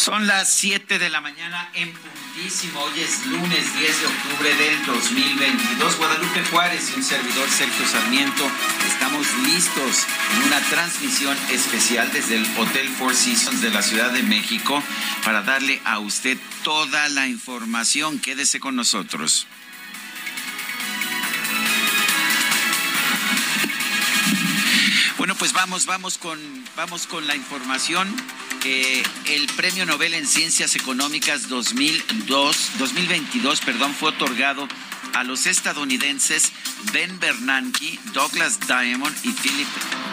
[0.00, 2.80] Son las 7 de la mañana en puntísimo.
[2.80, 5.98] Hoy es lunes 10 de octubre del 2022.
[5.98, 8.50] Guadalupe Juárez y un servidor Sergio Sarmiento
[8.88, 14.22] estamos listos en una transmisión especial desde el Hotel Four Seasons de la Ciudad de
[14.22, 14.82] México
[15.22, 18.20] para darle a usted toda la información.
[18.20, 19.46] Quédese con nosotros.
[25.40, 26.38] Pues vamos, vamos con,
[26.76, 28.14] vamos con la información.
[28.62, 34.68] Eh, el Premio Nobel en Ciencias Económicas 2002, 2022 perdón, fue otorgado
[35.14, 36.52] a los estadounidenses
[36.92, 39.68] Ben Bernanke, Douglas Diamond y Philip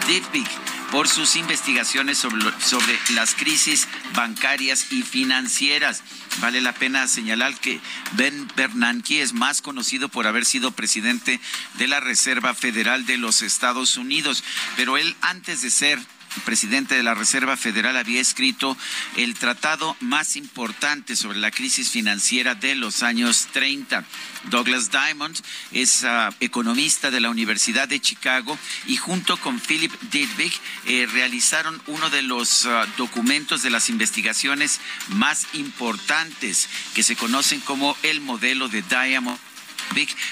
[0.06, 0.48] Dybvig
[0.90, 6.02] por sus investigaciones sobre, sobre las crisis bancarias y financieras.
[6.40, 7.80] Vale la pena señalar que
[8.12, 11.40] Ben Bernanke es más conocido por haber sido presidente
[11.74, 14.44] de la Reserva Federal de los Estados Unidos,
[14.76, 15.98] pero él antes de ser
[16.40, 18.76] presidente de la Reserva Federal había escrito
[19.16, 24.04] el tratado más importante sobre la crisis financiera de los años 30.
[24.44, 25.36] Douglas Diamond
[25.72, 30.52] es uh, economista de la Universidad de Chicago y junto con Philip Dybvig
[30.86, 37.60] eh, realizaron uno de los uh, documentos de las investigaciones más importantes que se conocen
[37.60, 39.38] como el modelo de Diamond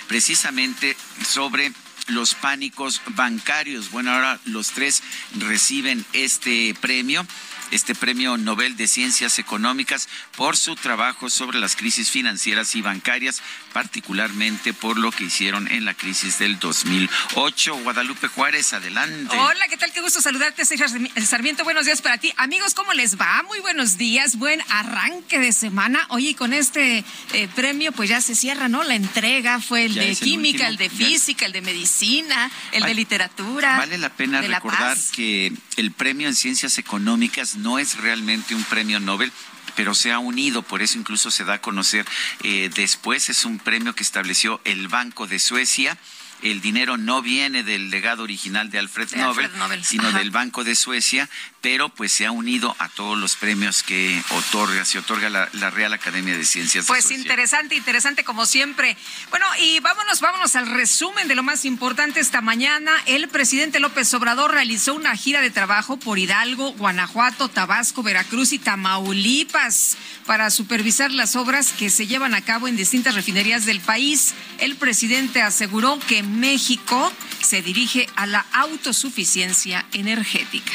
[0.06, 0.96] precisamente
[1.26, 1.72] sobre
[2.08, 3.90] los pánicos bancarios.
[3.90, 5.02] Bueno, ahora los tres
[5.38, 7.26] reciben este premio
[7.70, 13.42] este premio Nobel de Ciencias Económicas por su trabajo sobre las crisis financieras y bancarias,
[13.72, 17.76] particularmente por lo que hicieron en la crisis del 2008.
[17.82, 19.36] Guadalupe Juárez, adelante.
[19.36, 19.92] Hola, ¿qué tal?
[19.92, 20.88] Qué gusto saludarte, César
[21.24, 21.64] Sarmiento.
[21.64, 22.32] Buenos días para ti.
[22.36, 23.42] Amigos, ¿cómo les va?
[23.44, 26.06] Muy buenos días, buen arranque de semana.
[26.10, 28.84] Oye, con este eh, premio, pues ya se cierra, ¿no?
[28.84, 30.94] La entrega fue el Ya de el química, el de ya.
[30.94, 33.78] física, el de medicina, el de literatura.
[33.78, 38.64] Vale la pena la recordar que el premio en ciencias económicas no es realmente un
[38.64, 39.32] premio Nobel
[39.76, 42.06] pero se ha unido, por eso incluso se da a conocer
[42.42, 45.98] eh, después, es un premio que estableció el Banco de Suecia.
[46.42, 50.18] El dinero no viene del legado original de Alfred, De Nobel, Alfred Nobel, sino ajá.
[50.18, 51.28] del Banco de Suecia,
[51.60, 55.70] pero pues se ha unido a todos los premios que otorga, se otorga la, la
[55.70, 57.20] Real Academia de Ciencias de Pues Suecia.
[57.20, 58.96] interesante, interesante como siempre.
[59.30, 62.92] Bueno, y vámonos, vámonos al resumen de lo más importante esta mañana.
[63.06, 68.58] El presidente López Obrador realizó una gira de trabajo por Hidalgo, Guanajuato, Tabasco, Veracruz y
[68.58, 74.34] Tamaulipas para supervisar las obras que se llevan a cabo en distintas refinerías del país.
[74.58, 80.72] El presidente aseguró que México se dirige a la autosuficiencia energética.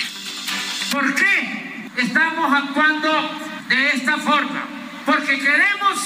[0.92, 3.10] ¿Por qué estamos actuando
[3.70, 4.66] de esta forma?
[5.06, 6.00] Porque queremos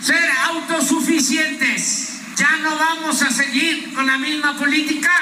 [0.00, 2.20] ser autosuficientes.
[2.36, 5.12] Ya no vamos a seguir con la misma política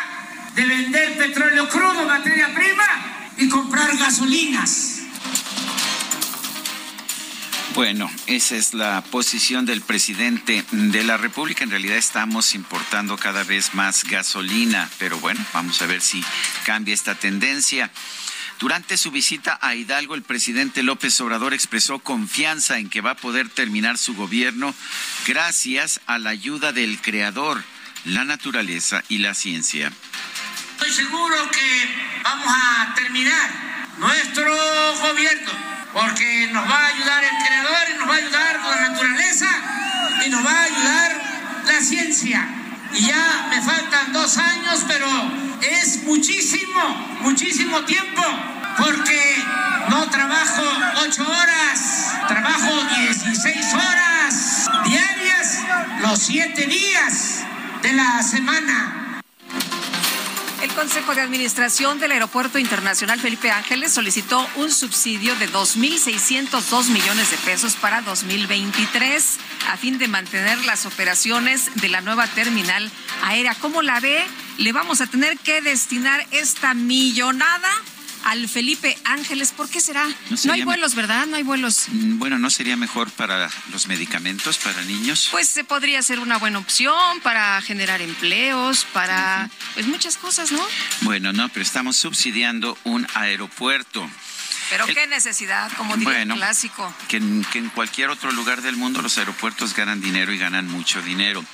[0.54, 5.00] de vender petróleo crudo, materia prima y comprar gasolinas.
[7.76, 11.62] Bueno, esa es la posición del presidente de la República.
[11.62, 16.24] En realidad estamos importando cada vez más gasolina, pero bueno, vamos a ver si
[16.64, 17.90] cambia esta tendencia.
[18.58, 23.16] Durante su visita a Hidalgo, el presidente López Obrador expresó confianza en que va a
[23.16, 24.74] poder terminar su gobierno
[25.26, 27.62] gracias a la ayuda del Creador,
[28.06, 29.92] la naturaleza y la ciencia.
[30.78, 34.52] Estoy seguro que vamos a terminar nuestro
[35.00, 35.52] gobierno
[35.92, 39.48] porque nos va a ayudar el creador y nos va a ayudar la naturaleza
[40.26, 41.22] y nos va a ayudar
[41.66, 42.48] la ciencia.
[42.92, 45.06] Y ya me faltan dos años, pero
[45.62, 46.80] es muchísimo,
[47.20, 48.22] muchísimo tiempo
[48.76, 49.44] porque
[49.88, 50.62] no trabajo
[51.02, 55.16] ocho horas, trabajo 16 horas diarias
[56.16, 57.44] siete días
[57.82, 59.05] de la semana.
[60.76, 67.30] El Consejo de Administración del Aeropuerto Internacional Felipe Ángeles solicitó un subsidio de 2.602 millones
[67.30, 69.38] de pesos para 2023
[69.70, 72.90] a fin de mantener las operaciones de la nueva terminal
[73.22, 73.54] aérea.
[73.54, 74.22] ¿Cómo la ve?
[74.58, 77.70] Le vamos a tener que destinar esta millonada
[78.26, 79.52] al Felipe Ángeles.
[79.52, 80.04] ¿Por qué será?
[80.44, 81.26] No, hay vuelos, ¿verdad?
[81.26, 81.86] No hay vuelos.
[81.88, 85.28] Mm, bueno, ¿no sería mejor para los medicamentos, para niños?
[85.30, 90.60] Pues se podría ser una buena opción para generar empleos, para pues muchas cosas, ¿no?
[91.02, 94.10] Bueno, no, pero estamos subsidiando un aeropuerto.
[94.70, 96.92] Pero qué necesidad, como diría el clásico.
[97.08, 100.68] Que en, que en cualquier otro lugar del mundo los aeropuertos ganan dinero y ganan
[100.68, 101.44] mucho dinero.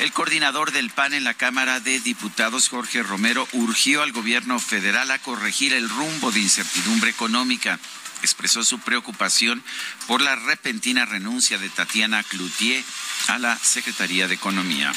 [0.00, 5.10] El coordinador del PAN en la Cámara de Diputados, Jorge Romero, urgió al gobierno federal
[5.10, 7.78] a corregir el rumbo de incertidumbre económica
[8.22, 9.62] expresó su preocupación
[10.06, 12.84] por la repentina renuncia de Tatiana Cloutier
[13.28, 14.92] a la Secretaría de Economía.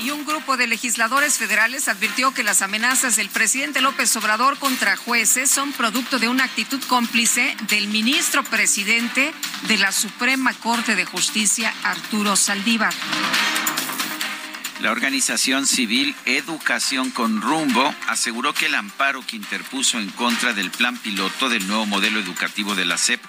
[0.00, 4.96] Y un grupo de legisladores federales advirtió que las amenazas del presidente López Obrador contra
[4.96, 9.32] jueces son producto de una actitud cómplice del ministro presidente
[9.68, 12.92] de la Suprema Corte de Justicia, Arturo Saldívar.
[14.80, 20.70] La organización civil Educación con Rumbo aseguró que el amparo que interpuso en contra del
[20.70, 23.22] plan piloto del nuevo modelo educativo de la SEP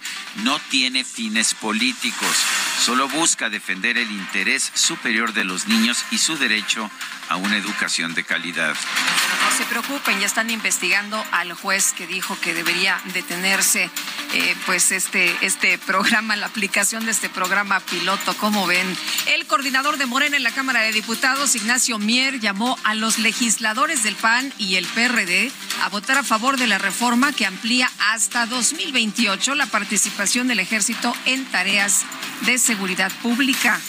[0.44, 2.36] no tiene fines políticos,
[2.84, 6.90] solo busca defender el interés superior de los niños y su derecho
[7.30, 8.76] a una educación de calidad.
[8.76, 13.90] No se preocupen, ya están investigando al juez que dijo que debería detenerse
[14.34, 18.36] eh, pues este, este programa, la aplicación de este programa piloto.
[18.38, 18.86] Como ven,
[19.28, 24.04] el coordinador de Morena en la Cámara de Diputados, Ignacio Mier, llamó a los legisladores
[24.04, 25.52] del PAN y el PRD
[25.84, 31.14] a votar a favor de la reforma que amplía hasta 2028 la participación del ejército
[31.26, 32.04] en tareas
[32.46, 33.80] de seguridad pública.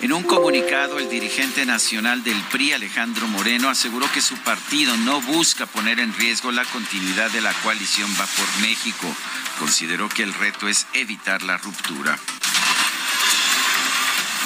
[0.00, 5.20] En un comunicado, el dirigente nacional del PRI, Alejandro Moreno, aseguró que su partido no
[5.20, 9.14] busca poner en riesgo la continuidad de la coalición Va por México.
[9.58, 12.18] Consideró que el reto es evitar la ruptura.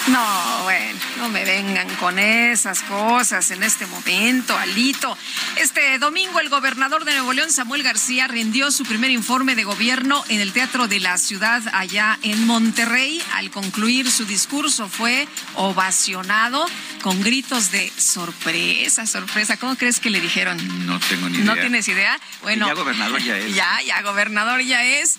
[0.08, 5.17] No, bueno, no me vengan con esas cosas en este momento, Alito.
[5.56, 10.25] Este domingo el gobernador de Nuevo León, Samuel García, rindió su primer informe de gobierno
[10.29, 13.23] en el Teatro de la Ciudad allá en Monterrey.
[13.35, 16.67] Al concluir su discurso fue ovacionado
[17.02, 19.58] con gritos de sorpresa, sorpresa.
[19.58, 20.87] ¿Cómo crees que le dijeron?
[20.87, 21.44] No tengo ni idea.
[21.44, 22.19] ¿No tienes idea?
[22.43, 23.55] Bueno, ya gobernador ya es.
[23.61, 25.19] Ya, ya gobernador ya es.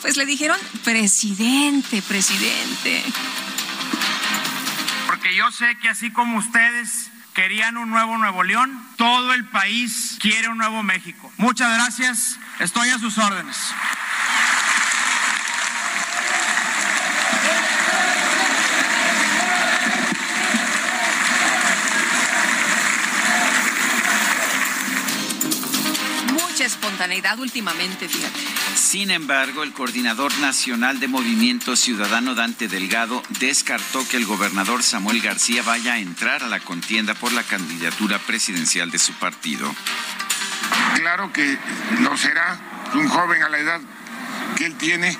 [0.00, 3.02] Pues le dijeron presidente, presidente
[5.10, 10.16] porque yo sé que así como ustedes querían un nuevo Nuevo León, todo el país
[10.20, 11.32] quiere un nuevo México.
[11.36, 13.56] Muchas gracias, estoy a sus órdenes.
[27.00, 28.38] Espontaneidad últimamente, fíjate.
[28.74, 35.22] Sin embargo, el coordinador nacional de Movimiento Ciudadano Dante Delgado descartó que el gobernador Samuel
[35.22, 39.74] García vaya a entrar a la contienda por la candidatura presidencial de su partido.
[40.96, 41.56] Claro que
[42.00, 42.60] lo será.
[42.92, 43.80] Un joven a la edad
[44.56, 45.16] que él tiene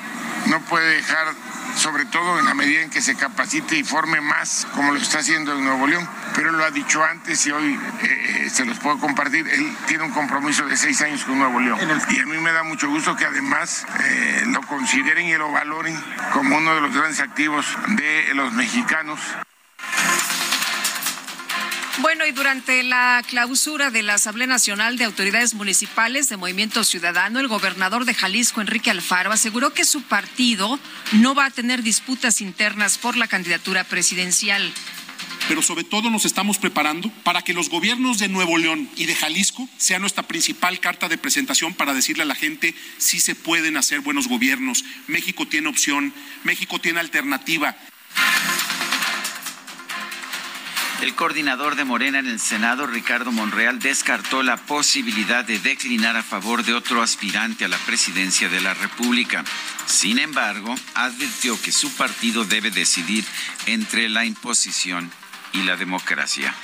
[0.49, 1.35] no puede dejar
[1.77, 5.19] sobre todo en la medida en que se capacite y forme más, como lo está
[5.19, 6.09] haciendo en Nuevo León.
[6.35, 9.49] Pero lo ha dicho antes y hoy eh, se los puedo compartir.
[9.49, 11.79] Él tiene un compromiso de seis años con Nuevo León.
[12.11, 15.99] Y a mí me da mucho gusto que además eh, lo consideren y lo valoren
[16.33, 19.21] como uno de los grandes activos de los mexicanos.
[21.99, 27.41] Bueno, y durante la clausura de la Asamblea Nacional de Autoridades Municipales de Movimiento Ciudadano,
[27.41, 30.79] el gobernador de Jalisco, Enrique Alfaro, aseguró que su partido
[31.13, 34.73] no va a tener disputas internas por la candidatura presidencial
[35.49, 39.17] pero sobre todo nos estamos preparando para que los gobiernos de Nuevo León y de
[39.17, 43.77] Jalisco sean nuestra principal carta de presentación para decirle a la gente si se pueden
[43.77, 44.85] hacer buenos gobiernos.
[45.09, 47.77] México tiene opción, México tiene alternativa.
[51.03, 56.23] El coordinador de Morena en el Senado, Ricardo Monreal, descartó la posibilidad de declinar a
[56.23, 59.43] favor de otro aspirante a la presidencia de la República.
[59.87, 63.25] Sin embargo, advirtió que su partido debe decidir
[63.65, 65.11] entre la imposición
[65.55, 66.55] y la democracia.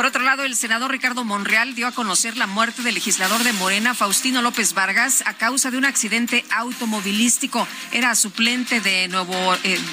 [0.00, 3.52] Por otro lado, el senador Ricardo Monreal dio a conocer la muerte del legislador de
[3.52, 7.68] Morena, Faustino López Vargas, a causa de un accidente automovilístico.
[7.92, 9.08] Era suplente eh,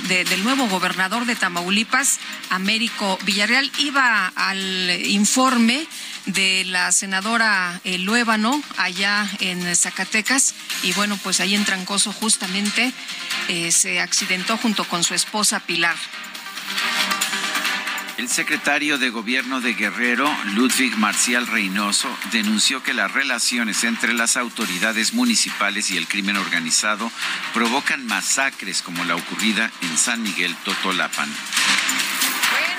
[0.08, 3.70] del nuevo gobernador de Tamaulipas, Américo Villarreal.
[3.80, 5.86] Iba al informe
[6.26, 12.94] de la senadora eh, Luébano allá en Zacatecas y bueno, pues ahí en Trancoso justamente
[13.50, 15.98] eh, se accidentó junto con su esposa Pilar.
[18.18, 24.38] El secretario de Gobierno de Guerrero, Ludwig Marcial Reynoso, denunció que las relaciones entre las
[24.38, 27.12] autoridades municipales y el crimen organizado
[27.54, 31.30] provocan masacres como la ocurrida en San Miguel Totolapan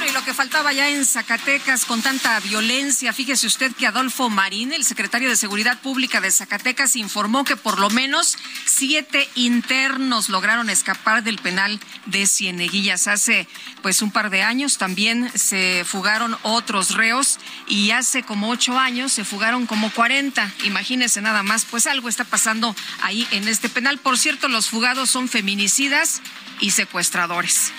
[0.07, 4.73] y lo que faltaba ya en Zacatecas con tanta violencia, fíjese usted que Adolfo Marín,
[4.73, 10.71] el secretario de Seguridad Pública de Zacatecas, informó que por lo menos siete internos lograron
[10.71, 13.09] escapar del penal de Cieneguillas.
[13.09, 13.49] Hace
[13.83, 19.13] pues un par de años también se fugaron otros reos y hace como ocho años
[19.13, 20.53] se fugaron como cuarenta.
[20.65, 23.99] Imagínese nada más, pues algo está pasando ahí en este penal.
[23.99, 26.23] Por cierto, los fugados son feminicidas
[26.61, 27.73] y secuestradores.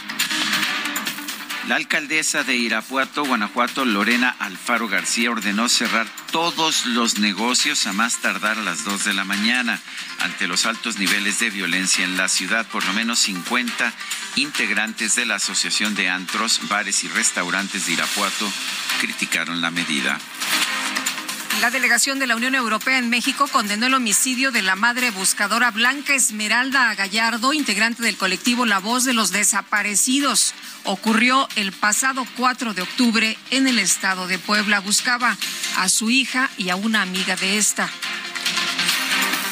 [1.70, 8.22] La alcaldesa de Irapuato, Guanajuato, Lorena Alfaro García, ordenó cerrar todos los negocios a más
[8.22, 9.80] tardar a las 2 de la mañana
[10.18, 12.66] ante los altos niveles de violencia en la ciudad.
[12.66, 13.94] Por lo menos 50
[14.38, 18.52] integrantes de la Asociación de Antros, Bares y Restaurantes de Irapuato
[19.00, 20.18] criticaron la medida.
[21.62, 25.72] La delegación de la Unión Europea en México condenó el homicidio de la madre buscadora
[25.72, 30.54] Blanca Esmeralda Gallardo, integrante del colectivo La Voz de los Desaparecidos.
[30.86, 34.80] Ocurrió el pasado 4 de octubre en el estado de Puebla.
[34.80, 35.36] Buscaba
[35.75, 37.89] a su hija y a una amiga de esta.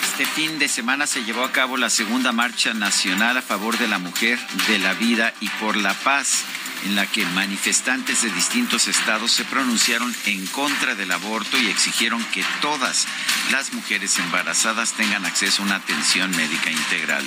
[0.04, 3.90] Este fin de semana se llevó a cabo la segunda marcha nacional a favor de
[3.90, 6.46] la mujer, de la vida y por la paz
[6.86, 12.24] en la que manifestantes de distintos estados se pronunciaron en contra del aborto y exigieron
[12.26, 13.08] que todas
[13.52, 17.26] las mujeres embarazadas tengan acceso a una atención médica integral.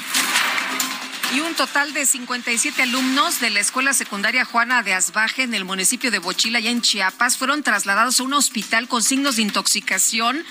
[1.33, 5.65] Y un total de 57 alumnos de la Escuela Secundaria Juana de Asbaje en el
[5.65, 10.45] municipio de Bochila, ya en Chiapas, fueron trasladados a un hospital con signos de intoxicación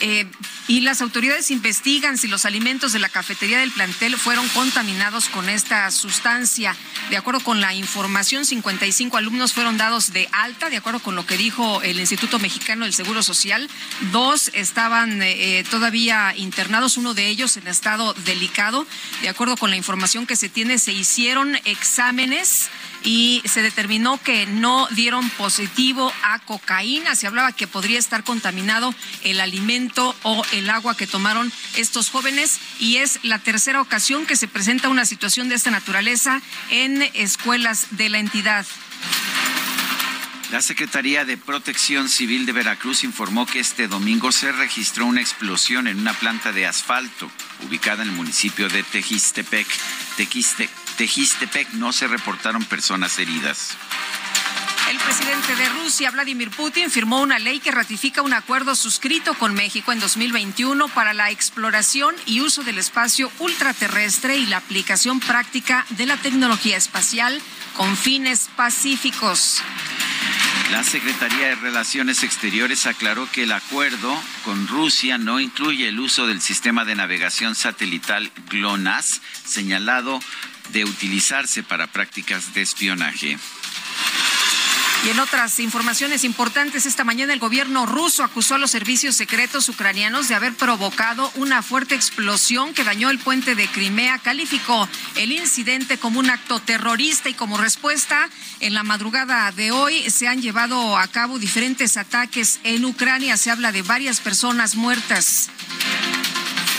[0.00, 0.26] eh,
[0.66, 5.48] y las autoridades investigan si los alimentos de la cafetería del plantel fueron contaminados con
[5.48, 6.76] esta sustancia.
[7.10, 11.26] De acuerdo con la información, 55 alumnos fueron dados de alta, de acuerdo con lo
[11.26, 13.68] que dijo el Instituto Mexicano del Seguro Social.
[14.12, 18.86] Dos estaban eh, todavía internados, uno de ellos en estado delicado.
[19.22, 22.68] De acuerdo con la información que se tiene, se hicieron exámenes
[23.02, 27.14] y se determinó que no dieron positivo a cocaína.
[27.14, 32.58] Se hablaba que podría estar contaminado el alimento o el agua que tomaron estos jóvenes
[32.78, 36.40] y es la tercera ocasión que se presenta una situación de esta naturaleza
[36.70, 38.66] en escuelas de la entidad.
[40.50, 45.86] La Secretaría de Protección Civil de Veracruz informó que este domingo se registró una explosión
[45.86, 47.30] en una planta de asfalto
[47.66, 49.66] ubicada en el municipio de Tejistepec.
[50.96, 53.76] Tejistepec no se reportaron personas heridas.
[54.90, 59.52] El presidente de Rusia, Vladimir Putin, firmó una ley que ratifica un acuerdo suscrito con
[59.52, 65.84] México en 2021 para la exploración y uso del espacio ultraterrestre y la aplicación práctica
[65.90, 67.38] de la tecnología espacial
[67.76, 69.62] con fines pacíficos.
[70.70, 76.26] La Secretaría de Relaciones Exteriores aclaró que el acuerdo con Rusia no incluye el uso
[76.26, 80.20] del sistema de navegación satelital GLONASS, señalado
[80.72, 83.38] de utilizarse para prácticas de espionaje.
[85.04, 89.68] Y en otras informaciones importantes, esta mañana el gobierno ruso acusó a los servicios secretos
[89.68, 94.18] ucranianos de haber provocado una fuerte explosión que dañó el puente de Crimea.
[94.18, 98.28] Calificó el incidente como un acto terrorista y como respuesta,
[98.60, 103.36] en la madrugada de hoy se han llevado a cabo diferentes ataques en Ucrania.
[103.36, 105.48] Se habla de varias personas muertas.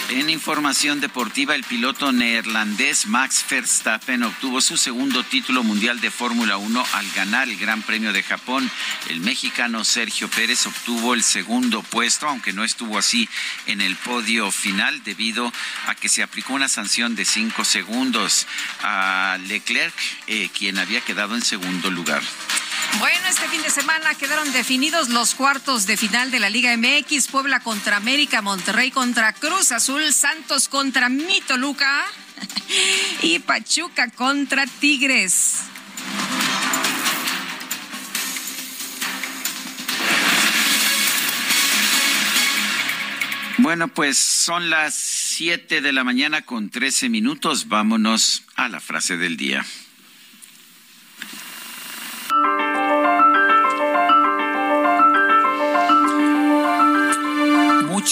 [0.09, 6.57] En información deportiva, el piloto neerlandés Max Verstappen obtuvo su segundo título mundial de Fórmula
[6.57, 8.71] 1 al ganar el Gran Premio de Japón.
[9.07, 13.29] El mexicano Sergio Pérez obtuvo el segundo puesto, aunque no estuvo así
[13.67, 15.53] en el podio final debido
[15.85, 18.47] a que se aplicó una sanción de cinco segundos
[18.81, 19.93] a Leclerc,
[20.25, 22.23] eh, quien había quedado en segundo lugar.
[22.97, 27.27] Bueno, este fin de semana quedaron definidos los cuartos de final de la Liga MX,
[27.27, 32.05] Puebla contra América, Monterrey contra Cruz Azul, Santos contra Mito Luca
[33.21, 35.59] y Pachuca contra Tigres.
[43.59, 47.67] Bueno, pues son las 7 de la mañana con 13 minutos.
[47.67, 49.65] Vámonos a la frase del día.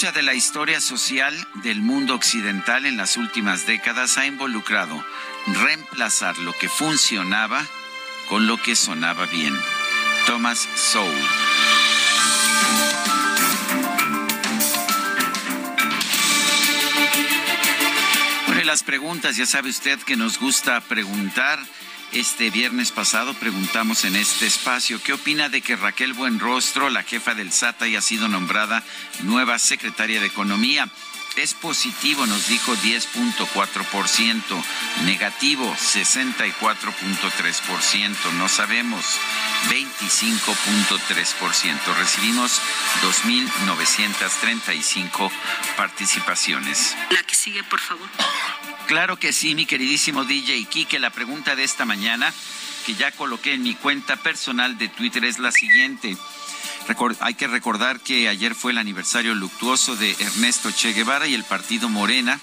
[0.00, 5.04] Marcha de la historia social del mundo occidental en las últimas décadas ha involucrado
[5.46, 7.66] reemplazar lo que funcionaba
[8.28, 9.58] con lo que sonaba bien.
[10.24, 11.26] Thomas Sowell.
[18.64, 21.58] Las preguntas, ya sabe usted que nos gusta preguntar.
[22.12, 27.34] Este viernes pasado preguntamos en este espacio qué opina de que Raquel Buenrostro, la jefa
[27.34, 28.82] del SAT, haya sido nombrada
[29.24, 30.88] nueva secretaria de Economía.
[31.36, 34.64] Es positivo, nos dijo 10.4%,
[35.04, 39.04] negativo 64.3%, no sabemos
[39.68, 41.94] 25.3%.
[41.96, 42.62] Recibimos
[43.02, 45.30] 2.935
[45.76, 46.96] participaciones.
[47.10, 48.08] La que sigue, por favor.
[48.88, 50.98] Claro que sí, mi queridísimo DJ Kike.
[50.98, 52.32] La pregunta de esta mañana,
[52.86, 56.16] que ya coloqué en mi cuenta personal de Twitter, es la siguiente.
[57.20, 61.44] hay que recordar que ayer fue el aniversario luctuoso de Ernesto Che Guevara y el
[61.44, 62.40] partido Morena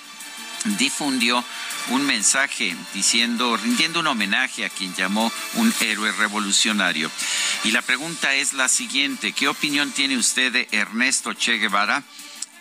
[0.78, 1.44] difundió
[1.90, 7.10] un mensaje diciendo, rindiendo un homenaje a quien llamó un héroe revolucionario.
[7.64, 12.04] Y la pregunta es la siguiente, ¿qué opinión tiene usted de Ernesto Che Guevara?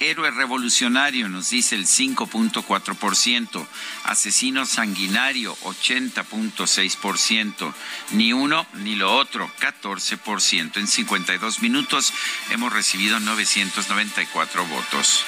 [0.01, 3.67] Héroe revolucionario, nos dice el 5.4%.
[4.05, 7.75] Asesino sanguinario, 80.6%.
[8.11, 10.77] Ni uno ni lo otro, 14%.
[10.77, 12.13] En 52 minutos
[12.51, 15.25] hemos recibido 994 votos.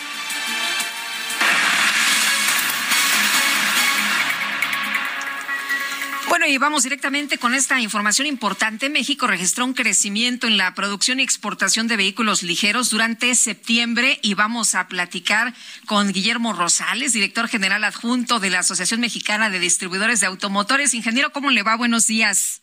[6.39, 8.91] Bueno, y vamos directamente con esta información importante.
[8.91, 14.35] México registró un crecimiento en la producción y exportación de vehículos ligeros durante septiembre y
[14.35, 15.55] vamos a platicar
[15.87, 20.93] con Guillermo Rosales, director general adjunto de la Asociación Mexicana de Distribuidores de Automotores.
[20.93, 21.75] Ingeniero, ¿cómo le va?
[21.75, 22.61] Buenos días.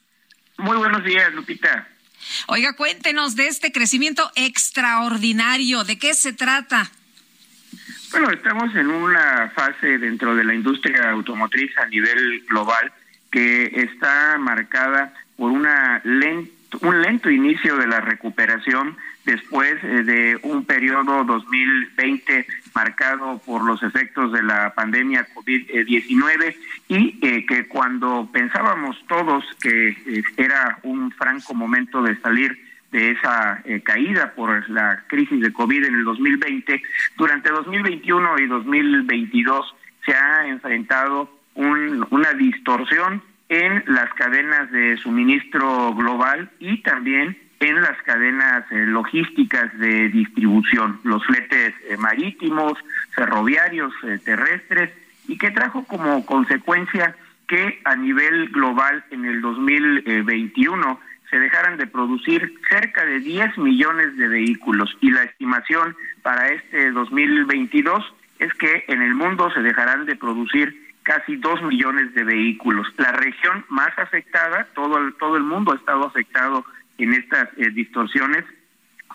[0.59, 1.87] Muy buenos días, Lupita.
[2.45, 5.83] Oiga, cuéntenos de este crecimiento extraordinario.
[5.83, 6.91] ¿De qué se trata?
[8.11, 12.93] Bueno, estamos en una fase dentro de la industria automotriz a nivel global
[13.33, 20.39] que está marcada por una lento, un lento inicio de la recuperación después eh, de
[20.43, 26.55] un periodo 2020 marcado por los efectos de la pandemia COVID-19
[26.89, 32.55] y eh, que cuando pensábamos todos que eh, era un franco momento de salir
[32.91, 36.83] de esa caída por la crisis de COVID en el 2020,
[37.17, 46.49] durante 2021 y 2022 se ha enfrentado una distorsión en las cadenas de suministro global
[46.59, 52.73] y también en las cadenas eh, logísticas de distribución, los fletes eh, marítimos,
[53.15, 54.91] ferroviarios, eh, terrestres,
[55.27, 57.15] y que trajo como consecuencia
[57.47, 64.17] que a nivel global en el 2021 se dejaran de producir cerca de 10 millones
[64.17, 64.95] de vehículos.
[64.99, 70.82] Y la estimación para este 2022 es que en el mundo se dejarán de producir
[71.03, 72.87] casi dos millones de vehículos.
[72.97, 76.65] La región más afectada, todo el, todo el mundo ha estado afectado
[76.97, 78.45] en estas eh, distorsiones,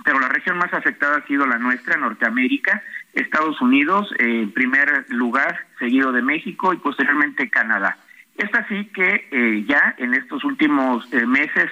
[0.05, 2.83] pero la región más afectada ha sido la nuestra, Norteamérica,
[3.15, 7.99] Estados Unidos eh, en primer lugar, seguido de México y posteriormente Canadá.
[8.37, 11.71] Es así que eh, ya en estos últimos meses,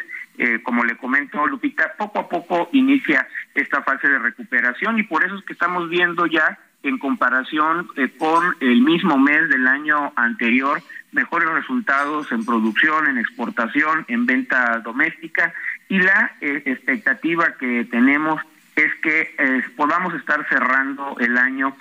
[0.65, 5.35] como le comento Lupita, poco a poco inicia esta fase de recuperación y por eso
[5.35, 10.83] es que estamos viendo ya en comparación eh, con el mismo mes del año anterior,
[11.13, 15.53] mejores resultados en producción, en exportación, en venta doméstica.
[15.89, 18.41] Y la eh, expectativa que tenemos
[18.75, 21.77] es que eh, podamos estar cerrando el año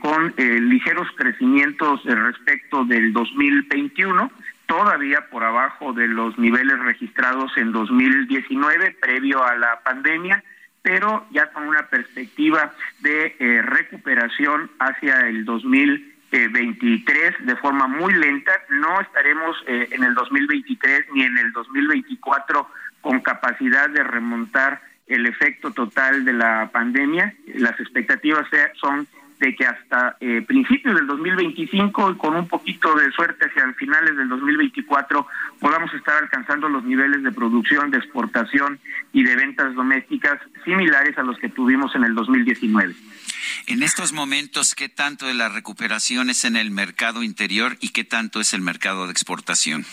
[0.00, 4.30] con ligeros crecimientos respecto del 2021,
[4.64, 10.42] todavía por abajo de los niveles registrados en 2019 previo a la pandemia
[10.88, 18.52] pero ya con una perspectiva de eh, recuperación hacia el 2023 de forma muy lenta.
[18.70, 22.70] No estaremos eh, en el 2023 ni en el 2024
[23.02, 27.34] con capacidad de remontar el efecto total de la pandemia.
[27.56, 28.46] Las expectativas
[28.80, 29.06] son
[29.38, 34.16] de que hasta eh, principios del 2025 y con un poquito de suerte hacia finales
[34.16, 35.26] del 2024
[35.60, 38.78] podamos estar alcanzando los niveles de producción, de exportación
[39.12, 42.94] y de ventas domésticas similares a los que tuvimos en el 2019.
[43.66, 48.04] En estos momentos, ¿qué tanto de la recuperación es en el mercado interior y qué
[48.04, 49.84] tanto es el mercado de exportación?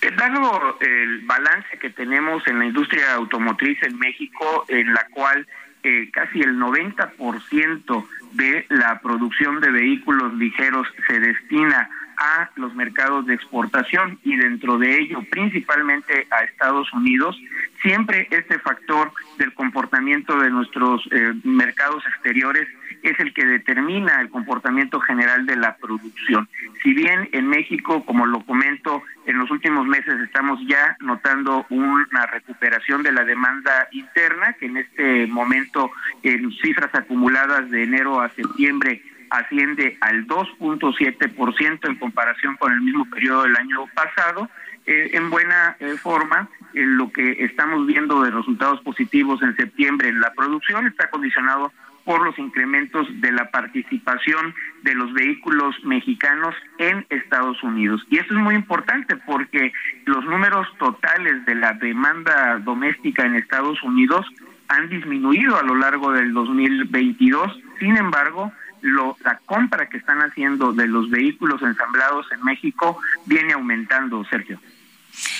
[0.00, 5.46] Eh, dado el balance que tenemos en la industria automotriz en México, en la cual
[5.82, 11.88] eh, casi el 90% de la producción de vehículos ligeros se destina
[12.18, 17.40] a los mercados de exportación y dentro de ello principalmente a Estados Unidos,
[17.80, 22.66] siempre este factor del comportamiento de nuestros eh, mercados exteriores
[23.02, 26.48] es el que determina el comportamiento general de la producción.
[26.82, 32.26] Si bien en México, como lo comento, en los últimos meses estamos ya notando una
[32.26, 35.90] recuperación de la demanda interna, que en este momento
[36.22, 43.04] en cifras acumuladas de enero a septiembre asciende al 2.7% en comparación con el mismo
[43.10, 44.48] periodo del año pasado.
[44.86, 50.08] Eh, en buena eh, forma, eh, lo que estamos viendo de resultados positivos en septiembre
[50.08, 51.72] en la producción está condicionado
[52.08, 58.02] por los incrementos de la participación de los vehículos mexicanos en Estados Unidos.
[58.08, 59.74] Y esto es muy importante porque
[60.06, 64.24] los números totales de la demanda doméstica en Estados Unidos
[64.68, 67.60] han disminuido a lo largo del 2022.
[67.78, 74.24] Sin embargo, la compra que están haciendo de los vehículos ensamblados en México viene aumentando,
[74.24, 74.60] Sergio.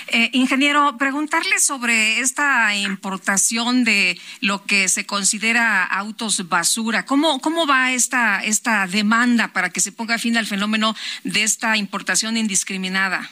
[0.08, 7.04] Eh, ingeniero, preguntarle sobre esta importación de lo que se considera autos basura.
[7.04, 11.76] ¿Cómo, cómo va esta, esta demanda para que se ponga fin al fenómeno de esta
[11.76, 13.28] importación indiscriminada?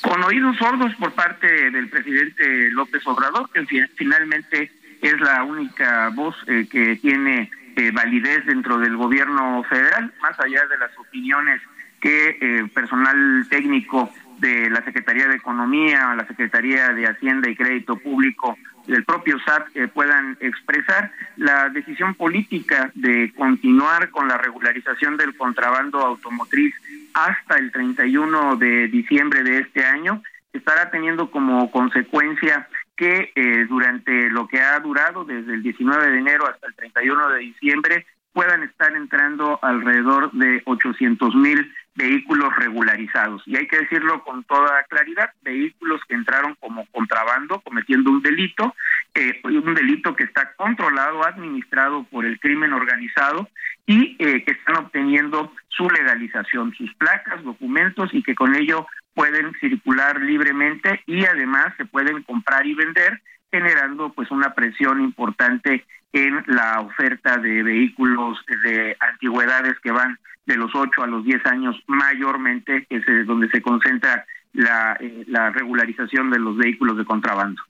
[0.00, 4.70] Con oídos sordos por parte del presidente López Obrador, que finalmente
[5.02, 10.66] es la única voz eh, que tiene eh, validez dentro del gobierno federal, más allá
[10.66, 11.60] de las opiniones
[12.00, 17.96] que eh, personal técnico de la Secretaría de Economía, la Secretaría de Hacienda y Crédito
[17.96, 25.16] Público, del propio SAT eh, puedan expresar la decisión política de continuar con la regularización
[25.16, 26.74] del contrabando automotriz
[27.14, 34.30] hasta el 31 de diciembre de este año estará teniendo como consecuencia que eh, durante
[34.30, 38.64] lo que ha durado desde el 19 de enero hasta el 31 de diciembre puedan
[38.64, 43.42] estar entrando alrededor de 800 mil vehículos regularizados.
[43.46, 48.74] Y hay que decirlo con toda claridad, vehículos que entraron como contrabando, cometiendo un delito,
[49.14, 53.48] eh, un delito que está controlado, administrado por el crimen organizado
[53.86, 59.52] y eh, que están obteniendo su legalización, sus placas, documentos y que con ello pueden
[59.60, 66.42] circular libremente y además se pueden comprar y vender generando pues una presión importante en
[66.46, 71.76] la oferta de vehículos de antigüedades que van de los 8 a los 10 años
[71.86, 77.62] mayormente, que es donde se concentra la, eh, la regularización de los vehículos de contrabando.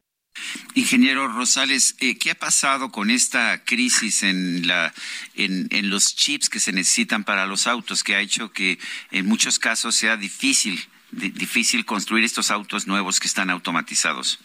[0.75, 4.93] Ingeniero Rosales, eh, ¿qué ha pasado con esta crisis en, la,
[5.35, 8.79] en, en los chips que se necesitan para los autos, que ha hecho que
[9.11, 10.81] en muchos casos sea difícil,
[11.15, 14.41] difícil construir estos autos nuevos que están automatizados?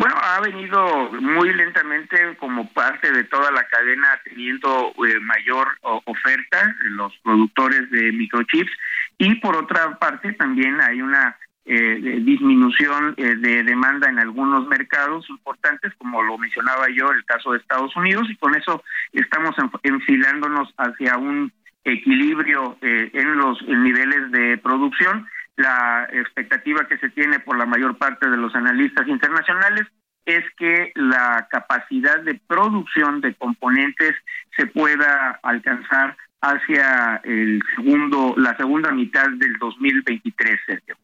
[0.00, 6.74] Bueno, ha venido muy lentamente como parte de toda la cadena teniendo eh, mayor oferta
[6.84, 8.72] los productores de microchips
[9.18, 15.28] y por otra parte también hay una eh, disminución eh, de demanda en algunos mercados
[15.28, 20.72] importantes, como lo mencionaba yo, el caso de Estados Unidos, y con eso estamos enfilándonos
[20.78, 21.52] hacia un
[21.84, 28.28] equilibrio en los niveles de producción la expectativa que se tiene por la mayor parte
[28.28, 29.86] de los analistas internacionales
[30.24, 34.14] es que la capacidad de producción de componentes
[34.56, 40.96] se pueda alcanzar hacia el segundo la segunda mitad del 2023, Sergio.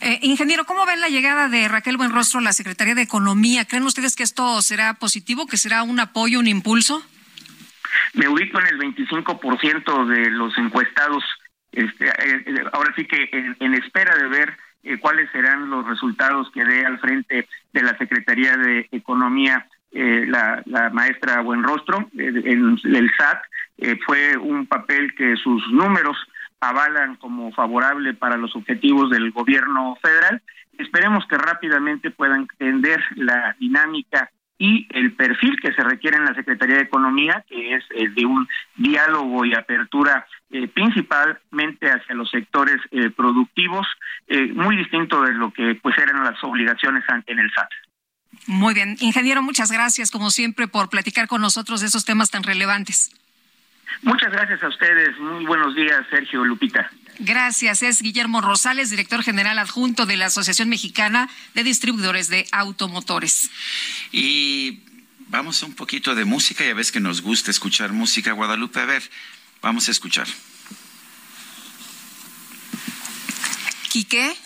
[0.00, 3.64] Eh, ingeniero, ¿cómo ven la llegada de Raquel Buenrostro a la Secretaría de Economía?
[3.64, 7.02] ¿Creen ustedes que esto será positivo, que será un apoyo, un impulso?
[8.14, 11.24] Me ubico en el 25% de los encuestados
[11.72, 13.28] este, eh, eh, ahora sí que
[13.60, 17.96] en, espera de ver eh, cuáles serán los resultados que dé al frente de la
[17.98, 23.42] Secretaría de Economía la, maestra Buenrostro en el SAT,
[24.06, 26.16] fue un papel que sus números
[26.60, 30.42] avalan como favorable para los objetivos del gobierno federal.
[30.78, 36.34] Esperemos que rápidamente puedan entender la dinámica y el perfil que se requiere en la
[36.34, 42.30] Secretaría de Economía, que es el de un diálogo y apertura eh, principalmente hacia los
[42.30, 43.86] sectores eh, productivos,
[44.26, 47.70] eh, muy distinto de lo que pues eran las obligaciones en el SAT.
[48.46, 52.42] Muy bien, ingeniero, muchas gracias como siempre por platicar con nosotros de esos temas tan
[52.42, 53.10] relevantes.
[54.02, 55.18] Muchas gracias a ustedes.
[55.18, 56.90] Muy buenos días, Sergio Lupita.
[57.18, 57.82] Gracias.
[57.82, 63.50] Es Guillermo Rosales, director general adjunto de la Asociación Mexicana de Distribuidores de Automotores.
[64.10, 64.80] Y
[65.28, 66.64] vamos a un poquito de música.
[66.64, 68.80] Ya ves que nos gusta escuchar música, Guadalupe.
[68.80, 69.02] A ver,
[69.62, 70.28] vamos a escuchar.
[73.90, 74.36] ¿Quique?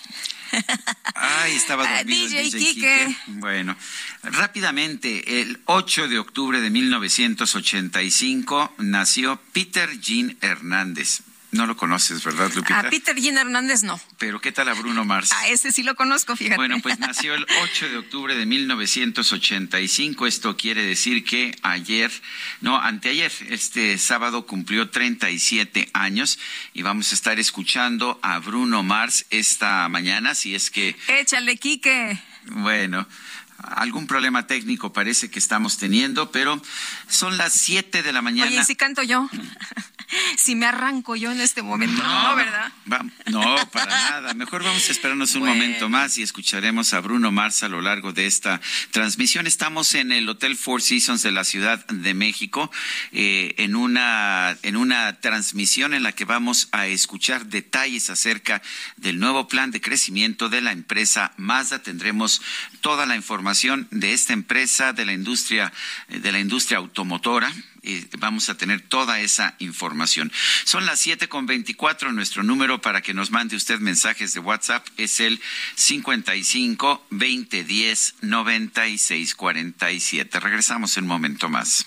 [1.14, 3.16] Ay, estaba ah, dormido DJ, Quique.
[3.26, 3.76] Bueno,
[4.22, 11.20] rápidamente, el 8 de octubre de 1985 nació Peter Jean Hernández
[11.54, 12.80] No lo conoces, ¿verdad, Lupita?
[12.80, 14.00] A Peter Gina Hernández no.
[14.18, 15.30] Pero ¿qué tal a Bruno Mars?
[15.30, 16.56] A ese sí lo conozco, fíjate.
[16.56, 20.26] Bueno, pues nació el 8 de octubre de 1985.
[20.26, 22.10] Esto quiere decir que ayer,
[22.60, 26.40] no, anteayer, este sábado cumplió 37 años
[26.72, 30.96] y vamos a estar escuchando a Bruno Mars esta mañana, si es que...
[31.06, 32.18] Échale, Quique.
[32.46, 33.06] Bueno,
[33.64, 36.60] algún problema técnico parece que estamos teniendo, pero
[37.08, 38.50] son las 7 de la mañana.
[38.50, 39.28] Oye, ¿y si canto yo?
[40.36, 42.02] si me arranco yo en este momento.
[42.02, 42.72] No, ¿verdad?
[43.26, 44.34] no, para nada.
[44.34, 48.12] Mejor vamos a esperarnos un momento más y escucharemos a Bruno Mars a lo largo
[48.12, 49.46] de esta transmisión.
[49.46, 52.70] Estamos en el Hotel Four Seasons de la Ciudad de México
[53.12, 58.62] eh, en, una, en una transmisión en la que vamos a escuchar detalles acerca
[58.96, 61.82] del nuevo plan de crecimiento de la empresa Mazda.
[61.82, 62.42] Tendremos
[62.80, 63.53] toda la información
[63.90, 65.72] de esta empresa, de la industria,
[66.08, 67.52] de la industria automotora
[68.18, 70.32] vamos a tener toda esa información.
[70.64, 72.12] Son las siete con veinticuatro.
[72.12, 75.40] Nuestro número para que nos mande usted mensajes de WhatsApp es el
[75.76, 80.40] 55 20 10 96 47.
[80.40, 81.86] Regresamos en un momento más.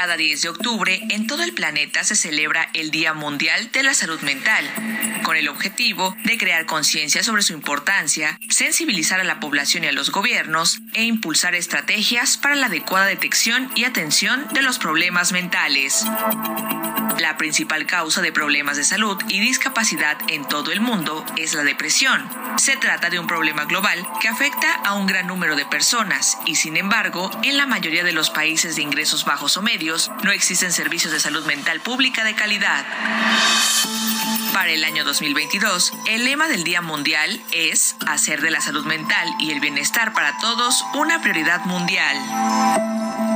[0.00, 3.92] Cada 10 de octubre en todo el planeta se celebra el Día Mundial de la
[3.92, 4.64] Salud Mental,
[5.24, 9.92] con el objetivo de crear conciencia sobre su importancia, sensibilizar a la población y a
[9.92, 16.06] los gobiernos e impulsar estrategias para la adecuada detección y atención de los problemas mentales.
[17.18, 21.64] La principal causa de problemas de salud y discapacidad en todo el mundo es la
[21.64, 22.26] depresión.
[22.56, 26.54] Se trata de un problema global que afecta a un gran número de personas y
[26.54, 29.89] sin embargo, en la mayoría de los países de ingresos bajos o medios
[30.22, 32.84] no existen servicios de salud mental pública de calidad.
[34.52, 39.28] Para el año 2022, el lema del Día Mundial es hacer de la salud mental
[39.38, 43.29] y el bienestar para todos una prioridad mundial.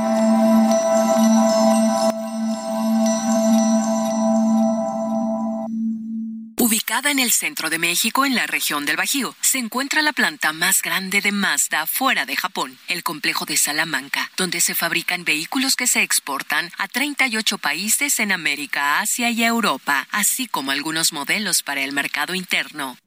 [6.65, 10.51] Ubicada en el centro de México, en la región del Bajío, se encuentra la planta
[10.51, 15.75] más grande de Mazda fuera de Japón, el complejo de Salamanca, donde se fabrican vehículos
[15.75, 21.61] que se exportan a 38 países en América, Asia y Europa, así como algunos modelos
[21.61, 22.97] para el mercado interno.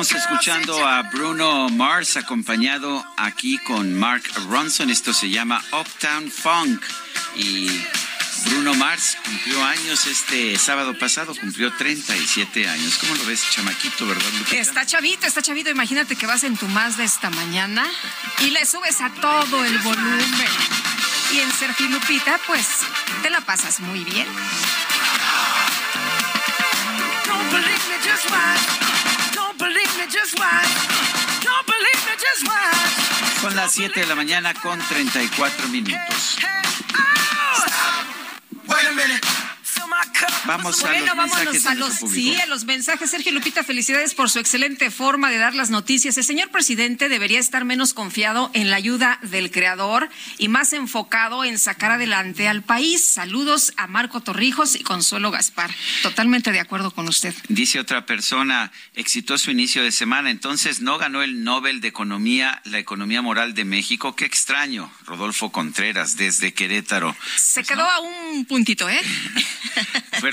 [0.00, 4.90] Estamos escuchando a Bruno Mars acompañado aquí con Mark Ronson.
[4.90, 6.84] Esto se llama Uptown Funk.
[7.34, 7.68] Y
[8.46, 12.96] Bruno Mars cumplió años este sábado pasado, cumplió 37 años.
[12.98, 14.56] ¿Cómo lo ves, chamaquito, verdad, Lupita?
[14.56, 15.70] Está chavito, está chavito.
[15.70, 17.84] Imagínate que vas en tu Mazda esta mañana
[18.38, 20.93] y le subes a todo el volumen.
[21.32, 22.80] Y en Sergio Lupita, pues
[23.22, 24.26] te la pasas muy bien.
[33.40, 36.38] Son las 7 de la mañana con 34 minutos.
[40.46, 42.34] Vamos pues a los vámonos mensajes a de los, nuestro público.
[42.36, 43.10] sí, a los mensajes.
[43.10, 46.16] Sergio Lupita, felicidades por su excelente forma de dar las noticias.
[46.18, 51.44] El señor presidente debería estar menos confiado en la ayuda del creador y más enfocado
[51.44, 53.06] en sacar adelante al país.
[53.06, 55.70] Saludos a Marco Torrijos y Consuelo Gaspar.
[56.02, 57.34] Totalmente de acuerdo con usted.
[57.48, 62.78] Dice otra persona, exitoso inicio de semana, entonces no ganó el Nobel de Economía, la
[62.78, 64.14] economía moral de México.
[64.16, 67.16] Qué extraño, Rodolfo Contreras, desde Querétaro.
[67.36, 69.00] Se quedó a un puntito, ¿eh?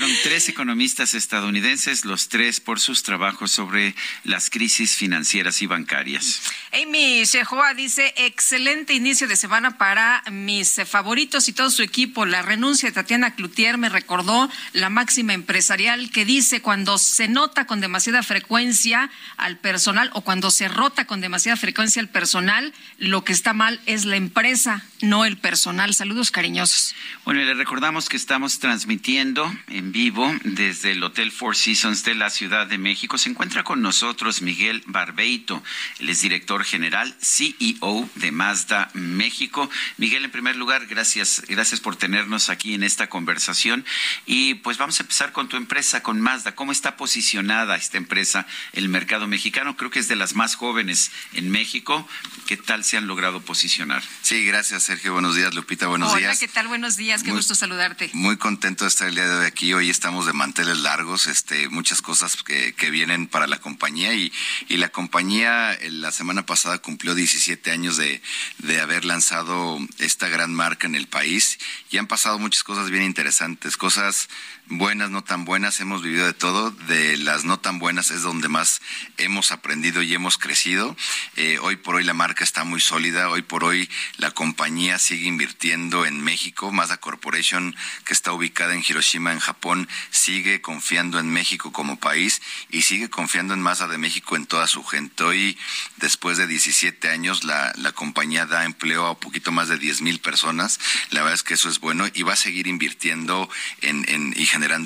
[0.02, 6.42] Fueron tres economistas estadounidenses, los tres por sus trabajos sobre las crisis financieras y bancarias.
[6.72, 12.26] Amy Shehoa dice, excelente inicio de semana para mis favoritos y todo su equipo.
[12.26, 17.68] La renuncia de Tatiana Cloutier me recordó la máxima empresarial que dice cuando se nota
[17.68, 23.22] con demasiada frecuencia al personal o cuando se rota con demasiada frecuencia al personal, lo
[23.22, 25.94] que está mal es la empresa, no el personal.
[25.94, 26.96] Saludos cariñosos.
[27.24, 32.14] Bueno, y le recordamos que estamos transmitiendo en vivo desde el Hotel Four Seasons de
[32.14, 33.18] la Ciudad de México.
[33.18, 35.62] Se encuentra con nosotros Miguel Barbeito,
[35.98, 39.68] él es director general, CEO de Mazda México.
[39.98, 43.84] Miguel, en primer lugar, gracias, gracias por tenernos aquí en esta conversación.
[44.24, 46.54] Y pues vamos a empezar con tu empresa, con Mazda.
[46.54, 49.76] ¿Cómo está posicionada esta empresa en el mercado mexicano?
[49.76, 52.08] Creo que es de las más jóvenes en México.
[52.46, 54.02] ¿Qué tal se han logrado posicionar?
[54.22, 55.12] Sí, gracias Sergio.
[55.12, 55.86] Buenos días, Lupita.
[55.88, 56.38] Buenos Hola, días.
[56.38, 56.68] ¿qué tal?
[56.68, 58.10] Buenos días, qué Muy- gusto saludarte.
[58.14, 59.74] Muy contento de estar el día de hoy aquí.
[59.74, 64.32] Hoy estamos de manteles largos, este, muchas cosas que, que vienen para la compañía y,
[64.68, 68.22] y la compañía eh, la semana pasada cumplió 17 años de,
[68.58, 71.58] de haber lanzado esta gran marca en el país
[71.90, 74.28] y han pasado muchas cosas bien interesantes, cosas
[74.78, 78.48] buenas, no tan buenas, hemos vivido de todo, de las no tan buenas es donde
[78.48, 78.80] más
[79.18, 80.96] hemos aprendido y hemos crecido.
[81.36, 85.26] Eh, hoy por hoy la marca está muy sólida, hoy por hoy la compañía sigue
[85.26, 91.30] invirtiendo en México, Mazda Corporation, que está ubicada en Hiroshima, en Japón, sigue confiando en
[91.30, 95.24] México como país y sigue confiando en Mazda de México en toda su gente.
[95.24, 95.58] Hoy,
[95.96, 100.18] después de 17 años, la, la compañía da empleo a poquito más de 10 mil
[100.20, 100.80] personas.
[101.10, 103.48] La verdad es que eso es bueno y va a seguir invirtiendo
[103.80, 104.32] en, en-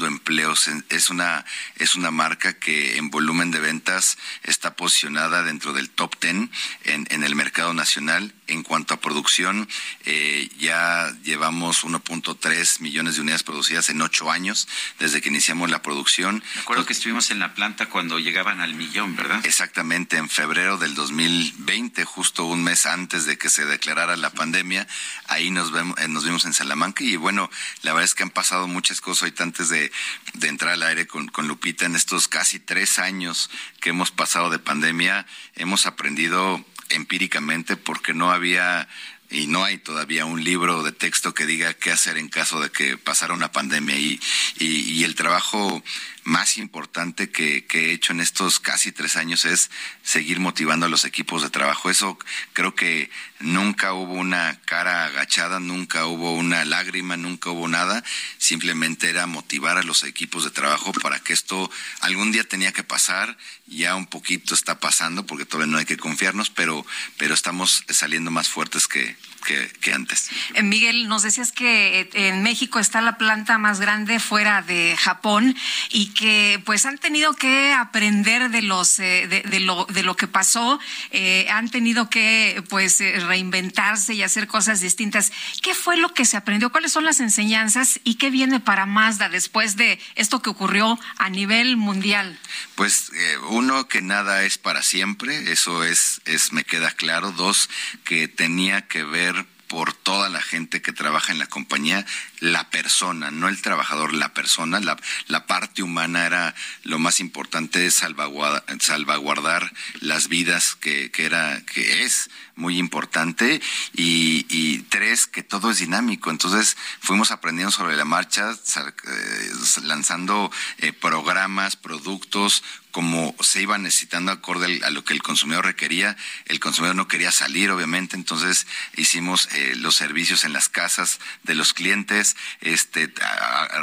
[0.07, 0.69] empleos.
[0.69, 1.45] En- Es una,
[1.77, 6.49] es una marca que en volumen de ventas está posicionada dentro del top 10
[6.85, 8.33] en, en el mercado nacional.
[8.47, 9.69] En cuanto a producción,
[10.05, 15.83] eh, ya llevamos 1.3 millones de unidades producidas en ocho años desde que iniciamos la
[15.83, 16.43] producción.
[16.57, 19.45] Recuerdo que estuvimos en la planta cuando llegaban al millón, ¿verdad?
[19.45, 24.87] Exactamente, en febrero del 2020, justo un mes antes de que se declarara la pandemia,
[25.27, 27.51] ahí nos, vemos, eh, nos vimos en Salamanca y bueno,
[27.83, 29.91] la verdad es que han pasado muchas cosas ahorita antes de,
[30.35, 34.51] de entrar al aire con, con Lupita en estos casi tres años que hemos pasado
[34.51, 38.88] de pandemia, hemos aprendido empíricamente porque no había
[39.31, 42.70] y no hay todavía un libro de texto que diga qué hacer en caso de
[42.70, 43.96] que pasara una pandemia.
[43.96, 44.20] Y,
[44.59, 45.83] y, y el trabajo
[46.27, 49.71] más importante que, he hecho en estos casi tres años es
[50.03, 51.89] seguir motivando a los equipos de trabajo.
[51.89, 52.19] Eso
[52.53, 58.03] creo que nunca hubo una cara agachada, nunca hubo una lágrima, nunca hubo nada.
[58.39, 62.83] Simplemente era motivar a los equipos de trabajo para que esto algún día tenía que
[62.83, 63.39] pasar.
[63.69, 66.85] Ya un poquito está pasando porque todavía no hay que confiarnos, pero
[67.21, 70.31] estamos saliendo más fuertes que, que, que antes.
[70.55, 74.97] Eh, Miguel, nos decías que eh, en México está la planta más grande fuera de
[74.99, 75.57] Japón
[75.91, 80.17] y que pues han tenido que aprender de los eh, de, de lo de lo
[80.17, 80.81] que pasó,
[81.13, 85.33] eh, han tenido que pues reinventarse y hacer cosas distintas.
[85.63, 86.71] ¿Qué fue lo que se aprendió?
[86.71, 91.31] ¿Cuáles son las enseñanzas y qué viene para Mazda después de esto que ocurrió a
[91.31, 92.39] nivel mundial?
[92.75, 97.33] Pues eh, uno que nada es para siempre, eso es, es me queda claro.
[97.33, 97.71] Dos
[98.05, 99.36] que tenía que ver
[99.69, 102.05] por toda la gente que trabaja en la compañía,
[102.40, 104.96] la persona, no el trabajador, la persona, la,
[105.29, 112.05] la parte humana era lo más importante, salvaguardar, salvaguardar las vidas que, que era, que
[112.05, 113.61] es muy importante
[113.92, 116.31] y, tres, que todo es dinámico.
[116.31, 119.51] Entonces fuimos aprendiendo sobre la marcha, eh,
[119.85, 126.16] lanzando eh, programas, productos, como se iba necesitando acorde a lo que el consumidor requería.
[126.46, 131.55] El consumidor no quería salir, obviamente, entonces hicimos eh, los servicios en las casas de
[131.55, 132.26] los clientes,
[132.61, 133.12] este,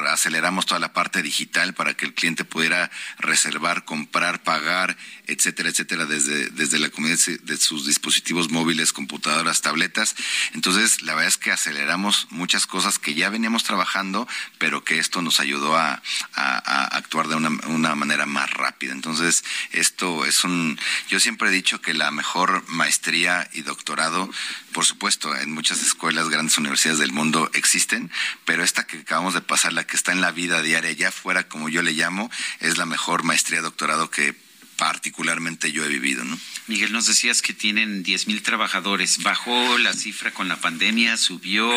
[0.09, 6.05] aceleramos toda la parte digital para que el cliente pudiera reservar, comprar, pagar, etcétera, etcétera,
[6.05, 10.15] desde, desde la comunidad de sus dispositivos móviles, computadoras, tabletas.
[10.53, 14.27] Entonces, la verdad es que aceleramos muchas cosas que ya veníamos trabajando,
[14.57, 16.01] pero que esto nos ayudó a,
[16.33, 18.91] actuar de una, una manera más rápida.
[18.91, 20.79] Entonces, esto es un,
[21.09, 24.29] yo siempre he dicho que la mejor maestría y doctorado,
[24.71, 28.11] por supuesto, en muchas escuelas, grandes universidades del mundo existen,
[28.45, 31.47] pero esta que acabamos de pasar, la que está en la vida diaria, ya fuera
[31.47, 32.29] como yo le llamo,
[32.59, 34.35] es la mejor maestría doctorado que
[34.77, 36.37] particularmente yo he vivido, ¿no?
[36.67, 39.21] Miguel, nos decías que tienen 10 mil trabajadores.
[39.21, 41.17] ¿Bajó la cifra con la pandemia?
[41.17, 41.69] ¿Subió?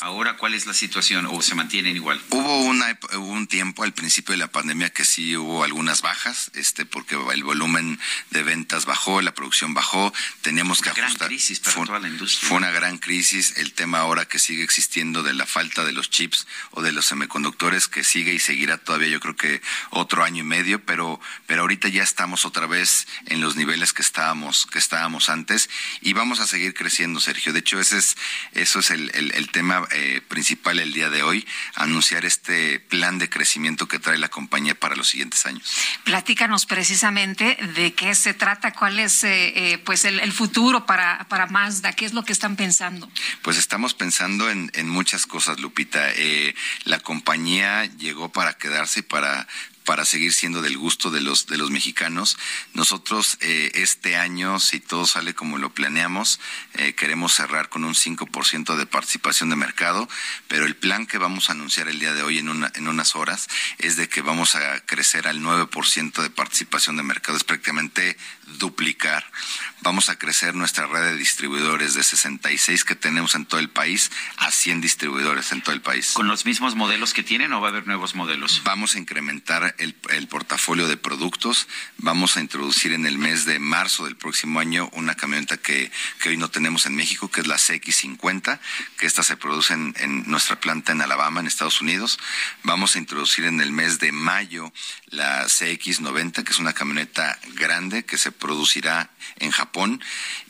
[0.00, 1.26] ¿Ahora cuál es la situación?
[1.26, 2.20] ¿O se mantienen igual?
[2.30, 6.86] Hubo, una, un tiempo al principio de la pandemia que sí hubo algunas bajas, este,
[6.86, 11.76] porque el volumen de ventas bajó, la producción bajó, teníamos que una Gran crisis para
[11.76, 12.48] fue, toda la industria.
[12.48, 13.54] Fue una gran crisis.
[13.58, 17.04] El tema ahora que sigue existiendo de la falta de los chips o de los
[17.04, 21.62] semiconductores que sigue y seguirá todavía, yo creo que otro año y medio, pero, pero
[21.62, 25.68] ahorita ya estamos otra vez en los niveles que estamos que estábamos antes
[26.00, 27.52] y vamos a seguir creciendo, Sergio.
[27.52, 28.16] De hecho, ese es,
[28.52, 33.28] eso es el, el, tema eh, principal el día de hoy, anunciar este plan de
[33.28, 35.70] crecimiento que trae la compañía para los siguientes años.
[36.04, 41.26] Platícanos precisamente de qué se trata, cuál es eh, eh, pues el, el, futuro para,
[41.28, 43.10] para Mazda, qué es lo que están pensando.
[43.42, 46.08] Pues estamos pensando en, en muchas cosas, Lupita.
[46.84, 49.46] la compañía llegó para quedarse y para
[49.84, 52.38] para seguir siendo del gusto de los de los mexicanos.
[52.74, 56.40] Nosotros eh, este año, si todo sale como lo planeamos,
[56.74, 60.08] eh, queremos cerrar con un 5% de participación de mercado,
[60.48, 63.16] pero el plan que vamos a anunciar el día de hoy en, una, en unas
[63.16, 68.16] horas es de que vamos a crecer al 9% de participación de mercado, es prácticamente
[68.58, 69.24] duplicar.
[69.82, 74.12] Vamos a crecer nuestra red de distribuidores de 66 que tenemos en todo el país
[74.36, 76.12] a 100 distribuidores en todo el país.
[76.12, 78.62] ¿Con los mismos modelos que tienen o va a haber nuevos modelos?
[78.62, 81.66] Vamos a incrementar el, el portafolio de productos.
[81.98, 86.28] Vamos a introducir en el mes de marzo del próximo año una camioneta que, que
[86.28, 88.60] hoy no tenemos en México, que es la CX50,
[88.98, 92.20] que esta se produce en, en nuestra planta en Alabama, en Estados Unidos.
[92.62, 94.72] Vamos a introducir en el mes de mayo
[95.06, 99.10] la CX90, que es una camioneta grande que se producirá
[99.40, 99.71] en Japón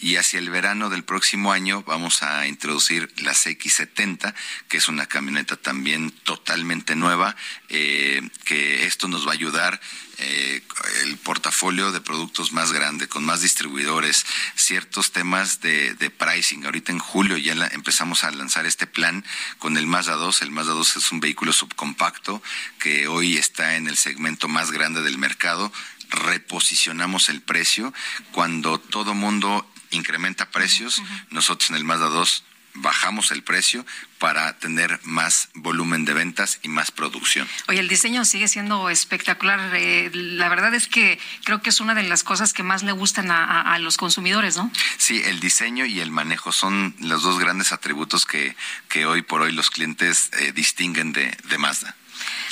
[0.00, 4.34] y hacia el verano del próximo año vamos a introducir la CX70,
[4.68, 7.36] que es una camioneta también totalmente nueva,
[7.68, 9.80] eh, que esto nos va a ayudar
[10.18, 10.60] eh,
[11.04, 16.64] el portafolio de productos más grande, con más distribuidores, ciertos temas de, de pricing.
[16.64, 19.24] Ahorita en julio ya la, empezamos a lanzar este plan
[19.58, 20.42] con el Mazda 2.
[20.42, 22.42] El Mazda 2 es un vehículo subcompacto
[22.80, 25.72] que hoy está en el segmento más grande del mercado
[26.12, 27.92] reposicionamos el precio.
[28.30, 31.26] Cuando todo mundo incrementa precios, uh -huh.
[31.30, 32.44] nosotros en el Mazda 2
[32.74, 33.84] bajamos el precio
[34.18, 37.48] para tener más volumen de ventas y más producción.
[37.68, 39.74] Oye, el diseño sigue siendo espectacular.
[39.74, 42.92] Eh, la verdad es que creo que es una de las cosas que más le
[42.92, 44.70] gustan a, a, a, los consumidores, ¿no?
[44.96, 48.56] Sí, el diseño y el manejo son los dos grandes atributos que,
[48.88, 51.96] que hoy por hoy los clientes eh, distinguen de, de Mazda.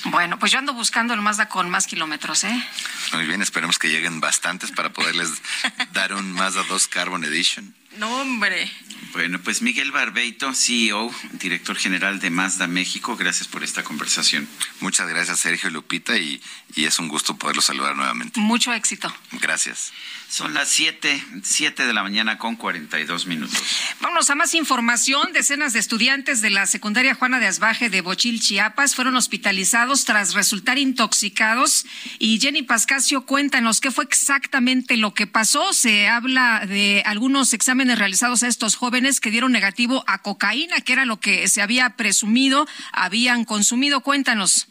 [0.05, 2.66] Bueno, pues yo ando buscando el Mazda con más kilómetros, ¿eh?
[3.12, 5.30] Muy bien, esperemos que lleguen bastantes para poderles
[5.92, 7.74] dar un Mazda 2 Carbon Edition.
[7.98, 8.70] No, hombre.
[9.12, 14.48] Bueno, pues Miguel Barbeito, CEO, director general de Mazda México, gracias por esta conversación.
[14.80, 16.40] Muchas gracias, Sergio Lupita, y,
[16.76, 18.38] y es un gusto poderlo saludar nuevamente.
[18.38, 19.12] Mucho éxito.
[19.32, 19.92] Gracias.
[20.30, 23.60] Son las 7, 7 de la mañana con 42 minutos.
[24.00, 25.32] Vámonos a más información.
[25.32, 30.34] Decenas de estudiantes de la secundaria Juana de Asbaje de Bochil, Chiapas, fueron hospitalizados tras
[30.34, 31.84] resultar intoxicados.
[32.20, 35.72] Y Jenny Pascasio, cuéntanos qué fue exactamente lo que pasó.
[35.72, 40.92] Se habla de algunos exámenes realizados a estos jóvenes que dieron negativo a cocaína, que
[40.92, 44.00] era lo que se había presumido habían consumido.
[44.02, 44.68] Cuéntanos.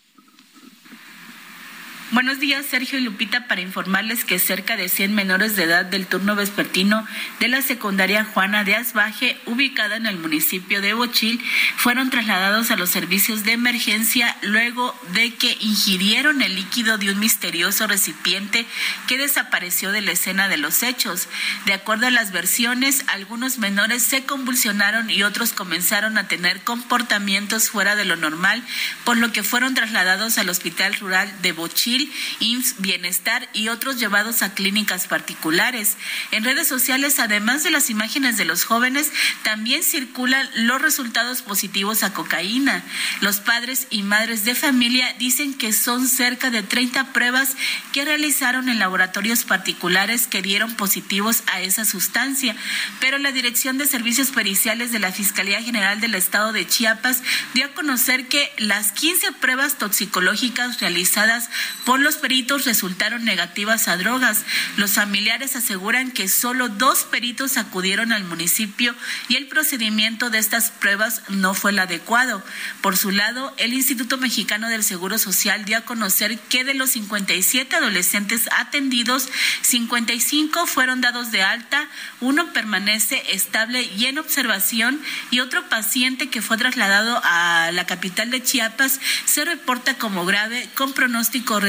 [2.11, 6.07] Buenos días, Sergio y Lupita, para informarles que cerca de 100 menores de edad del
[6.07, 7.05] turno vespertino
[7.39, 11.39] de la secundaria Juana de Asbaje, ubicada en el municipio de Bochil,
[11.77, 17.19] fueron trasladados a los servicios de emergencia luego de que ingirieron el líquido de un
[17.19, 18.65] misterioso recipiente
[19.07, 21.27] que desapareció de la escena de los hechos.
[21.67, 27.69] De acuerdo a las versiones, algunos menores se convulsionaron y otros comenzaron a tener comportamientos
[27.69, 28.63] fuera de lo normal,
[29.03, 31.98] por lo que fueron trasladados al Hospital Rural de Bochil
[32.39, 35.97] IMSS Bienestar y otros llevados a clínicas particulares.
[36.31, 39.11] En redes sociales, además de las imágenes de los jóvenes,
[39.43, 42.83] también circulan los resultados positivos a cocaína.
[43.21, 47.55] Los padres y madres de familia dicen que son cerca de 30 pruebas
[47.91, 52.55] que realizaron en laboratorios particulares que dieron positivos a esa sustancia,
[52.99, 57.21] pero la Dirección de Servicios Periciales de la Fiscalía General del Estado de Chiapas
[57.53, 61.49] dio a conocer que las 15 pruebas toxicológicas realizadas
[61.89, 64.43] por los peritos resultaron negativas a drogas.
[64.77, 68.93] Los familiares aseguran que solo dos peritos acudieron al municipio
[69.27, 72.45] y el procedimiento de estas pruebas no fue el adecuado.
[72.81, 76.91] Por su lado, el Instituto Mexicano del Seguro Social dio a conocer que de los
[76.91, 79.27] 57 adolescentes atendidos,
[79.63, 81.87] 55 fueron dados de alta,
[82.19, 88.29] uno permanece estable y en observación y otro paciente que fue trasladado a la capital
[88.29, 91.59] de Chiapas se reporta como grave con pronóstico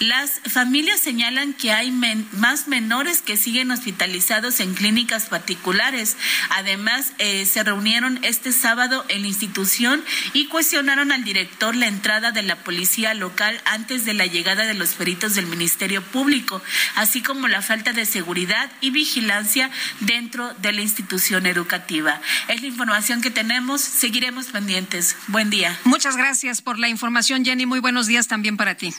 [0.00, 6.16] Las familias señalan que hay más menores que siguen hospitalizados en clínicas particulares.
[6.50, 10.02] Además, eh, se reunieron este sábado en la institución
[10.32, 14.74] y cuestionaron al director la entrada de la policía local antes de la llegada de
[14.74, 16.62] los peritos del Ministerio Público,
[16.94, 22.20] así como la falta de seguridad y vigilancia dentro de la institución educativa.
[22.48, 23.80] Es la información que tenemos.
[23.80, 25.16] Seguiremos pendientes.
[25.28, 25.78] Buen día.
[25.84, 27.66] Muchas gracias por la información, Jenny.
[27.66, 28.93] Muy buenos días también para ti.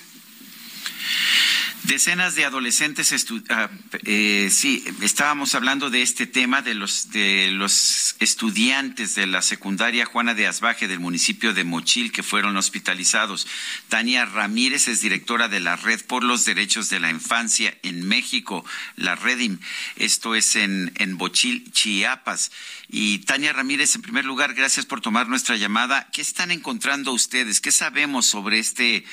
[1.87, 3.13] Decenas de adolescentes,
[3.49, 3.69] ah,
[4.05, 10.05] eh, sí, estábamos hablando de este tema de los de los estudiantes de la secundaria
[10.05, 13.45] Juana de Asbaje del municipio de Mochil que fueron hospitalizados.
[13.87, 18.65] Tania Ramírez es directora de la Red por los Derechos de la Infancia en México,
[18.95, 19.59] la Redim.
[19.95, 22.51] Esto es en en Mochil, Chiapas.
[22.87, 26.07] Y Tania Ramírez, en primer lugar, gracias por tomar nuestra llamada.
[26.11, 27.61] ¿Qué están encontrando ustedes?
[27.61, 29.05] ¿Qué sabemos sobre este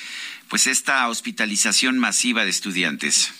[0.53, 3.33] pues esta hospitalización masiva de estudiantes?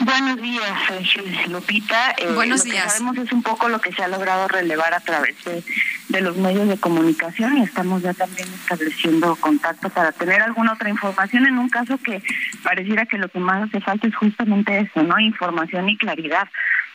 [0.00, 2.10] Buenos días, Lupita.
[2.18, 2.84] Eh, Buenos lo días.
[2.84, 6.36] Que sabemos es un poco lo que se ha logrado relevar a través de, los
[6.36, 11.56] medios de comunicación y estamos ya también estableciendo contacto para tener alguna otra información en
[11.56, 12.22] un caso que
[12.62, 15.18] pareciera que lo que más hace falta es justamente eso, ¿no?
[15.18, 16.50] Información y claridad.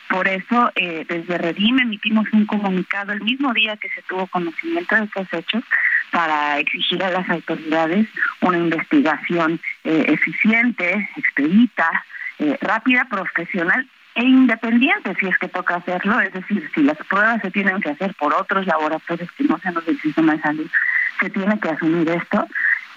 [0.08, 4.96] Por eso, eh, desde Redim emitimos un comunicado el mismo día que se tuvo conocimiento
[4.98, 5.64] de estos hechos
[6.12, 8.08] para exigir a las autoridades
[8.42, 11.90] una investigación eh, eficiente, expedita,
[12.40, 17.42] eh, rápida, profesional e independiente si es que toca hacerlo, es decir, si las pruebas
[17.42, 20.70] se tienen que hacer por otros laboratorios que no sean los del sistema de salud,
[21.22, 22.46] se tiene que asumir esto,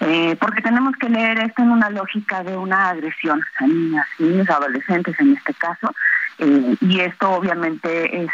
[0.01, 4.49] eh, porque tenemos que leer esto en una lógica de una agresión a niñas, niños,
[4.49, 5.95] adolescentes en este caso,
[6.37, 8.29] y esto obviamente es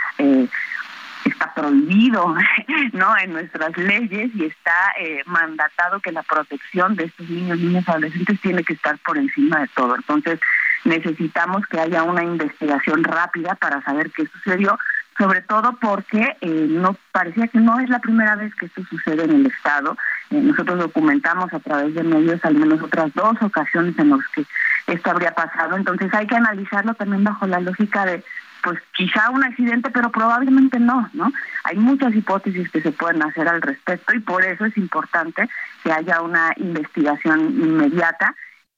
[1.29, 2.35] está prohibido
[2.93, 7.87] no en nuestras leyes y está eh, mandatado que la protección de estos niños niños
[7.87, 9.95] adolescentes tiene que estar por encima de todo.
[9.95, 10.39] Entonces
[10.83, 14.77] necesitamos que haya una investigación rápida para saber qué sucedió
[15.17, 19.25] sobre todo porque eh, no parecía que no es la primera vez que esto sucede
[19.25, 19.97] en el estado.
[20.31, 24.45] Eh, nosotros documentamos a través de medios al menos otras dos ocasiones en las que
[24.87, 25.75] esto habría pasado.
[25.75, 28.23] Entonces hay que analizarlo también bajo la lógica de
[28.63, 31.31] pues quizá un accidente, pero probablemente no, ¿no?
[31.63, 35.49] Hay muchas hipótesis que se pueden hacer al respecto y por eso es importante
[35.83, 38.35] que haya una investigación inmediata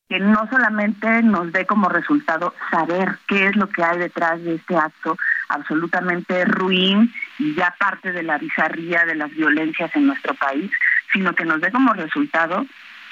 [0.09, 4.55] que no solamente nos dé como resultado saber qué es lo que hay detrás de
[4.55, 5.17] este acto
[5.49, 10.71] absolutamente ruin y ya parte de la bizarría de las violencias en nuestro país,
[11.11, 12.65] sino que nos dé como resultado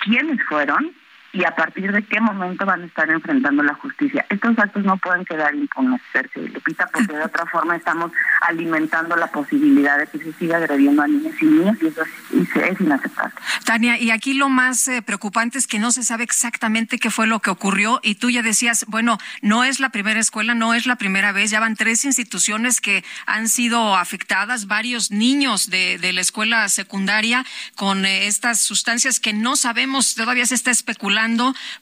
[0.04, 0.92] quiénes fueron,
[1.34, 4.26] y a partir de qué momento van a estar enfrentando la justicia.
[4.30, 6.02] Estos actos no pueden quedar impunes,
[6.36, 8.12] Lupita, porque de otra forma estamos
[8.42, 12.82] alimentando la posibilidad de que se siga agrediendo a niños y niñas y eso es,
[12.82, 13.34] inaceptable.
[13.66, 17.28] Tania, y aquí lo más eh, preocupante es que no se sabe exactamente qué fue
[17.28, 20.86] lo que ocurrió y tú ya decías, bueno, no es la primera escuela, no es
[20.86, 26.14] la primera vez, ya van tres instituciones que han sido afectadas, varios niños de, de
[26.14, 31.21] la escuela secundaria con eh, estas sustancias que no sabemos, todavía se está especulando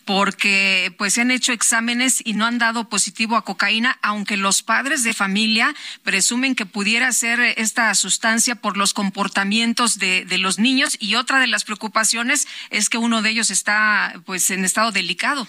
[0.06, 4.64] porque pues se han hecho exámenes y no han dado positivo a cocaína, aunque los
[4.64, 10.60] padres de familia presumen que pudiera ser esta sustancia por los comportamientos de, de los
[10.60, 14.92] niños y otra de las preocupaciones es que uno de ellos está pues en estado
[14.92, 15.48] delicado.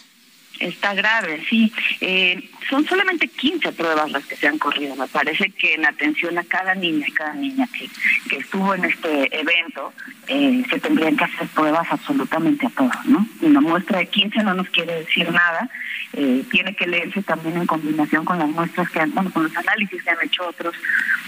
[0.60, 1.72] Está grave, sí.
[2.02, 4.94] Eh, son solamente 15 pruebas las que se han corrido.
[4.94, 7.66] Me parece que en atención a cada niña y cada niña
[8.28, 9.92] que, estuvo en este evento,
[10.28, 13.26] eh, se tendrían que hacer pruebas absolutamente a todos, ¿no?
[13.40, 15.68] Una muestra de 15 no nos quiere decir nada.
[16.12, 19.56] Eh, tiene que leerse también en combinación con las muestras que han, bueno, con los
[19.56, 20.74] análisis que han hecho otros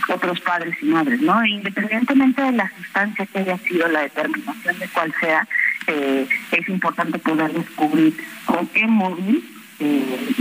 [0.09, 1.45] otros padres y madres, ¿no?
[1.45, 5.47] independientemente de la sustancia que haya sido la determinación de cuál sea,
[5.87, 8.17] eh, es importante poder descubrir
[8.47, 9.45] con qué móvil
[9.79, 10.35] eh,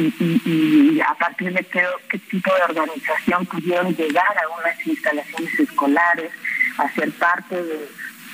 [0.45, 6.31] y, a partir de qué, tipo de organización pudieron llegar a unas instalaciones escolares,
[6.77, 7.89] a ser parte de,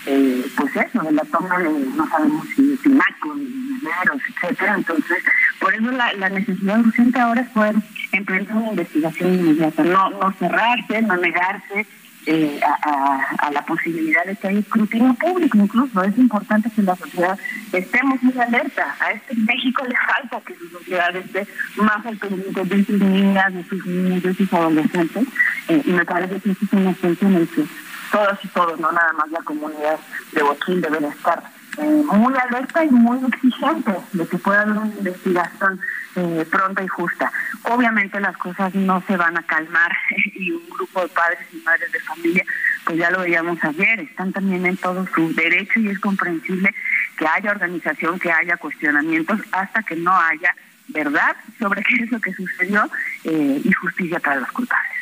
[0.06, 4.76] eh, pues eso, de la toma de, no sabemos si pinacos, mineros, etcétera.
[4.76, 5.24] Entonces,
[5.60, 7.76] por eso la, la, necesidad urgente ahora es poder
[8.12, 11.86] emprender una investigación inmediata, no, no cerrarse, no negarse,
[12.28, 16.04] eh, a, a, la posibilidad de que haya escrutinio público incluso.
[16.04, 17.40] Es importante que la sociedad
[17.72, 18.96] estemos muy alerta.
[19.00, 21.48] A este México le falta que su sociedad esté
[21.78, 25.26] más al pendiente de sus niñas, de sus niños, de sus adolescentes.
[25.70, 27.64] Eh, y me parece que este es un asunto en el que
[28.12, 30.00] todos y todos, no nada más la comunidad
[30.34, 31.42] de Boquín, deben estar
[31.84, 35.80] muy alerta y muy exigente de que pueda haber una investigación
[36.16, 37.32] eh, pronta y justa.
[37.64, 39.92] Obviamente las cosas no se van a calmar
[40.34, 42.44] y un grupo de padres y madres de familia,
[42.86, 46.74] pues ya lo veíamos ayer, están también en todo su derecho y es comprensible
[47.18, 50.56] que haya organización, que haya cuestionamientos hasta que no haya
[50.88, 52.90] verdad sobre qué es lo que sucedió
[53.24, 54.97] eh, y justicia para los culpables.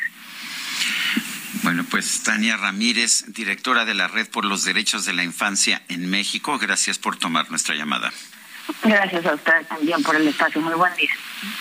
[1.62, 6.08] Bueno, pues Tania Ramírez, directora de la Red por los Derechos de la Infancia en
[6.08, 8.12] México, gracias por tomar nuestra llamada.
[8.82, 10.60] Gracias a usted también por el espacio.
[10.60, 11.10] Muy buen día.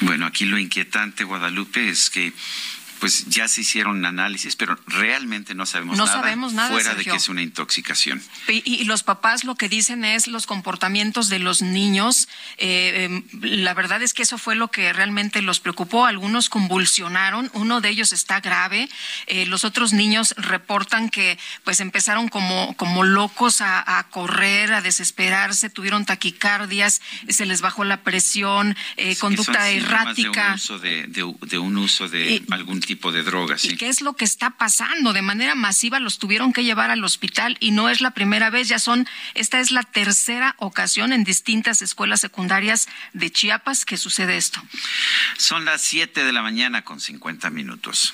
[0.02, 2.34] Bueno, aquí lo inquietante, Guadalupe, es que
[3.06, 7.04] pues ya se hicieron análisis, pero realmente no sabemos no nada, sabemos nada fuera de
[7.04, 8.20] que es una intoxicación.
[8.48, 12.28] Y, y, los papás lo que dicen es los comportamientos de los niños.
[12.58, 16.08] Eh, eh, la verdad es que eso fue lo que realmente los preocupó.
[16.08, 18.90] Algunos convulsionaron, uno de ellos está grave.
[19.28, 24.82] Eh, los otros niños reportan que pues empezaron como, como locos a, a, correr, a
[24.82, 30.42] desesperarse, tuvieron taquicardias, se les bajó la presión, es conducta errática.
[30.42, 33.66] De un uso de, de, de, un uso de algún tipo de drogas.
[33.66, 33.78] ¿Y ¿sí?
[33.78, 35.14] qué es lo que está pasando?
[35.14, 38.68] De manera masiva los tuvieron que llevar al hospital y no es la primera vez,
[38.68, 44.38] ya son, esta es la tercera ocasión en distintas escuelas secundarias de Chiapas que sucede
[44.38, 44.62] esto.
[45.38, 48.14] Son las 7 de la mañana con 50 minutos.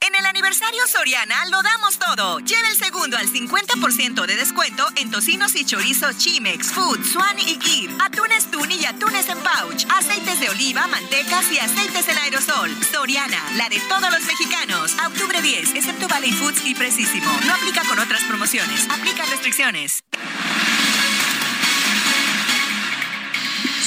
[0.00, 2.38] En el aniversario Soriana lo damos todo.
[2.40, 7.56] Lleva el segundo al 50% de descuento en tocinos y chorizos Chimex, Food, Swan y
[7.58, 12.70] Kir, atunes Tuni y atunes en pouch, aceites de oliva, mantecas y aceites en aerosol.
[12.92, 14.94] Soriana, la de todos los mexicanos.
[15.04, 17.30] Octubre 10, excepto Valley Foods y Precisimo.
[17.44, 18.88] No aplica con otras promociones.
[18.90, 20.04] Aplica restricciones.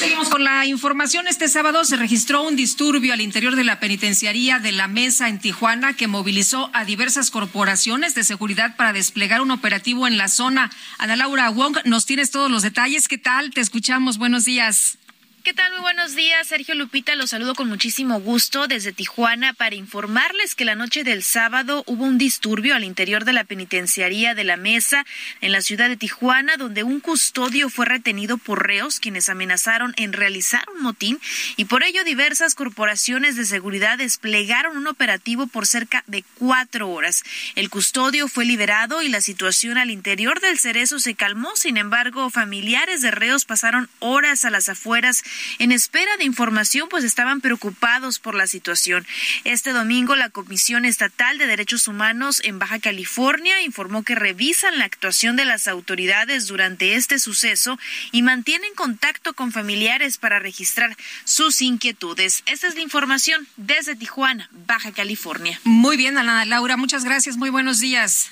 [0.01, 1.27] Seguimos con la información.
[1.27, 5.37] Este sábado se registró un disturbio al interior de la penitenciaría de la Mesa en
[5.37, 10.71] Tijuana que movilizó a diversas corporaciones de seguridad para desplegar un operativo en la zona.
[10.97, 13.07] Ana Laura Wong, nos tienes todos los detalles.
[13.07, 13.51] ¿Qué tal?
[13.51, 14.17] Te escuchamos.
[14.17, 14.97] Buenos días.
[15.43, 15.71] ¿Qué tal?
[15.71, 17.15] Muy buenos días, Sergio Lupita.
[17.15, 22.03] Los saludo con muchísimo gusto desde Tijuana para informarles que la noche del sábado hubo
[22.03, 25.03] un disturbio al interior de la penitenciaría de la Mesa
[25.39, 30.13] en la ciudad de Tijuana, donde un custodio fue retenido por reos quienes amenazaron en
[30.13, 31.19] realizar un motín
[31.55, 37.23] y por ello diversas corporaciones de seguridad desplegaron un operativo por cerca de cuatro horas.
[37.55, 41.55] El custodio fue liberado y la situación al interior del cerezo se calmó.
[41.55, 45.23] Sin embargo, familiares de reos pasaron horas a las afueras
[45.59, 49.05] en espera de información, pues estaban preocupados por la situación.
[49.43, 54.85] Este domingo, la Comisión Estatal de Derechos Humanos en Baja California informó que revisan la
[54.85, 57.79] actuación de las autoridades durante este suceso
[58.11, 62.43] y mantienen contacto con familiares para registrar sus inquietudes.
[62.45, 65.59] Esta es la información desde Tijuana, Baja California.
[65.63, 67.37] Muy bien, Ana Laura, muchas gracias.
[67.37, 68.31] Muy buenos días.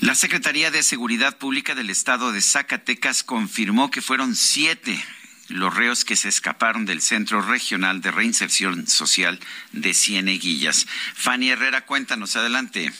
[0.00, 5.02] La Secretaría de Seguridad Pública del Estado de Zacatecas confirmó que fueron siete
[5.48, 9.38] los reos que se escaparon del Centro Regional de Reinserción Social
[9.72, 10.86] de Cieneguillas.
[11.14, 12.92] Fanny Herrera, cuéntanos, adelante.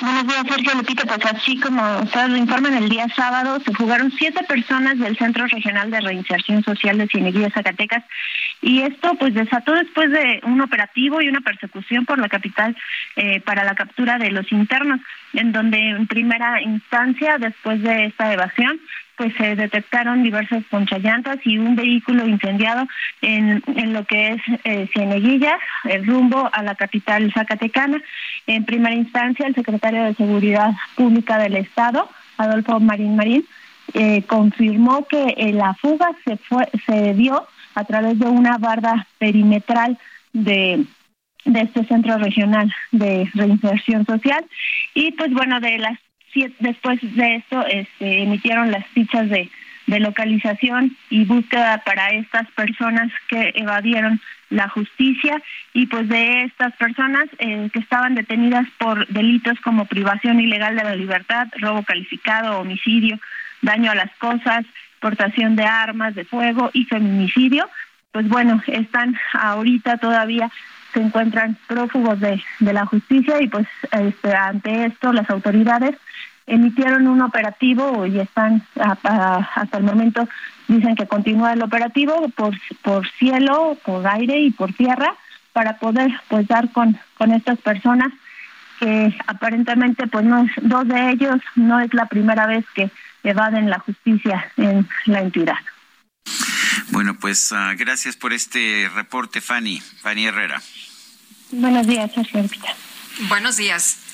[0.00, 1.04] Buenos días, Sergio Lupita.
[1.04, 5.46] Pues así como ustedes lo informan, el día sábado se fugaron siete personas del Centro
[5.46, 8.04] Regional de Reinserción Social de Cieneguillas, Zacatecas.
[8.60, 12.76] Y esto pues desató después de un operativo y una persecución por la capital
[13.16, 15.00] eh, para la captura de los internos,
[15.32, 18.80] en donde en primera instancia, después de esta evasión,
[19.18, 22.86] pues se detectaron diversas ponchallantas y un vehículo incendiado
[23.20, 28.00] en, en lo que es eh, Cieneguillas, el rumbo a la capital zacatecana.
[28.46, 33.44] En primera instancia, el secretario de Seguridad Pública del Estado, Adolfo Marín Marín,
[33.94, 39.06] eh, confirmó que eh, la fuga se, fue, se dio a través de una barda
[39.18, 39.98] perimetral
[40.32, 40.86] de
[41.44, 44.44] de este centro regional de reinserción social
[44.94, 45.98] y pues bueno de las
[46.58, 49.50] después de esto este, emitieron las fichas de,
[49.86, 54.20] de localización y búsqueda para estas personas que evadieron
[54.50, 55.42] la justicia.
[55.72, 60.84] Y pues de estas personas eh, que estaban detenidas por delitos como privación ilegal de
[60.84, 63.18] la libertad, robo calificado, homicidio,
[63.62, 64.64] daño a las cosas,
[65.00, 67.68] portación de armas de fuego y feminicidio,
[68.12, 70.50] pues bueno, están ahorita todavía
[70.92, 75.94] se encuentran prófugos de, de la justicia y pues este, ante esto las autoridades
[76.48, 80.28] emitieron un operativo y están a, a, hasta el momento
[80.66, 85.14] dicen que continúa el operativo por por cielo, por aire y por tierra
[85.52, 88.08] para poder pues dar con con estas personas
[88.80, 92.90] que aparentemente pues no es dos de ellos no es la primera vez que
[93.22, 95.58] evaden la justicia en la entidad.
[96.90, 99.80] Bueno, pues uh, gracias por este reporte, Fanny.
[99.80, 100.60] Fanny Herrera.
[101.50, 102.44] Buenos días, Sergio.
[103.28, 104.07] Buenos días.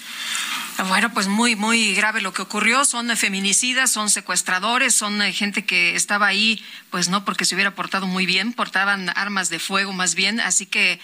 [0.88, 2.84] Bueno, pues muy, muy grave lo que ocurrió.
[2.84, 7.74] Son feminicidas, son secuestradores, son eh, gente que estaba ahí, pues no porque se hubiera
[7.74, 11.00] portado muy bien, portaban armas de fuego más bien, así que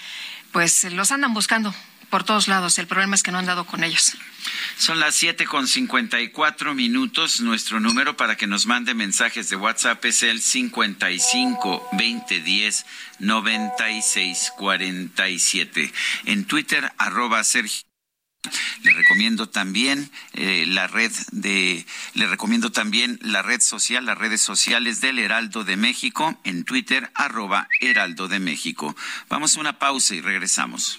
[0.52, 1.74] pues los andan buscando
[2.10, 2.78] por todos lados.
[2.78, 4.16] El problema es que no han dado con ellos.
[4.76, 7.40] Son las siete con cincuenta y cuatro minutos.
[7.40, 12.40] Nuestro número para que nos mande mensajes de WhatsApp es el cincuenta y cinco veinte
[12.40, 12.84] diez
[13.20, 15.92] noventa y seis cuarenta y siete.
[16.24, 17.89] En Twitter, arroba Sergio.
[18.82, 21.84] Le recomiendo también eh, la red de,
[22.14, 27.10] le recomiendo también la red social, las redes sociales del Heraldo de México en Twitter,
[27.14, 28.96] arroba Heraldo de México.
[29.28, 30.98] Vamos a una pausa y regresamos.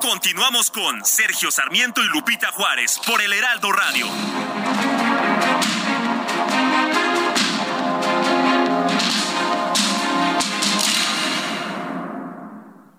[0.00, 4.06] Continuamos con Sergio Sarmiento y Lupita Juárez por el Heraldo Radio.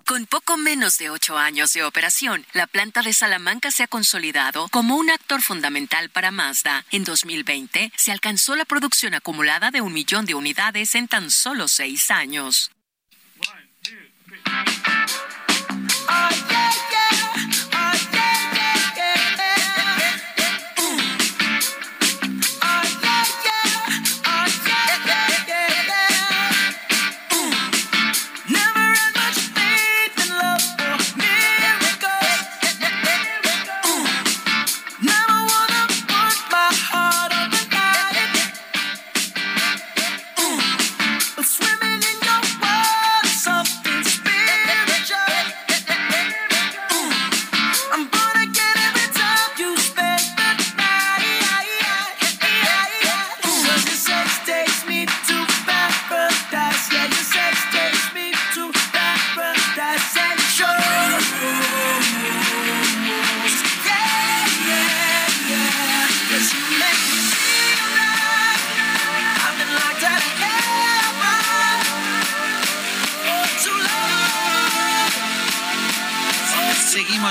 [0.06, 4.68] Con poco menos de ocho años de operación, la planta de Salamanca se ha consolidado
[4.68, 6.84] como un actor fundamental para Mazda.
[6.92, 11.66] En 2020 se alcanzó la producción acumulada de un millón de unidades en tan solo
[11.66, 12.70] seis años.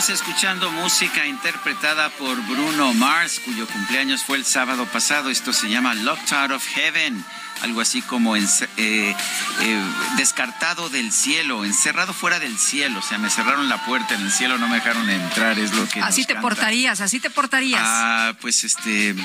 [0.10, 5.30] Escuchando música interpretada por Bruno Mars, cuyo cumpleaños fue el sábado pasado.
[5.30, 7.24] Esto se llama Locked Out of Heaven,
[7.62, 8.46] algo así como eh,
[8.78, 9.16] eh,
[10.18, 13.00] descartado del cielo, encerrado fuera del cielo.
[13.00, 15.88] O sea, me cerraron la puerta en el cielo, no me dejaron entrar, es lo
[15.88, 16.02] que.
[16.02, 17.82] Así te portarías, así te portarías.
[17.84, 19.16] Ah, pues este,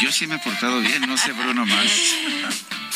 [0.00, 1.92] yo sí me he portado bien, no sé, Bruno Mars.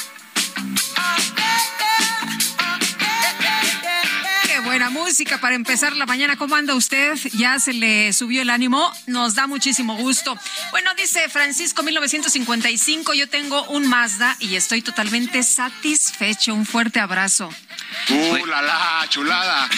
[4.80, 6.36] buena música para empezar la mañana.
[6.36, 7.14] ¿Cómo anda usted?
[7.34, 8.90] ¿Ya se le subió el ánimo?
[9.06, 10.38] Nos da muchísimo gusto.
[10.70, 16.54] Bueno, dice Francisco 1955, yo tengo un Mazda y estoy totalmente satisfecho.
[16.54, 17.50] Un fuerte abrazo.
[18.08, 19.68] ¡Uh, la, la chulada!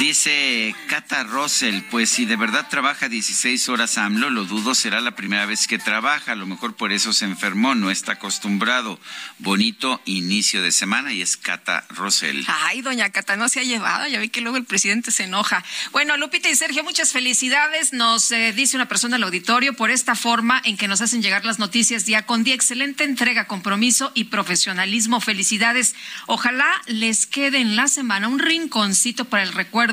[0.00, 5.14] Dice Cata Russell, pues si de verdad trabaja 16 horas AMLO, lo dudo, será la
[5.14, 8.98] primera vez que trabaja, a lo mejor por eso se enfermó, no está acostumbrado.
[9.40, 12.44] Bonito inicio de semana y es Cata Russell.
[12.48, 15.62] Ay, doña Cata, no se ha llevado, ya vi que luego el presidente se enoja.
[15.92, 20.14] Bueno, Lupita y Sergio, muchas felicidades, nos eh, dice una persona al auditorio, por esta
[20.14, 22.54] forma en que nos hacen llegar las noticias día con día.
[22.54, 25.20] Excelente entrega, compromiso y profesionalismo.
[25.20, 25.94] Felicidades.
[26.26, 29.89] Ojalá les quede en la semana un rinconcito para el recuerdo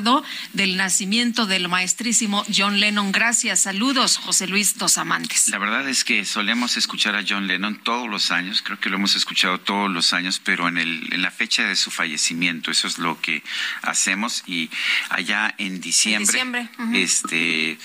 [0.52, 3.10] del nacimiento del maestrísimo John Lennon.
[3.10, 5.48] Gracias, saludos, José Luis Dos Amantes.
[5.48, 8.96] La verdad es que solemos escuchar a John Lennon todos los años, creo que lo
[8.96, 12.86] hemos escuchado todos los años, pero en, el, en la fecha de su fallecimiento, eso
[12.86, 13.42] es lo que
[13.82, 14.70] hacemos y
[15.08, 17.78] allá en diciembre, este,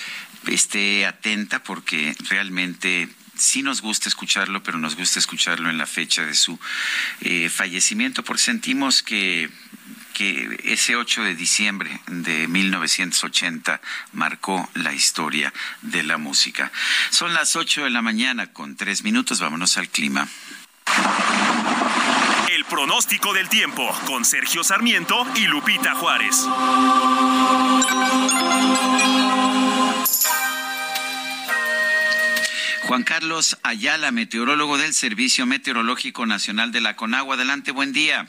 [0.48, 6.26] esté atenta porque realmente sí nos gusta escucharlo, pero nos gusta escucharlo en la fecha
[6.26, 6.60] de su
[7.22, 9.50] eh, fallecimiento, porque sentimos que
[10.14, 13.82] que ese 8 de diciembre de 1980
[14.14, 16.72] marcó la historia de la música.
[17.10, 19.40] Son las 8 de la mañana con tres minutos.
[19.40, 20.28] Vámonos al clima.
[22.52, 26.48] El pronóstico del tiempo con Sergio Sarmiento y Lupita Juárez.
[32.84, 37.36] Juan Carlos Ayala, meteorólogo del Servicio Meteorológico Nacional de la Conagua.
[37.36, 38.28] Adelante, buen día.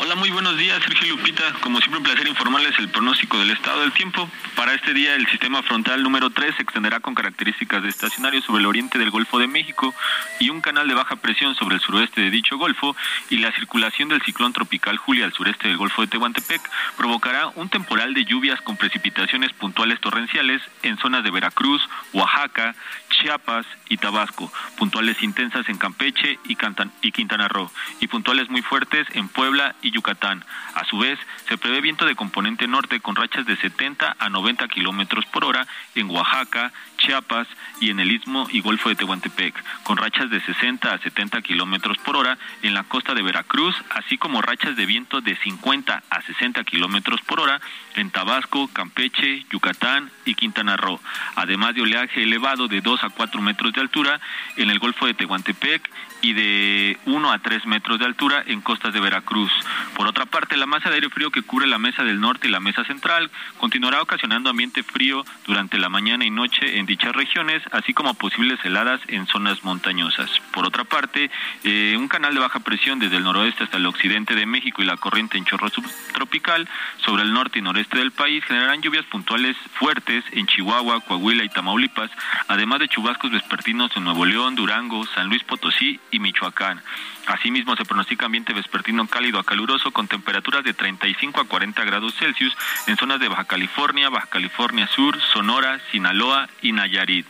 [0.00, 1.52] Hola, muy buenos días, Sergio Lupita.
[1.60, 4.28] Como siempre, un placer informarles el pronóstico del estado del tiempo.
[4.54, 8.60] Para este día, el sistema frontal número 3 se extenderá con características de estacionario sobre
[8.60, 9.94] el oriente del Golfo de México
[10.40, 12.94] y un canal de baja presión sobre el suroeste de dicho golfo
[13.30, 16.60] y la circulación del ciclón tropical Julia al sureste del Golfo de Tehuantepec
[16.96, 22.74] provocará un temporal de lluvias con precipitaciones puntuales torrenciales en zonas de Veracruz, Oaxaca,
[23.08, 26.58] Chiapas y Tabasco, puntuales intensas en Campeche y,
[27.02, 30.44] y Quintana Roo y puntuales muy fuertes en Puebla y Yucatán.
[30.74, 34.66] A su vez, se prevé viento de componente norte con rachas de 70 a 90
[34.68, 37.46] kilómetros por hora en Oaxaca, Chiapas
[37.80, 41.98] y en el Istmo y Golfo de Tehuantepec, con rachas de 60 a 70 kilómetros
[41.98, 46.22] por hora en la costa de Veracruz, así como rachas de viento de 50 a
[46.22, 47.60] 60 kilómetros por hora
[47.94, 51.00] en Tabasco, Campeche, Yucatán y Quintana Roo,
[51.36, 54.20] además de oleaje elevado de 2 a 4 metros de altura
[54.56, 55.88] en el Golfo de Tehuantepec
[56.24, 59.52] y de 1 a 3 metros de altura en costas de Veracruz.
[59.94, 62.50] Por otra parte, la masa de aire frío que cubre la mesa del norte y
[62.50, 67.62] la mesa central continuará ocasionando ambiente frío durante la mañana y noche en dichas regiones,
[67.72, 70.30] así como posibles heladas en zonas montañosas.
[70.54, 71.30] Por otra parte,
[71.62, 74.86] eh, un canal de baja presión desde el noroeste hasta el occidente de México y
[74.86, 76.66] la corriente en chorro subtropical
[77.04, 81.50] sobre el norte y noreste del país generarán lluvias puntuales fuertes en Chihuahua, Coahuila y
[81.50, 82.10] Tamaulipas,
[82.48, 86.82] además de chubascos vespertinos en Nuevo León, Durango, San Luis Potosí Michoacán.
[87.26, 92.14] Asimismo, se pronostica ambiente vespertino cálido a caluroso con temperaturas de 35 a 40 grados
[92.14, 92.54] Celsius
[92.86, 97.26] en zonas de Baja California, Baja California Sur, Sonora, Sinaloa y Nayarit.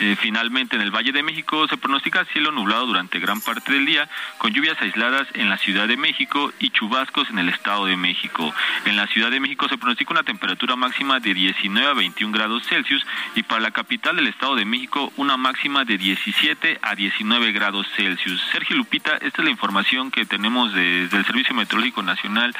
[0.00, 3.86] Eh, finalmente, en el Valle de México se pronostica cielo nublado durante gran parte del
[3.86, 4.08] día,
[4.38, 8.52] con lluvias aisladas en la Ciudad de México y chubascos en el Estado de México.
[8.86, 12.66] En la Ciudad de México se pronostica una temperatura máxima de 19 a 21 grados
[12.66, 17.52] Celsius y para la capital del Estado de México una máxima de 17 a 19
[17.52, 18.23] grados Celsius.
[18.52, 22.54] Sergio Lupita, esta es la información que tenemos desde el Servicio Meteorológico Nacional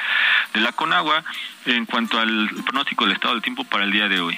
[0.53, 1.23] de la Conagua
[1.65, 4.37] en cuanto al pronóstico del estado del tiempo para el día de hoy.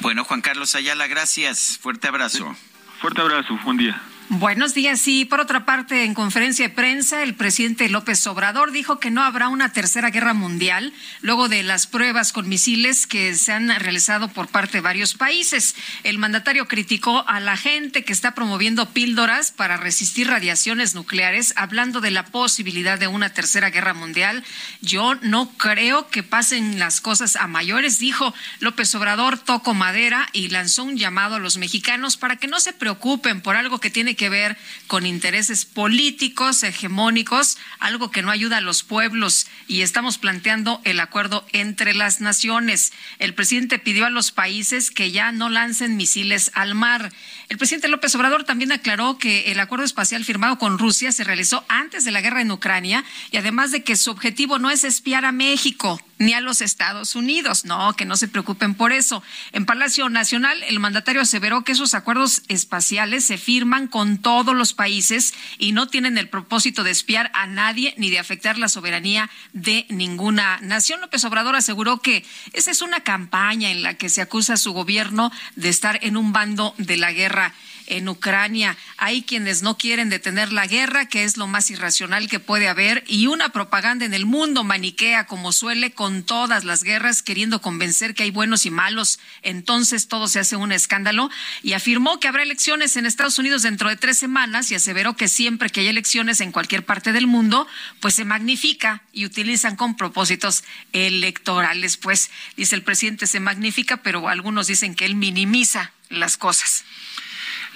[0.00, 1.78] Bueno, Juan Carlos Ayala, gracias.
[1.80, 2.56] Fuerte abrazo.
[3.00, 4.00] Fuerte abrazo, buen día.
[4.30, 5.06] Buenos días.
[5.06, 9.22] Y por otra parte, en conferencia de prensa, el presidente López Obrador dijo que no
[9.22, 14.28] habrá una tercera guerra mundial luego de las pruebas con misiles que se han realizado
[14.28, 15.76] por parte de varios países.
[16.04, 22.00] El mandatario criticó a la gente que está promoviendo píldoras para resistir radiaciones nucleares, hablando
[22.00, 24.42] de la posibilidad de una tercera guerra mundial.
[24.80, 30.48] Yo no creo que pasen las cosas a mayores, dijo López Obrador, tocó madera y
[30.48, 34.13] lanzó un llamado a los mexicanos para que no se preocupen por algo que tiene
[34.14, 34.56] que ver
[34.86, 41.00] con intereses políticos hegemónicos, algo que no ayuda a los pueblos y estamos planteando el
[41.00, 42.92] acuerdo entre las naciones.
[43.18, 47.12] El presidente pidió a los países que ya no lancen misiles al mar.
[47.48, 51.64] El presidente López Obrador también aclaró que el acuerdo espacial firmado con Rusia se realizó
[51.68, 55.24] antes de la guerra en Ucrania y además de que su objetivo no es espiar
[55.24, 57.64] a México ni a los Estados Unidos.
[57.64, 59.22] No, que no se preocupen por eso.
[59.52, 64.72] En Palacio Nacional, el mandatario aseveró que esos acuerdos espaciales se firman con todos los
[64.72, 69.30] países y no tienen el propósito de espiar a nadie ni de afectar la soberanía
[69.52, 71.00] de ninguna nación.
[71.00, 74.72] López Obrador aseguró que esa es una campaña en la que se acusa a su
[74.72, 77.54] gobierno de estar en un bando de la guerra
[77.86, 78.76] en Ucrania.
[78.96, 83.04] Hay quienes no quieren detener la guerra, que es lo más irracional que puede haber,
[83.06, 88.14] y una propaganda en el mundo maniquea, como suele con todas las guerras, queriendo convencer
[88.14, 89.18] que hay buenos y malos.
[89.42, 91.30] Entonces todo se hace un escándalo.
[91.62, 95.28] Y afirmó que habrá elecciones en Estados Unidos dentro de tres semanas y aseveró que
[95.28, 97.66] siempre que hay elecciones en cualquier parte del mundo,
[98.00, 101.96] pues se magnifica y utilizan con propósitos electorales.
[101.96, 106.84] Pues dice el presidente se magnifica, pero algunos dicen que él minimiza las cosas.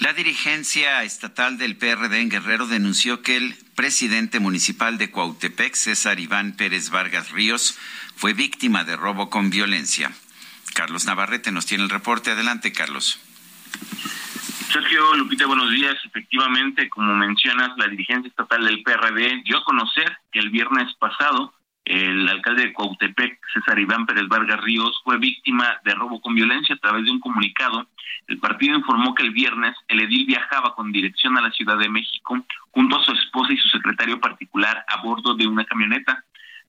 [0.00, 6.20] La dirigencia estatal del PRD en Guerrero denunció que el presidente municipal de Cuautepec, César
[6.20, 7.76] Iván Pérez Vargas Ríos,
[8.14, 10.12] fue víctima de robo con violencia.
[10.72, 12.30] Carlos Navarrete nos tiene el reporte.
[12.30, 13.18] Adelante, Carlos.
[14.72, 15.96] Sergio Lupita, buenos días.
[16.04, 21.54] Efectivamente, como mencionas, la dirigencia estatal del PRD dio a conocer que el viernes pasado
[21.88, 26.74] el alcalde de Cuautepec, César Iván Pérez Vargas Ríos, fue víctima de robo con violencia
[26.74, 27.88] a través de un comunicado.
[28.26, 31.88] El partido informó que el viernes el edil viajaba con dirección a la Ciudad de
[31.88, 32.36] México
[32.72, 36.24] junto a su esposa y su secretario particular a bordo de una camioneta.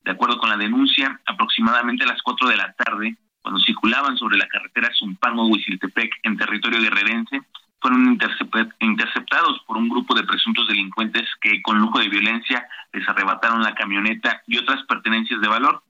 [0.06, 4.38] De acuerdo con la denuncia, aproximadamente a las 4 de la tarde, cuando circulaban sobre
[4.38, 7.42] la carretera Zumpango-Huiziltepec en territorio guerrerense,
[7.82, 8.18] fueron
[8.80, 13.76] interceptados por un grupo de presuntos delincuentes que con lujo de violencia les arrebataron la
[13.76, 15.84] camioneta y otras pertenencias de valor.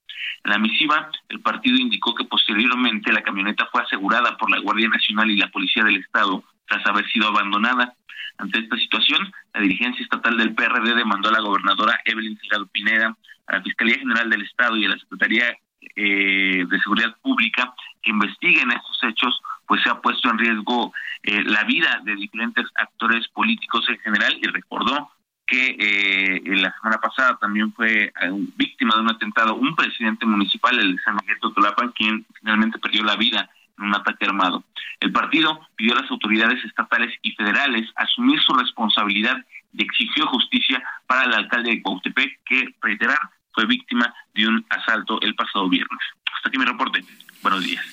[0.44, 4.90] En la misiva, el partido indicó que posteriormente la camioneta fue asegurada por la Guardia
[4.90, 7.94] Nacional y la Policía del Estado tras haber sido abandonada.
[8.38, 13.18] Ante esta situación, la dirigencia estatal del PRD demandó a la gobernadora Evelyn Salgado Pineda,
[13.48, 15.58] a la Fiscalía General del Estado y a la Secretaría
[15.96, 20.92] eh, de Seguridad Pública que investiguen estos hechos, pues se ha puesto en riesgo
[21.22, 25.12] eh, la vida de diferentes actores políticos en general y recordó
[25.46, 28.12] que eh, la semana pasada también fue eh,
[28.56, 33.04] víctima de un atentado un presidente municipal, el de San Miguel Totolapan, quien finalmente perdió
[33.04, 33.48] la vida
[33.78, 34.64] en un ataque armado.
[35.00, 39.38] El partido pidió a las autoridades estatales y federales asumir su responsabilidad
[39.74, 43.20] y exigió justicia para el alcalde de Cuautepec, que, reiterar,
[43.54, 46.00] fue víctima de un asalto el pasado viernes.
[46.34, 47.04] Hasta aquí mi reporte.
[47.42, 47.86] Buenos días.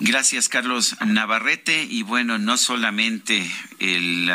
[0.00, 1.82] Gracias, Carlos Navarrete.
[1.82, 3.44] Y bueno, no solamente
[3.80, 4.30] el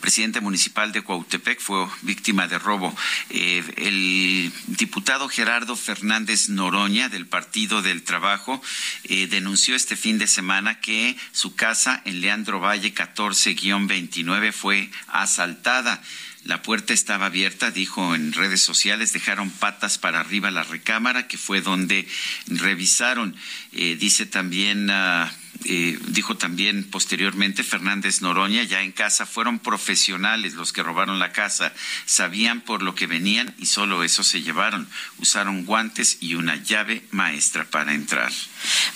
[0.00, 2.94] presidente municipal de Cuautepec fue víctima de robo.
[3.30, 8.62] Eh, el diputado Gerardo Fernández Noroña del Partido del Trabajo
[9.04, 16.02] eh, denunció este fin de semana que su casa en Leandro Valle 14-29 fue asaltada.
[16.44, 21.36] La puerta estaba abierta, dijo en redes sociales, dejaron patas para arriba la recámara, que
[21.36, 22.08] fue donde
[22.46, 23.36] revisaron.
[23.72, 25.28] Eh, dice también uh,
[25.64, 31.32] eh, dijo también posteriormente Fernández Noroña, ya en casa, fueron profesionales los que robaron la
[31.32, 31.72] casa,
[32.06, 34.88] sabían por lo que venían y solo eso se llevaron.
[35.18, 38.32] Usaron guantes y una llave maestra para entrar.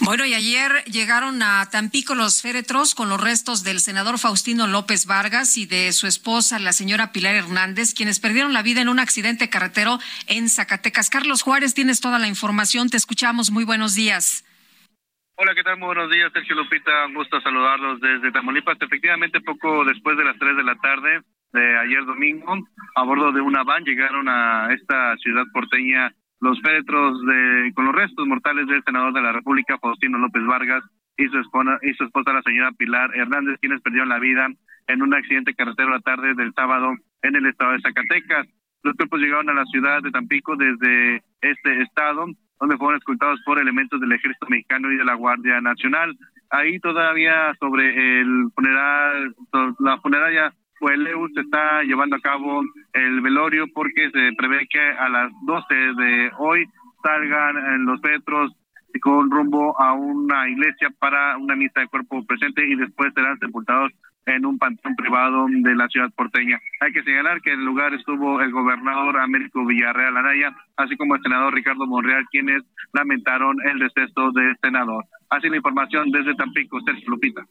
[0.00, 5.06] Bueno, y ayer llegaron a Tampico los féretros con los restos del senador Faustino López
[5.06, 9.00] Vargas y de su esposa, la señora Pilar Hernández, quienes perdieron la vida en un
[9.00, 11.10] accidente carretero en Zacatecas.
[11.10, 13.50] Carlos Juárez, tienes toda la información, te escuchamos.
[13.50, 14.44] Muy buenos días.
[15.36, 15.78] Hola, ¿qué tal?
[15.78, 17.06] Muy buenos días, Sergio Lupita.
[17.06, 18.78] Un gusto saludarlos desde Tamaulipas.
[18.80, 21.22] Efectivamente, poco después de las 3 de la tarde
[21.52, 22.56] de ayer domingo,
[22.94, 27.96] a bordo de una van llegaron a esta ciudad porteña los féretros de, con los
[27.96, 30.84] restos mortales del senador de la República, Faustino López Vargas,
[31.16, 34.46] y su, esposa, y su esposa, la señora Pilar Hernández, quienes perdieron la vida
[34.86, 38.46] en un accidente carretero la tarde del sábado en el estado de Zacatecas.
[38.84, 42.26] Los cuerpos llegaron a la ciudad de Tampico desde este estado
[42.60, 46.16] donde fueron escoltados por elementos del ejército mexicano y de la Guardia Nacional.
[46.50, 49.34] Ahí todavía sobre el funeral,
[49.80, 55.08] la funeraria Fueleus se está llevando a cabo el velorio porque se prevé que a
[55.08, 56.66] las 12 de hoy
[57.02, 58.52] salgan en los petros
[59.00, 63.92] con rumbo a una iglesia para una misa de cuerpo presente y después serán sepultados
[64.26, 66.60] en un panteón privado de la ciudad porteña.
[66.80, 71.16] Hay que señalar que en el lugar estuvo el gobernador Américo Villarreal Anaya, así como
[71.16, 72.62] el senador Ricardo Monreal, quienes
[72.92, 75.04] lamentaron el deceso del senador.
[75.30, 77.42] Así la información desde Tampico, Sergio Lupita.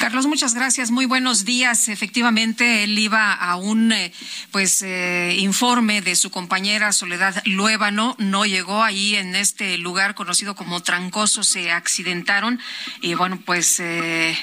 [0.00, 0.90] Carlos, muchas gracias.
[0.90, 1.88] Muy buenos días.
[1.88, 4.12] Efectivamente, él iba a un eh,
[4.52, 8.14] pues eh, informe de su compañera Soledad Luébano.
[8.18, 11.42] No llegó ahí en este lugar conocido como Trancoso.
[11.42, 12.60] Se accidentaron
[13.02, 13.80] y bueno, pues.
[13.80, 14.36] Eh,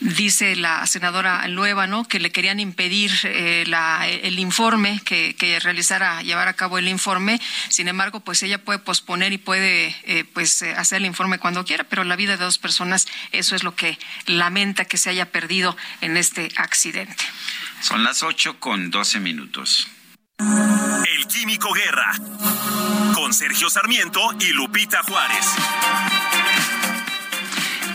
[0.00, 3.64] dice la senadora Lueva, Que le querían impedir eh,
[4.22, 7.40] el informe, que, realizara, llevar a cabo el informe.
[7.68, 11.64] Sin embargo, pues ella puede posponer y puede, eh, pues, eh, hacer el informe cuando
[11.64, 15.30] quiera, pero la vida de dos personas, eso es lo que lamenta que se haya
[15.30, 17.24] perdido en este accidente.
[17.80, 19.88] Son las ocho con doce minutos.
[20.38, 22.12] El Químico Guerra,
[23.14, 25.46] con Sergio Sarmiento y Lupita Juárez.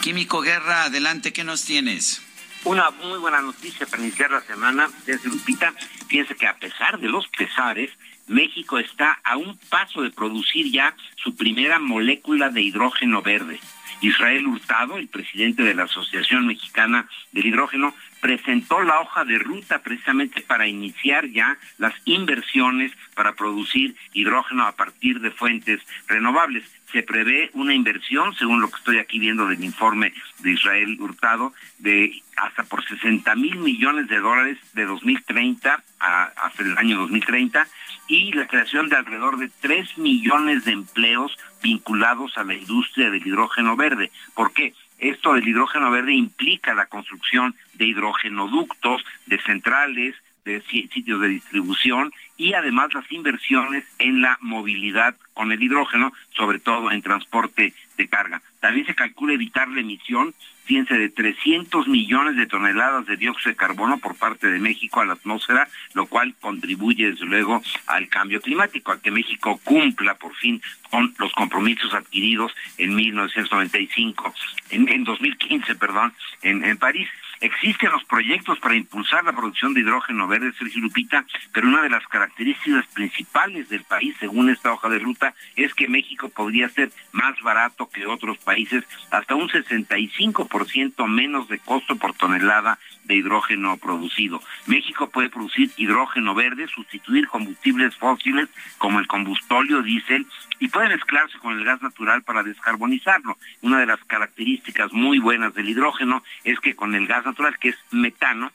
[0.02, 2.22] Químico Guerra, adelante, ¿qué nos tienes?
[2.64, 5.74] Una muy buena noticia para iniciar la semana desde Lupita.
[6.08, 7.92] Fíjense que a pesar de los pesares,
[8.28, 13.60] México está a un paso de producir ya su primera molécula de hidrógeno verde.
[14.02, 19.82] Israel Hurtado, el presidente de la Asociación Mexicana del Hidrógeno, presentó la hoja de ruta
[19.82, 26.64] precisamente para iniciar ya las inversiones para producir hidrógeno a partir de fuentes renovables.
[26.92, 31.54] Se prevé una inversión, según lo que estoy aquí viendo del informe de Israel Hurtado,
[31.78, 37.68] de hasta por 60 mil millones de dólares de 2030 a, hasta el año 2030
[38.10, 43.26] y la creación de alrededor de 3 millones de empleos vinculados a la industria del
[43.26, 44.12] hidrógeno verde.
[44.34, 44.74] ¿Por qué?
[44.98, 52.12] Esto del hidrógeno verde implica la construcción de hidrogenoductos, de centrales, de sitios de distribución
[52.36, 58.08] y además las inversiones en la movilidad con el hidrógeno, sobre todo en transporte de
[58.08, 58.42] carga.
[58.60, 60.34] También se calcula evitar la emisión,
[60.66, 65.06] fíjense, de 300 millones de toneladas de dióxido de carbono por parte de México a
[65.06, 70.36] la atmósfera, lo cual contribuye desde luego al cambio climático, a que México cumpla por
[70.36, 74.34] fin con los compromisos adquiridos en 1995,
[74.72, 77.08] en, en 2015, perdón, en, en París.
[77.42, 81.90] Existen los proyectos para impulsar la producción de hidrógeno verde, Sergio Lupita, pero una de
[81.90, 86.92] las características principales del país, según esta hoja de ruta, es que México podría ser
[87.14, 93.78] más barato que otros países, hasta un 65% menos de costo por tonelada de hidrógeno
[93.78, 94.42] producido.
[94.68, 100.28] México puede producir hidrógeno verde, sustituir combustibles fósiles como el combustóleo, diésel,
[100.60, 103.38] y puede mezclarse con el gas natural para descarbonizarlo.
[103.62, 107.70] Una de las características muy buenas del hidrógeno es que con el gas natural, que
[107.70, 108.52] es metano,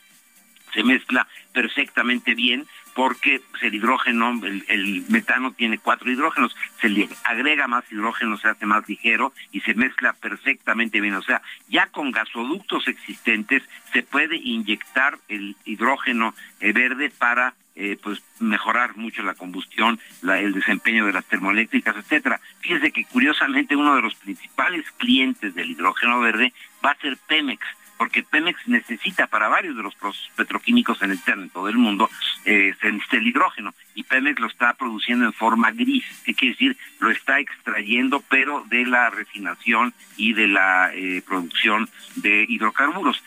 [0.74, 7.66] se mezcla perfectamente bien porque el hidrógeno, el, metano tiene cuatro hidrógenos, se le agrega
[7.66, 11.14] más hidrógeno, se hace más ligero y se mezcla perfectamente bien.
[11.14, 13.62] O sea, ya con gasoductos existentes
[13.92, 20.52] se puede inyectar el hidrógeno eh, verde para eh, pues mejorar mucho la combustión, el
[20.52, 22.40] desempeño de las termoeléctricas, etcétera.
[22.60, 26.52] Fíjese que curiosamente uno de los principales clientes del hidrógeno verde
[26.84, 27.66] va a ser Pemex
[27.96, 32.10] porque Pemex necesita para varios de los procesos petroquímicos en, el, en todo el mundo
[32.44, 37.10] eh, el hidrógeno y Pemex lo está produciendo en forma gris, que quiere decir lo
[37.10, 43.22] está extrayendo pero de la refinación y de la eh, producción de hidrocarburos.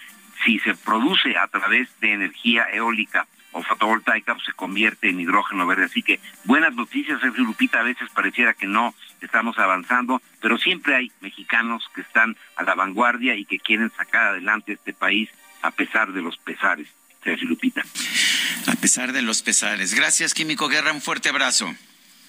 [0.46, 5.66] Si se produce a través de energía eólica o fotovoltaica pues, se convierte en hidrógeno
[5.66, 5.86] verde.
[5.86, 8.94] Así que buenas noticias, Sergio Lupita, a veces pareciera que no
[9.26, 14.28] estamos avanzando, pero siempre hay mexicanos que están a la vanguardia y que quieren sacar
[14.28, 15.30] adelante este país
[15.62, 16.88] a pesar de los pesares.
[17.24, 17.84] Sergio Lupita.
[18.68, 19.94] A pesar de los pesares.
[19.94, 21.74] Gracias, Químico Guerra, un fuerte abrazo.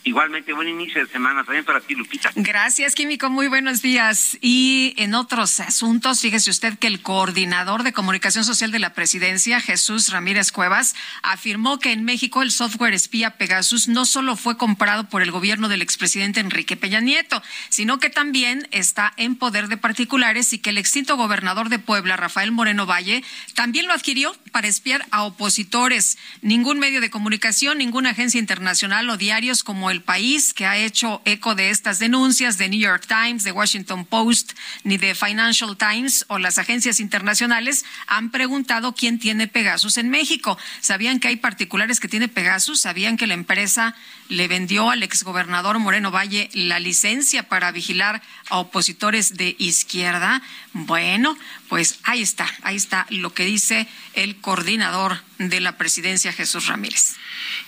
[0.05, 2.31] Igualmente, buen inicio de semana también para ti, Lupita.
[2.35, 3.29] Gracias, Químico.
[3.29, 4.39] Muy buenos días.
[4.41, 9.61] Y en otros asuntos, fíjese usted que el coordinador de comunicación social de la presidencia,
[9.61, 15.09] Jesús Ramírez Cuevas, afirmó que en México el software espía Pegasus no solo fue comprado
[15.09, 19.77] por el gobierno del expresidente Enrique Peña Nieto, sino que también está en poder de
[19.77, 23.23] particulares y que el extinto gobernador de Puebla, Rafael Moreno Valle,
[23.55, 26.19] también lo adquirió para espiar a opositores.
[26.41, 31.23] Ningún medio de comunicación, ninguna agencia internacional o diarios como el País, que ha hecho
[31.25, 34.53] eco de estas denuncias de New York Times, de Washington Post,
[34.85, 40.59] ni de Financial Times o las agencias internacionales, han preguntado quién tiene Pegasus en México.
[40.81, 42.81] ¿Sabían que hay particulares que tiene Pegasus?
[42.81, 43.95] ¿Sabían que la empresa
[44.29, 50.43] le vendió al exgobernador Moreno Valle la licencia para vigilar a opositores de izquierda?
[50.73, 51.37] Bueno,
[51.69, 57.15] pues ahí está, ahí está lo que dice el coordinador de la presidencia, Jesús Ramírez.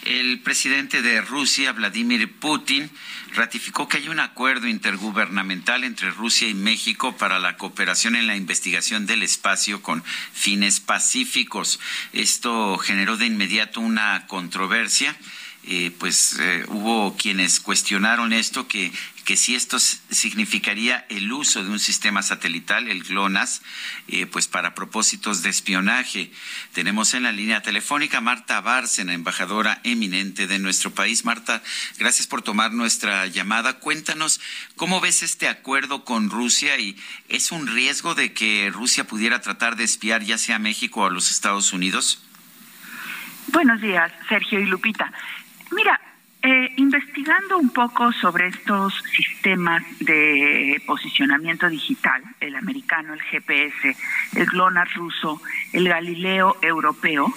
[0.04, 2.90] El presidente de Rusia, Vladimir Putin,
[3.34, 8.36] ratificó que hay un acuerdo intergubernamental entre Rusia y México para la cooperación en la
[8.36, 10.02] investigación del espacio con
[10.32, 11.80] fines pacíficos.
[12.12, 15.16] Esto generó de inmediato una controversia.
[15.64, 18.92] Eh, pues eh, hubo quienes cuestionaron esto, que
[19.30, 23.62] que si esto significaría el uso de un sistema satelital, el GLONASS,
[24.08, 26.32] eh, pues para propósitos de espionaje.
[26.72, 31.24] Tenemos en la línea telefónica Marta Bárcena, embajadora eminente de nuestro país.
[31.24, 31.62] Marta,
[31.96, 33.78] gracias por tomar nuestra llamada.
[33.78, 34.40] Cuéntanos
[34.74, 36.96] cómo ves este acuerdo con Rusia y
[37.28, 41.10] es un riesgo de que Rusia pudiera tratar de espiar ya sea México o a
[41.10, 42.20] los Estados Unidos.
[43.52, 45.12] Buenos días, Sergio y Lupita.
[45.72, 46.00] Mira,
[46.42, 53.96] eh, investigando un poco sobre estos sistemas de posicionamiento digital, el americano, el GPS,
[54.36, 55.42] el GLONASS ruso,
[55.72, 57.32] el Galileo europeo,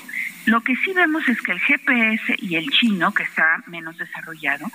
[0.46, 4.66] lo que sí vemos es que el GPS y el chino, que está menos desarrollado,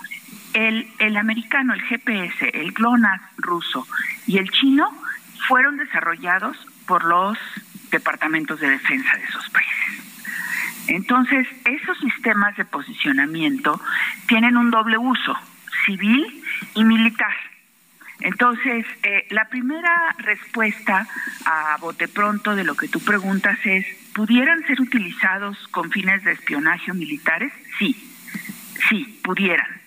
[0.54, 3.86] el, el americano, el GPS, el GLONASS ruso
[4.26, 4.90] y el chino
[5.46, 6.56] fueron desarrollados
[6.86, 7.38] por los
[7.90, 10.07] departamentos de defensa de esos países.
[10.88, 13.80] Entonces, esos sistemas de posicionamiento
[14.26, 15.36] tienen un doble uso,
[15.84, 16.42] civil
[16.74, 17.34] y militar.
[18.20, 21.06] Entonces, eh, la primera respuesta
[21.44, 26.32] a bote pronto de lo que tú preguntas es, ¿pudieran ser utilizados con fines de
[26.32, 27.52] espionaje militares?
[27.78, 27.94] Sí,
[28.88, 29.77] sí, pudieran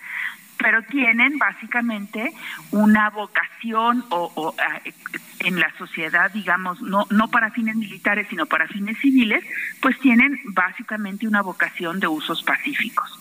[0.62, 2.34] pero tienen básicamente
[2.72, 4.56] una vocación o,
[4.86, 4.94] eh,
[5.40, 9.44] en la sociedad, digamos, no, no para fines militares, sino para fines civiles,
[9.82, 13.20] pues tienen básicamente una vocación de usos pacíficos.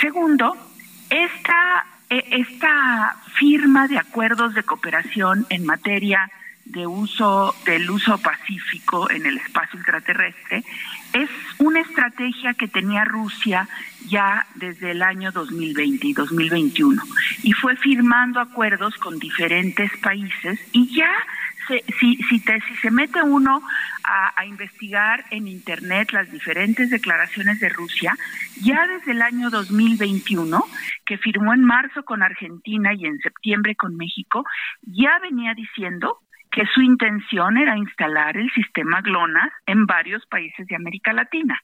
[0.00, 0.56] Segundo,
[1.10, 6.30] esta, e, esta firma de acuerdos de cooperación en materia
[6.64, 10.62] de uso del uso pacífico en el espacio extraterrestre
[11.12, 13.68] es una estrategia que tenía Rusia
[14.06, 17.02] ya desde el año 2020 y 2021
[17.42, 21.10] y fue firmando acuerdos con diferentes países y ya
[21.68, 23.62] se, si, si, te, si se mete uno
[24.02, 28.16] a, a, investigar en Internet las diferentes declaraciones de Rusia,
[28.62, 30.64] ya desde el año 2021,
[31.04, 34.44] que firmó en marzo con Argentina y en septiembre con México,
[34.82, 36.18] ya venía diciendo
[36.50, 41.60] que su intención era instalar el sistema GLONASS en varios países de América Latina.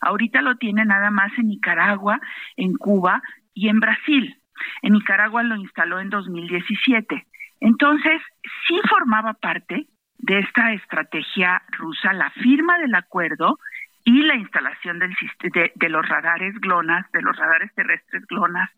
[0.00, 2.20] Ahorita lo tiene nada más en Nicaragua,
[2.56, 3.22] en Cuba
[3.54, 4.36] y en Brasil.
[4.82, 7.26] En Nicaragua lo instaló en 2017.
[7.60, 8.20] Entonces,
[8.68, 9.86] sí formaba parte
[10.18, 13.58] de esta estrategia rusa la firma del acuerdo
[14.04, 15.14] y la instalación del,
[15.54, 18.70] de, de los radares GLONASS, de los radares terrestres GLONASS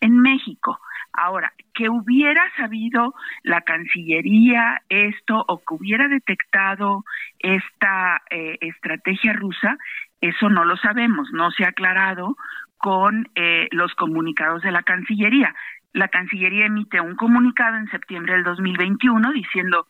[0.00, 0.78] en México.
[1.16, 7.04] Ahora, que hubiera sabido la Cancillería esto o que hubiera detectado
[7.38, 9.78] esta eh, estrategia rusa,
[10.20, 12.36] eso no lo sabemos, no se ha aclarado
[12.78, 15.54] con eh, los comunicados de la Cancillería.
[15.92, 19.86] La Cancillería emite un comunicado en septiembre del 2021 diciendo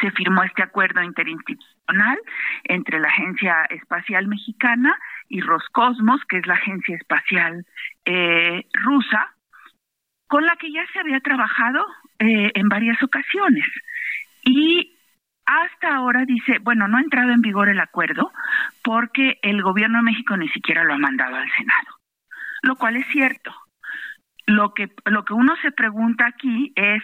[0.00, 2.18] se firmó este acuerdo interinstitucional
[2.64, 4.96] entre la Agencia Espacial Mexicana
[5.28, 7.66] y Roscosmos, que es la agencia espacial
[8.04, 9.34] eh, rusa,
[10.30, 11.84] con la que ya se había trabajado
[12.20, 13.64] eh, en varias ocasiones.
[14.44, 14.96] Y
[15.44, 18.30] hasta ahora dice, bueno, no ha entrado en vigor el acuerdo
[18.80, 21.98] porque el gobierno de México ni siquiera lo ha mandado al Senado,
[22.62, 23.52] lo cual es cierto.
[24.46, 27.02] Lo que, lo que uno se pregunta aquí es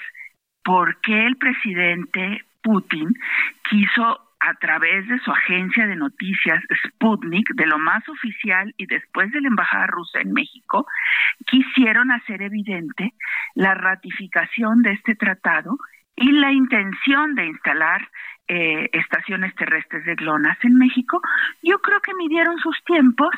[0.63, 3.13] por qué el presidente Putin
[3.69, 9.33] quiso a través de su agencia de noticias Sputnik, de lo más oficial y después
[9.33, 10.87] de la embajada rusa en México,
[11.47, 13.13] quisieron hacer evidente
[13.55, 15.77] la ratificación de este tratado
[16.15, 18.09] y la intención de instalar
[18.49, 21.21] eh, estaciones terrestres de GLONASS en México,
[21.63, 23.35] yo creo que midieron sus tiempos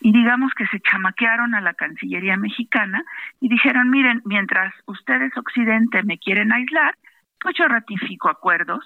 [0.00, 3.02] y digamos que se chamaquearon a la Cancillería mexicana
[3.40, 6.94] y dijeron, miren, mientras ustedes Occidente me quieren aislar,
[7.40, 8.84] pues yo ratifico acuerdos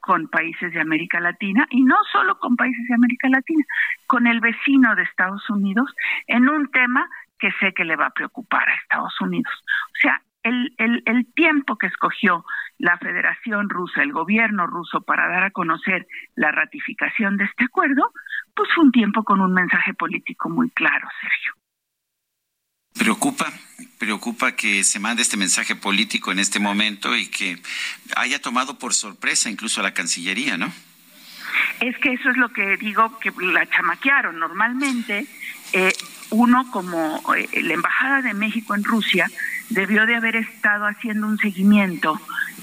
[0.00, 3.64] con países de América Latina y no solo con países de América Latina,
[4.06, 5.94] con el vecino de Estados Unidos
[6.26, 7.08] en un tema
[7.38, 9.52] que sé que le va a preocupar a Estados Unidos.
[9.86, 10.72] O sea, el,
[11.04, 12.44] el, tiempo que escogió
[12.78, 16.06] la Federación Rusa, el gobierno ruso, para dar a conocer
[16.36, 18.12] la ratificación de este acuerdo,
[18.54, 21.57] pues fue un tiempo con un mensaje político muy claro, Sergio.
[22.98, 23.52] Preocupa,
[23.98, 27.58] preocupa que se mande este mensaje político en este momento y que
[28.16, 30.72] haya tomado por sorpresa incluso a la Cancillería, ¿no?
[31.80, 34.38] Es que eso es lo que digo, que la chamaquearon.
[34.38, 35.26] Normalmente,
[35.72, 35.92] eh,
[36.30, 39.30] uno como eh, la Embajada de México en Rusia
[39.70, 42.20] debió de haber estado haciendo un seguimiento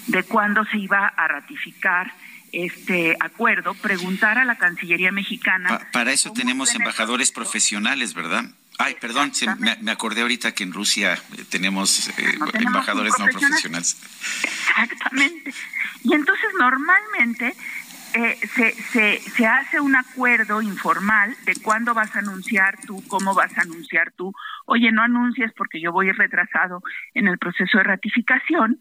[0.08, 2.14] de cuándo se iba a ratificar
[2.52, 5.70] este acuerdo, preguntar a la Cancillería mexicana.
[5.70, 8.46] Pa para eso tenemos embajadores profesionales, ¿verdad?
[8.78, 12.76] Ay, perdón, se, me, me, acordé ahorita que en Rusia eh, tenemos, eh, no, tenemos
[12.76, 13.98] embajadores no profesionales.
[14.44, 15.54] Exactamente.
[16.04, 17.56] Y entonces normalmente
[18.14, 23.34] eh, se, se, se hace un acuerdo informal de cuándo vas a anunciar tú, cómo
[23.34, 24.34] vas a anunciar tú.
[24.66, 26.82] Oye, no anuncies porque yo voy retrasado
[27.14, 28.80] en el proceso de ratificación.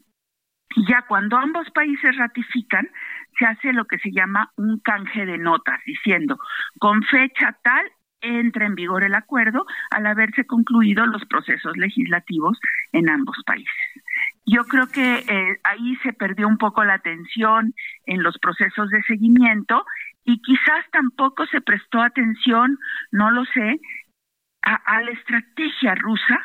[0.77, 2.89] Y ya cuando ambos países ratifican,
[3.39, 6.39] se hace lo que se llama un canje de notas, diciendo,
[6.79, 7.91] con fecha tal
[8.25, 12.59] entra en vigor el acuerdo al haberse concluido los procesos legislativos
[12.93, 13.73] en ambos países.
[14.47, 17.75] Yo creo que eh, ahí se perdió un poco la atención
[18.07, 19.85] en los procesos de seguimiento
[20.25, 22.79] y quizás tampoco se prestó atención,
[23.11, 23.81] no lo sé,
[24.63, 26.39] a, la estrategia rusa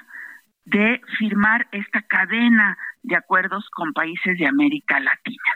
[0.65, 5.53] de firmar esta cadena de acuerdos con países de América Latina.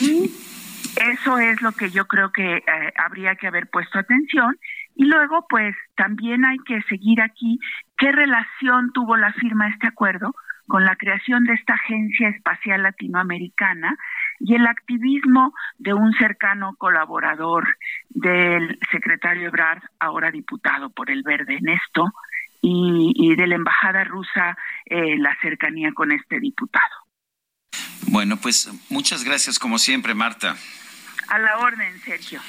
[0.00, 0.30] Y
[0.96, 4.56] eso es lo que yo creo que eh, habría que haber puesto atención.
[5.02, 7.58] Y luego, pues también hay que seguir aquí
[7.98, 10.32] qué relación tuvo la firma de este acuerdo
[10.68, 13.96] con la creación de esta Agencia Espacial Latinoamericana
[14.38, 17.66] y el activismo de un cercano colaborador
[18.10, 22.04] del secretario Ebrard, ahora diputado por el Verde en esto,
[22.60, 24.56] y, de la embajada rusa
[24.86, 26.94] eh, la cercanía con este diputado.
[28.06, 30.54] Bueno, pues muchas gracias como siempre, Marta.
[31.32, 32.42] A la orden, Sergio.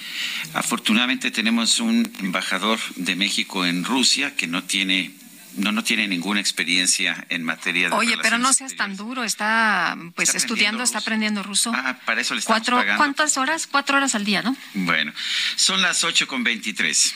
[0.54, 5.14] Afortunadamente tenemos un embajador de México en Rusia que no tiene
[5.56, 9.96] no no tiene ninguna experiencia en materia de Oye, pero no seas tan duro, está
[10.16, 10.90] pues está estudiando, ruso.
[10.90, 11.72] está aprendiendo ruso.
[11.74, 12.98] Ah, para eso le estamos Cuatro, pagando.
[12.98, 13.68] ¿Cuántas horas?
[13.68, 14.54] Cuatro horas al día, ¿no?
[14.74, 15.14] Bueno,
[15.56, 17.16] son las ocho con veintitrés.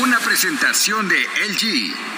[0.00, 1.16] Una presentación de
[1.48, 2.17] LG.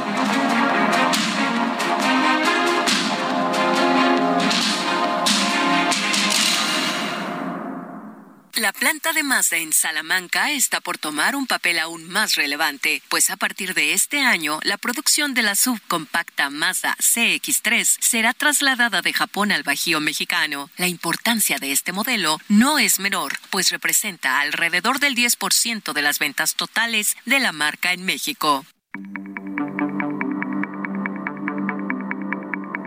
[8.61, 13.31] La planta de Mazda en Salamanca está por tomar un papel aún más relevante, pues
[13.31, 19.13] a partir de este año la producción de la subcompacta Mazda CX3 será trasladada de
[19.13, 20.69] Japón al Bajío mexicano.
[20.77, 26.19] La importancia de este modelo no es menor, pues representa alrededor del 10% de las
[26.19, 28.63] ventas totales de la marca en México.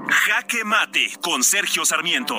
[0.08, 2.38] Jaque Mate con Sergio Sarmiento.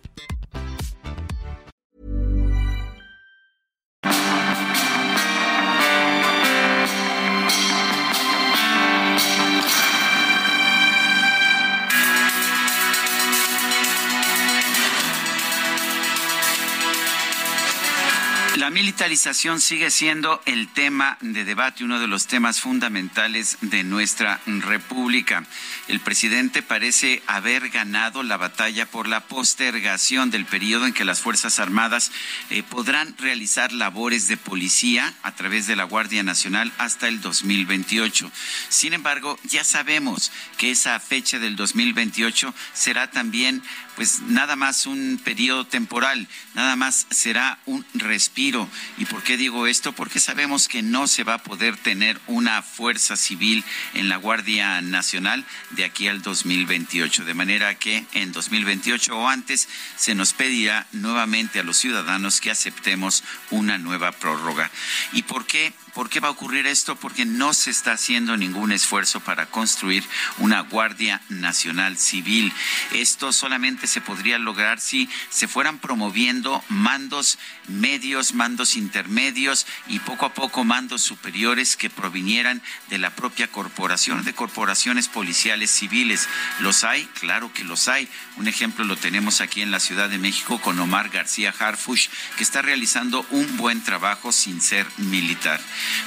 [19.01, 24.39] La militarización sigue siendo el tema de debate, uno de los temas fundamentales de nuestra
[24.45, 25.43] República.
[25.87, 31.19] El presidente parece haber ganado la batalla por la postergación del periodo en que las
[31.19, 32.11] Fuerzas Armadas
[32.51, 38.31] eh, podrán realizar labores de policía a través de la Guardia Nacional hasta el 2028.
[38.69, 43.63] Sin embargo, ya sabemos que esa fecha del 2028 será también
[43.95, 48.69] pues nada más un periodo temporal, nada más será un respiro.
[48.97, 49.93] ¿Y por qué digo esto?
[49.93, 53.63] Porque sabemos que no se va a poder tener una fuerza civil
[53.93, 57.25] en la Guardia Nacional de aquí al 2028.
[57.25, 62.51] De manera que en 2028 o antes se nos pedirá nuevamente a los ciudadanos que
[62.51, 64.69] aceptemos una nueva prórroga.
[65.13, 65.73] ¿Y por qué?
[65.93, 66.95] ¿Por qué va a ocurrir esto?
[66.95, 70.03] Porque no se está haciendo ningún esfuerzo para construir
[70.37, 72.53] una Guardia Nacional Civil.
[72.93, 77.37] Esto solamente se podría lograr si se fueran promoviendo mandos
[77.67, 84.23] medios mandos intermedios y poco a poco mandos superiores que provinieran de la propia corporación,
[84.23, 86.27] de corporaciones policiales civiles.
[86.59, 87.05] ¿Los hay?
[87.19, 88.07] Claro que los hay.
[88.37, 92.43] Un ejemplo lo tenemos aquí en la Ciudad de México con Omar García Harfush, que
[92.43, 95.59] está realizando un buen trabajo sin ser militar.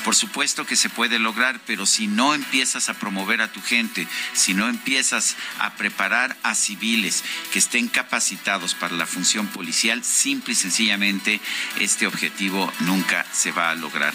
[0.05, 4.07] Por supuesto que se puede lograr, pero si no empiezas a promover a tu gente,
[4.33, 10.53] si no empiezas a preparar a civiles que estén capacitados para la función policial, simple
[10.53, 11.41] y sencillamente
[11.81, 14.15] este objetivo nunca se va a lograr.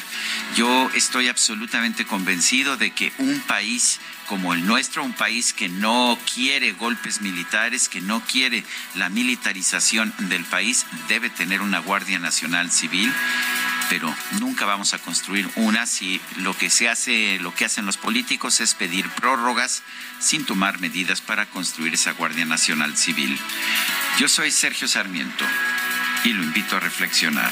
[0.56, 4.00] Yo estoy absolutamente convencido de que un país
[4.30, 10.14] como el nuestro, un país que no quiere golpes militares, que no quiere la militarización
[10.30, 13.12] del país, debe tener una Guardia Nacional Civil
[13.90, 17.98] pero nunca vamos a construir una si lo que se hace, lo que hacen los
[17.98, 19.82] políticos es pedir prórrogas
[20.20, 23.36] sin tomar medidas para construir esa Guardia Nacional Civil.
[24.20, 25.44] Yo soy Sergio Sarmiento
[26.24, 27.52] y lo invito a reflexionar.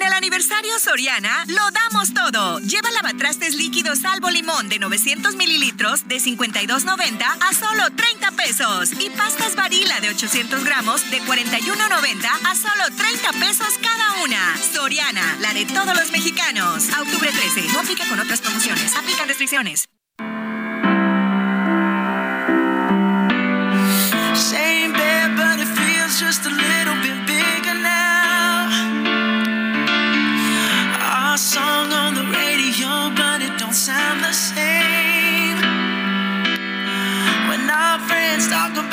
[0.00, 2.58] En el aniversario Soriana, lo damos todo.
[2.60, 8.92] Lleva lavatrastes líquidos salvo limón de 900 mililitros de 52.90 a solo 30 pesos.
[8.98, 14.56] Y pastas varila de 800 gramos de 41.90 a solo 30 pesos cada una.
[14.72, 16.88] Soriana, la de todos los mexicanos.
[16.98, 18.96] Octubre 13, no aplica con otras promociones.
[18.96, 19.86] Aplican restricciones.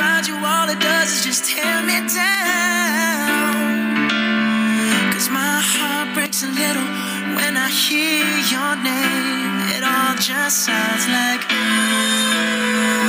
[0.07, 3.59] About you, all it does is just tear me down.
[5.11, 6.89] Cause my heart breaks a little
[7.37, 8.23] when I hear
[8.53, 9.55] your name.
[9.75, 11.41] It all just sounds like.
[11.51, 13.06] Mm,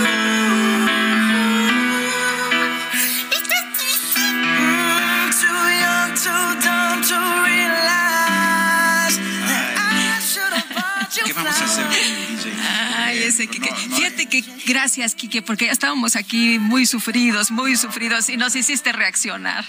[13.37, 13.73] Quique.
[13.75, 18.93] Fíjate que gracias, Quique, porque ya estábamos aquí muy sufridos, muy sufridos y nos hiciste
[18.93, 19.65] reaccionar.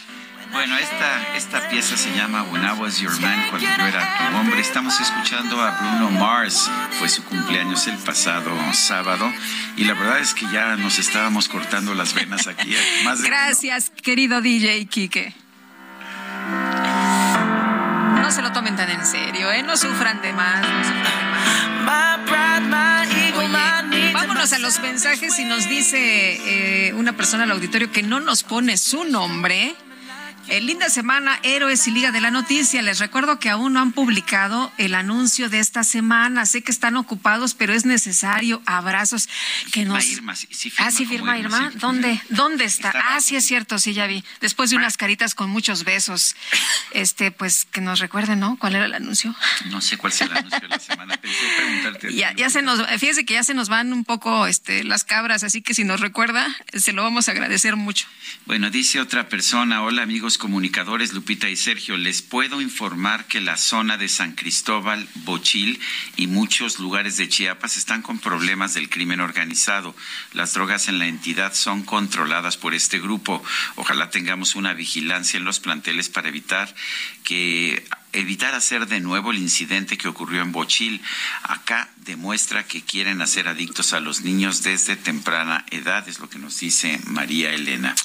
[0.51, 4.37] Bueno, esta, esta pieza se llama When I Was Your Man, cuando yo era tu
[4.37, 4.59] hombre.
[4.59, 6.69] Estamos escuchando a Bruno Mars.
[6.97, 9.31] Fue su cumpleaños el pasado sábado.
[9.77, 12.75] Y la verdad es que ya nos estábamos cortando las venas aquí.
[13.03, 15.35] Más de Gracias, querido DJ Quique.
[18.21, 19.61] No se lo tomen tan en serio, ¿eh?
[19.63, 22.48] No sufran de más, no sufran de más.
[24.39, 28.77] A los mensajes y nos dice eh, una persona al auditorio que no nos pone
[28.77, 29.75] su nombre.
[30.51, 32.81] Eh, linda semana, Héroes y Liga de la Noticia.
[32.81, 36.47] Les recuerdo que aún no han publicado el anuncio de esta semana.
[36.47, 38.59] Sé que están ocupados, pero es necesario.
[38.65, 39.29] Abrazos.
[39.71, 40.03] Que nos...
[40.07, 41.71] Irma, sí- sí firma ah, sí firma Irma, Irma.
[41.71, 41.77] sí.
[41.77, 42.19] ¿Dónde?
[42.29, 42.91] ¿Dónde está?
[42.95, 44.23] Ah, sí es cierto, sí ya vi.
[44.41, 46.35] Después de unas caritas con muchos besos.
[46.93, 48.57] Este, pues que nos recuerden, ¿no?
[48.57, 49.35] ¿Cuál era el anuncio?
[49.67, 51.15] No sé cuál sea el anuncio de la semana.
[51.17, 52.13] Pensé preguntarte.
[52.15, 55.43] Ya, ya se nos, fíjese que ya se nos van un poco este, las cabras,
[55.43, 58.07] así que si nos recuerda, se lo vamos a agradecer mucho.
[58.47, 63.57] Bueno, dice otra persona, hola amigos comunicadores, Lupita y Sergio, les puedo informar que la
[63.57, 65.79] zona de San Cristóbal, Bochil
[66.15, 69.95] y muchos lugares de Chiapas están con problemas del crimen organizado.
[70.33, 73.43] Las drogas en la entidad son controladas por este grupo.
[73.75, 76.73] Ojalá tengamos una vigilancia en los planteles para evitar
[77.23, 81.01] que evitar hacer de nuevo el incidente que ocurrió en Bochil.
[81.43, 86.39] Acá demuestra que quieren hacer adictos a los niños desde temprana edad, es lo que
[86.39, 87.95] nos dice María Elena.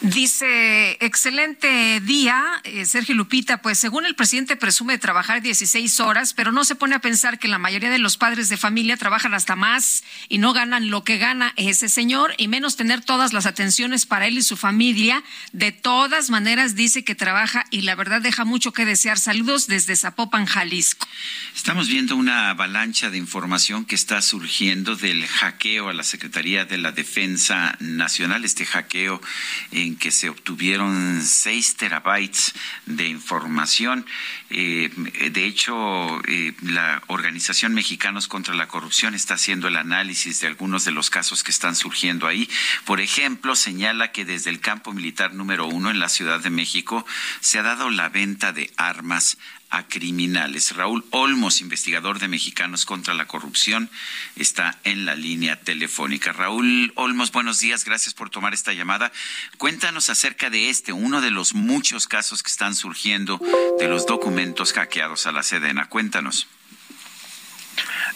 [0.00, 3.62] Dice, excelente día, eh, Sergio Lupita.
[3.62, 7.46] Pues según el presidente presume trabajar 16 horas, pero no se pone a pensar que
[7.46, 11.18] la mayoría de los padres de familia trabajan hasta más y no ganan lo que
[11.18, 15.22] gana ese señor y menos tener todas las atenciones para él y su familia.
[15.52, 19.20] De todas maneras dice que trabaja y la verdad deja mucho que desear.
[19.32, 21.08] Saludos desde Zapopan, Jalisco.
[21.56, 26.76] Estamos viendo una avalancha de información que está surgiendo del hackeo a la Secretaría de
[26.76, 29.22] la Defensa Nacional, este hackeo
[29.70, 32.52] en que se obtuvieron 6 terabytes
[32.84, 34.04] de información.
[34.50, 34.90] Eh,
[35.32, 40.84] de hecho, eh, la Organización Mexicanos contra la Corrupción está haciendo el análisis de algunos
[40.84, 42.50] de los casos que están surgiendo ahí.
[42.84, 47.06] Por ejemplo, señala que desde el campo militar número uno en la Ciudad de México
[47.40, 49.21] se ha dado la venta de armas
[49.70, 50.76] a criminales.
[50.76, 53.88] Raúl Olmos, investigador de Mexicanos contra la Corrupción,
[54.36, 56.32] está en la línea telefónica.
[56.32, 59.12] Raúl Olmos, buenos días, gracias por tomar esta llamada.
[59.56, 63.40] Cuéntanos acerca de este, uno de los muchos casos que están surgiendo
[63.78, 65.86] de los documentos hackeados a la Sedena.
[65.88, 66.46] Cuéntanos.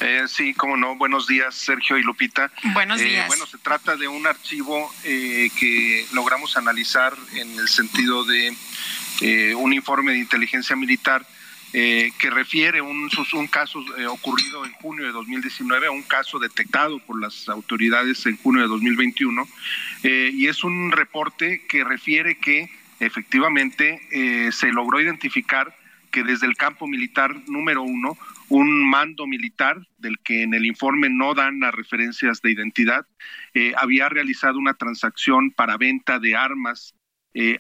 [0.01, 0.95] Eh, sí, cómo no.
[0.97, 2.53] Buenos días, Sergio y Lupita.
[2.74, 3.27] Buenos Eh, días.
[3.28, 8.55] bueno, se trata de un archivo eh, que logramos analizar en el sentido de
[9.20, 11.26] eh, un informe de inteligencia militar
[11.72, 16.98] eh, que refiere un, un caso eh, ocurrido en junio de 2019, un caso detectado
[17.01, 19.47] por las autoridades en junio de 2021,
[20.05, 22.70] eh, y es un reporte que refiere que
[23.01, 25.76] efectivamente eh, se logró identificar
[26.10, 28.16] que desde el campo militar número uno,
[28.48, 33.05] un mando militar, del que en el informe no dan las referencias de identidad,
[33.76, 36.94] había realizado una transacción para venta de armas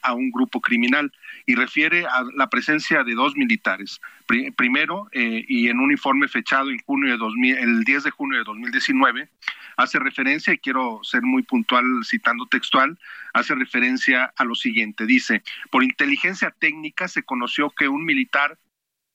[0.00, 1.12] a un grupo criminal
[1.46, 4.00] y refiere a la presencia de dos militares.
[4.26, 8.10] Pri- primero, eh, y en un informe fechado en junio de 2000, el 10 de
[8.10, 9.28] junio de 2019,
[9.76, 12.98] hace referencia, y quiero ser muy puntual citando textual,
[13.32, 15.06] hace referencia a lo siguiente.
[15.06, 18.58] Dice, por inteligencia técnica se conoció que un militar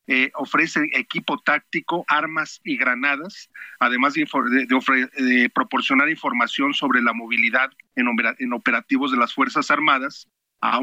[0.08, 3.50] eh, ofrece equipo táctico, armas y granadas,
[3.80, 10.28] además de, proporcionar información sobre la movilidad en operativos de las Fuerzas Armadas
[10.62, 10.80] a,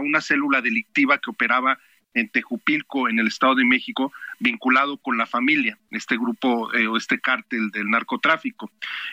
[0.00, 1.78] una célula delictiva que operaba
[2.14, 6.96] en Tejupilco, en el Estado de México, vinculado con la familia, este grupo eh, o
[6.96, 8.70] este cártel del narcotráfico.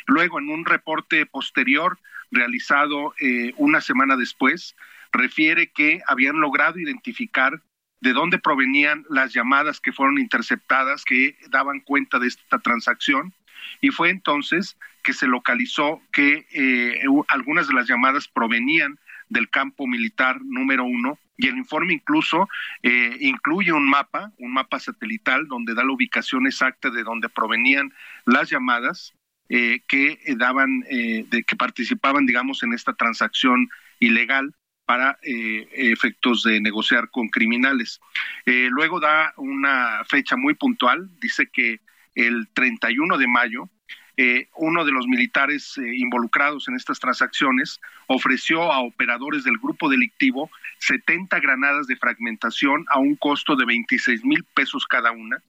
[0.07, 1.99] Luego, en un reporte posterior
[2.31, 4.75] realizado eh, una semana después,
[5.11, 7.61] refiere que habían logrado identificar
[8.01, 13.33] de dónde provenían las llamadas que fueron interceptadas que daban cuenta de esta transacción
[13.81, 19.87] y fue entonces que se localizó que eh, algunas de las llamadas provenían del campo
[19.87, 22.47] militar número uno y el informe incluso
[22.81, 27.93] eh, incluye un mapa, un mapa satelital donde da la ubicación exacta de donde provenían
[28.25, 29.13] las llamadas
[29.49, 34.53] eh, que daban, eh, de que participaban, digamos, en esta transacción ilegal
[34.87, 37.99] para eh, efectos de negociar con criminales.
[38.45, 41.81] Eh, luego da una fecha muy puntual, dice que
[42.15, 43.69] el 31 de mayo,
[44.17, 49.89] eh, uno de los militares eh, involucrados en estas transacciones ofreció a operadores del grupo
[49.89, 50.49] delictivo
[50.79, 55.41] 70 granadas de fragmentación a un costo de 26 mil pesos cada una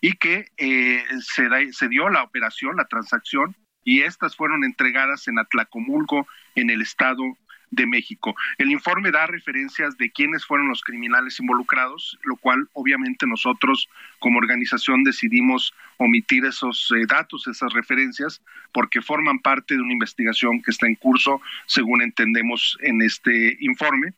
[0.00, 5.28] y que eh, se, da- se dio la operación, la transacción, y estas fueron entregadas
[5.28, 7.22] en Atlacomulco, en el estado
[7.70, 8.34] de México.
[8.58, 13.88] El informe da referencias de quiénes fueron los criminales involucrados, lo cual obviamente nosotros
[14.18, 18.42] como organización decidimos omitir esos eh, datos, esas referencias,
[18.72, 24.14] porque forman parte de una investigación que está en curso, según entendemos en este informe.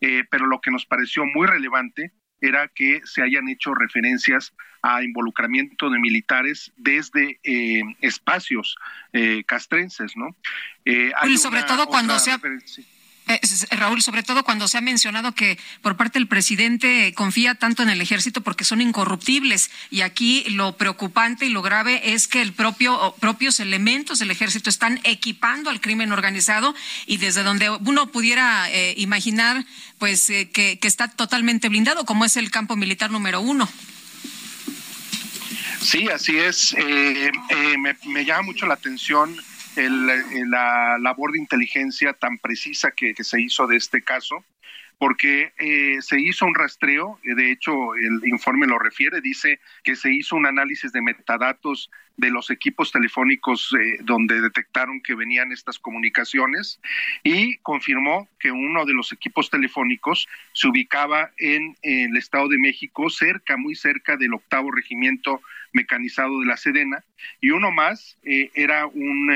[0.00, 4.52] Eh, pero lo que nos pareció muy relevante era que se hayan hecho referencias
[4.82, 8.76] a involucramiento de militares desde eh, espacios
[9.12, 10.36] eh, castrenses, ¿no?
[10.84, 12.84] Eh, hay Y sobre todo cuando se ha- referencia-
[13.70, 17.90] Raúl, sobre todo cuando se ha mencionado que por parte del presidente confía tanto en
[17.90, 22.52] el ejército porque son incorruptibles y aquí lo preocupante y lo grave es que el
[22.52, 26.74] propio propios elementos del ejército están equipando al crimen organizado
[27.06, 29.64] y desde donde uno pudiera eh, imaginar
[29.98, 33.68] pues eh, que, está totalmente blindado como es el campo militar número uno.
[35.80, 36.74] Sí, así es.
[36.74, 39.36] Eh, eh, me llama mucho la atención
[39.78, 44.44] el- eh, la labor de inteligencia tan precisa que, que se hizo de este caso,
[44.98, 49.94] porque eh, se hizo un rastreo, eh, de hecho el informe lo refiere, dice que
[49.94, 55.52] se hizo un análisis de metadatos de los equipos telefónicos eh, donde detectaron que venían
[55.52, 56.80] estas comunicaciones
[57.22, 63.08] y confirmó que uno de los equipos telefónicos se ubicaba en, el Estado de México,
[63.08, 65.40] cerca, muy cerca del octavo regimiento
[65.72, 67.04] mecanizado de la Sedena,
[67.40, 69.28] y uno más eh, era un,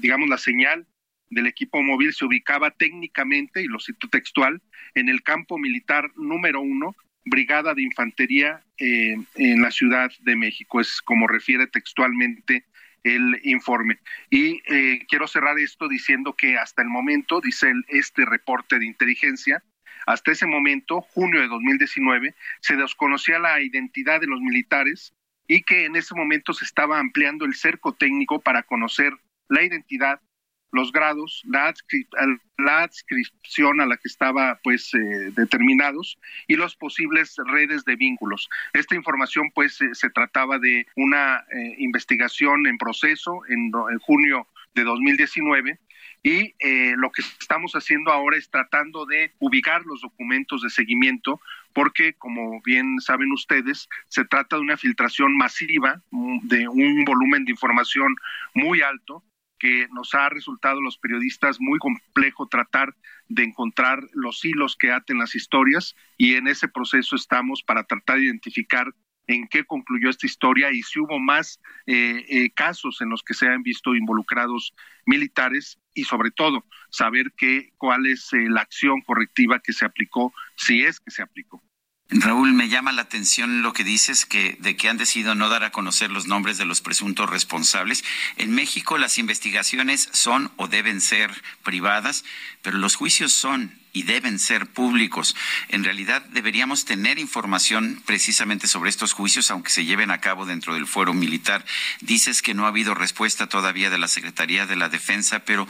[0.00, 0.86] digamos, la señal
[1.32, 4.60] del equipo móvil se ubicaba técnicamente, y lo cito textual,
[4.94, 6.94] en el campo militar número uno,
[7.24, 10.80] Brigada de Infantería eh, en la Ciudad de México.
[10.80, 12.64] Es como refiere textualmente
[13.04, 13.98] el informe.
[14.28, 19.62] Y eh, quiero cerrar esto diciendo que hasta el momento, dice este reporte de inteligencia,
[20.06, 25.14] hasta ese momento, junio de 2019, se desconocía la identidad de los militares
[25.46, 29.12] y que en ese momento se estaba ampliando el cerco técnico para conocer
[29.48, 30.20] la identidad,
[30.72, 32.08] los grados, la, adscri-
[32.58, 36.18] la adscripción a la que estaba pues eh, determinados
[36.48, 38.48] y los posibles redes de vínculos.
[38.72, 44.48] Esta información pues eh, se trataba de una eh, investigación en proceso en, en junio
[44.74, 45.78] de 2019
[46.24, 51.40] y eh, lo que estamos haciendo ahora es tratando de ubicar los documentos de seguimiento
[51.74, 57.44] porque, como bien saben ustedes, se trata de una filtración masiva mm, de un volumen
[57.44, 58.14] de información
[58.54, 59.24] muy alto
[59.62, 62.96] que nos ha resultado los periodistas muy complejo tratar
[63.28, 68.16] de encontrar los hilos que aten las historias y en ese proceso estamos para tratar
[68.16, 68.92] de identificar
[69.28, 73.34] en qué concluyó esta historia y si hubo más eh, eh, casos en los que
[73.34, 74.74] se han visto involucrados
[75.06, 80.34] militares y sobre todo saber qué, cuál es eh, la acción correctiva que se aplicó,
[80.56, 81.62] si es que se aplicó.
[82.14, 85.64] Raúl, me llama la atención lo que dices que de que han decidido no dar
[85.64, 88.04] a conocer los nombres de los presuntos responsables.
[88.36, 91.30] En México las investigaciones son o deben ser
[91.62, 92.24] privadas,
[92.60, 95.36] pero los juicios son y deben ser públicos.
[95.68, 100.74] En realidad deberíamos tener información precisamente sobre estos juicios, aunque se lleven a cabo dentro
[100.74, 101.64] del fuero militar.
[102.00, 105.68] Dices que no ha habido respuesta todavía de la Secretaría de la Defensa, pero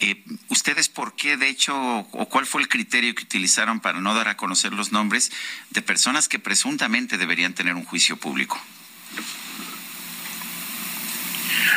[0.00, 4.14] eh, ¿ustedes por qué, de hecho, o cuál fue el criterio que utilizaron para no
[4.14, 5.30] dar a conocer los nombres
[5.70, 8.60] de personas que presuntamente deberían tener un juicio público?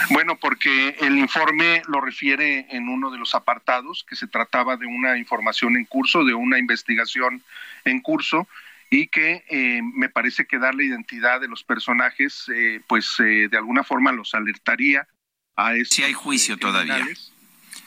[0.10, 4.85] Bueno, porque el informe lo refiere en uno de los apartados, que se trataba de
[4.85, 7.43] una información en curso, de una investigación
[7.85, 8.48] en curso,
[8.89, 13.48] y que eh, me parece que dar la identidad de los personajes, eh, pues eh,
[13.49, 15.07] de alguna forma los alertaría
[15.56, 15.95] a eso.
[15.95, 17.07] Si hay juicio todavía.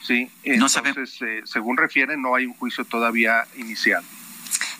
[0.01, 4.03] Sí, entonces, según refiere, no hay un juicio todavía inicial.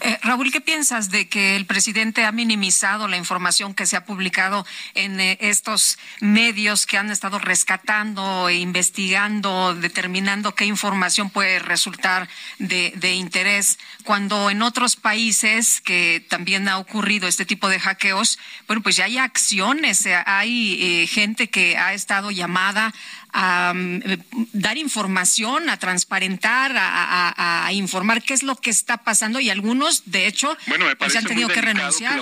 [0.07, 4.05] Eh, Raúl, ¿qué piensas de que el presidente ha minimizado la información que se ha
[4.05, 4.63] publicado
[4.93, 12.29] en eh, estos medios que han estado rescatando e investigando, determinando qué información puede resultar
[12.59, 18.37] de, interés, cuando en otros países que también ha ocurrido este tipo de hackeos,
[18.67, 22.93] bueno, pues ya hay acciones, eh, hay gente que ha estado llamada
[23.37, 24.17] a eh,
[24.53, 30.25] dar información, a transparentar, a, informar qué es lo que está pasando y algunos, de
[30.27, 32.21] hecho, bueno, pues han tenido que renunciar.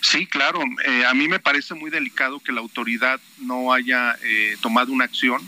[0.00, 0.62] Sí, claro.
[0.84, 5.04] Eh, a mí me parece muy delicado que la autoridad no haya eh, tomado una
[5.04, 5.42] acción.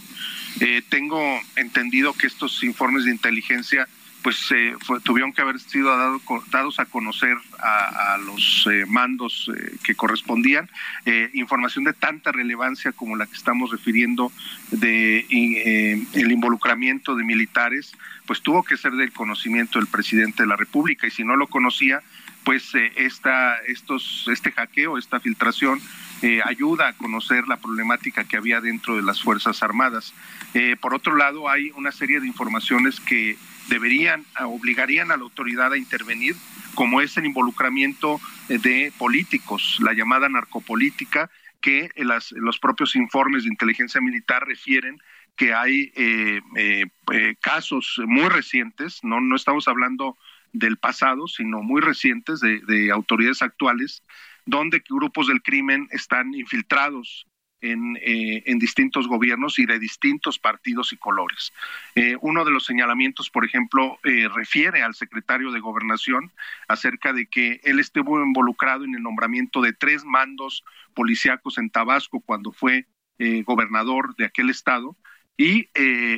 [0.89, 3.87] tengo entendido que estos informes de inteligencia
[4.25, 5.95] pues eh, tuvieron que haber sido
[6.51, 10.69] dados a conocer a, los eh, mandos eh, que correspondían
[11.35, 14.33] información de tanta relevancia como la que estamos refiriendo
[14.71, 15.27] de
[16.15, 17.93] el involucramiento de militares
[18.25, 21.07] pues tuvo que ser del conocimiento del presidente de la república.
[21.07, 22.01] Y si no lo conocía
[22.45, 25.81] pues esta estos este hackeo esta filtración
[26.47, 30.15] ayuda a conocer la problemática que había dentro de las fuerzas armadas.
[30.81, 33.37] Por otro lado hay una serie de informaciones que
[33.69, 36.35] deberían, obligarían a la autoridad a intervenir,
[36.75, 41.31] como es el involucramiento eh, de políticos, la llamada narcopolítica,
[41.61, 45.01] que los propios informes de inteligencia militar refieren
[45.35, 50.19] que hay eh, eh, casos muy recientes, no, no estamos hablando
[50.53, 54.03] del pasado, sino muy recientes de autoridades actuales,
[54.45, 57.27] donde grupos del crimen están infiltrados
[57.67, 61.51] eh, en, distintos gobiernos y de distintos partidos y colores.
[61.95, 66.31] Eh, uno de los señalamientos, por ejemplo, eh, refiere al secretario de Gobernación
[66.69, 70.63] acerca de que él estuvo involucrado en el nombramiento de tres mandos
[70.93, 72.87] policíacos en Tabasco cuando fue
[73.45, 74.97] gobernador de aquel estado.
[75.37, 75.69] Y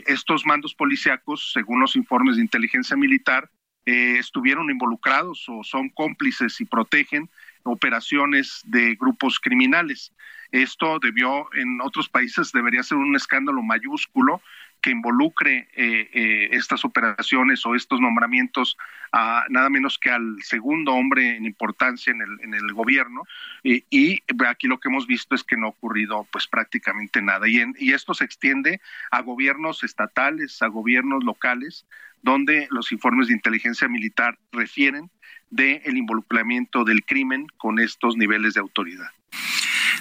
[0.06, 3.50] estos mandos policíacos, según los informes de inteligencia militar,
[3.84, 7.28] estuvieron involucrados o son cómplices y protegen
[7.66, 10.12] operaciones de grupos criminales.
[10.52, 14.40] Esto debió, en otros países, debería ser un escándalo mayúsculo
[14.86, 18.78] que involucre eh, eh, estas operaciones o estos nombramientos
[19.10, 23.24] a nada menos que al segundo hombre en importancia en el, en el gobierno
[23.64, 27.92] y, aquí lo que hemos visto es que no ha ocurrido pues prácticamente nada y,
[27.92, 28.80] esto se extiende
[29.10, 31.84] a gobiernos estatales, a gobiernos locales
[32.22, 35.10] donde los informes de inteligencia militar refieren
[35.50, 39.10] del el involucramiento del crimen con estos niveles de autoridad.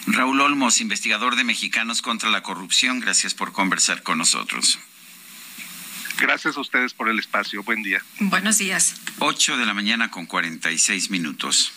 [0.07, 4.79] Raúl Olmos, investigador de Mexicanos contra la Corrupción, gracias por conversar con nosotros.
[6.19, 7.63] Gracias a ustedes por el espacio.
[7.63, 8.01] Buen día.
[8.19, 8.95] Buenos días.
[9.19, 11.73] 8 de la mañana con 46 minutos.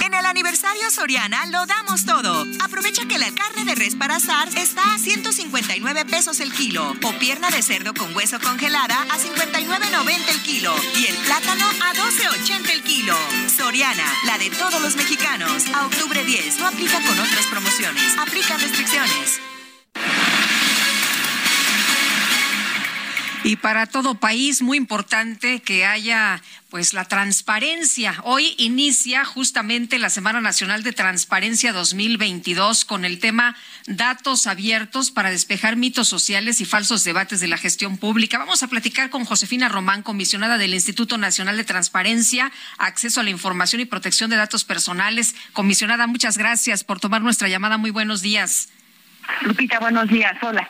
[0.00, 2.44] En el aniversario Soriana lo damos todo.
[2.64, 7.12] Aprovecha que la carne de res para asar está a 159 pesos el kilo o
[7.18, 12.70] pierna de cerdo con hueso congelada a 59.90 el kilo y el plátano a 12.80
[12.70, 13.16] el kilo.
[13.56, 15.66] Soriana, la de todos los mexicanos.
[15.74, 18.16] A octubre 10 no aplica con otras promociones.
[18.18, 19.40] Aplica restricciones.
[23.46, 28.16] Y para todo país, muy importante que haya pues la transparencia.
[28.24, 33.54] Hoy inicia justamente la Semana Nacional de Transparencia 2022 con el tema
[33.86, 38.36] Datos abiertos para despejar mitos sociales y falsos debates de la gestión pública.
[38.36, 43.30] Vamos a platicar con Josefina Román, comisionada del Instituto Nacional de Transparencia, Acceso a la
[43.30, 45.36] Información y Protección de Datos Personales.
[45.52, 47.78] Comisionada, muchas gracias por tomar nuestra llamada.
[47.78, 48.70] Muy buenos días.
[49.42, 50.36] Lupita, buenos días.
[50.42, 50.68] Hola.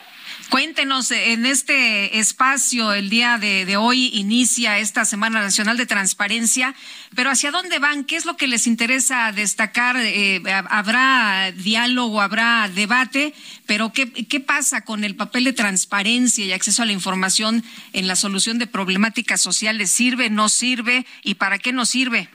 [0.51, 6.73] Cuéntenos, en este espacio, el día de, hoy inicia esta Semana Nacional de Transparencia,
[7.17, 8.05] pero ¿hacia dónde van?
[8.05, 9.97] ¿Qué es lo que les interesa destacar?
[9.99, 10.41] Eh,
[10.71, 13.35] ¿Habrá diálogo, habrá debate?
[13.67, 18.07] Pero ¿qué, ¿qué pasa con el papel de transparencia y acceso a la información en
[18.07, 19.91] la solución de problemáticas sociales?
[19.91, 21.07] ¿Sirve, no sirve?
[21.25, 22.29] ¿Y para qué nos sirve?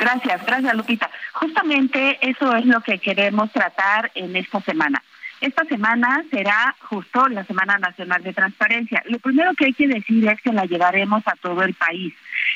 [0.00, 1.08] Gracias, gracias Lupita.
[1.34, 5.02] Justamente eso es lo que queremos tratar en esta semana.
[5.40, 9.02] Esta semana será justo la Semana Nacional de Transparencia.
[9.06, 12.14] Lo primero que hay que decir es que la llevaremos a todo el país.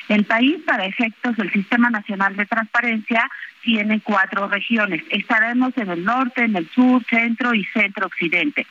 [0.08, 3.28] El país, para efectos del Sistema Nacional de Transparencia,
[3.62, 5.02] tiene cuatro regiones.
[5.10, 8.66] Estaremos en el norte, en el sur, centro y centro occidente.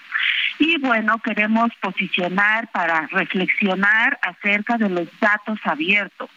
[0.58, 6.30] Y bueno, queremos posicionar para reflexionar acerca de los datos abiertos.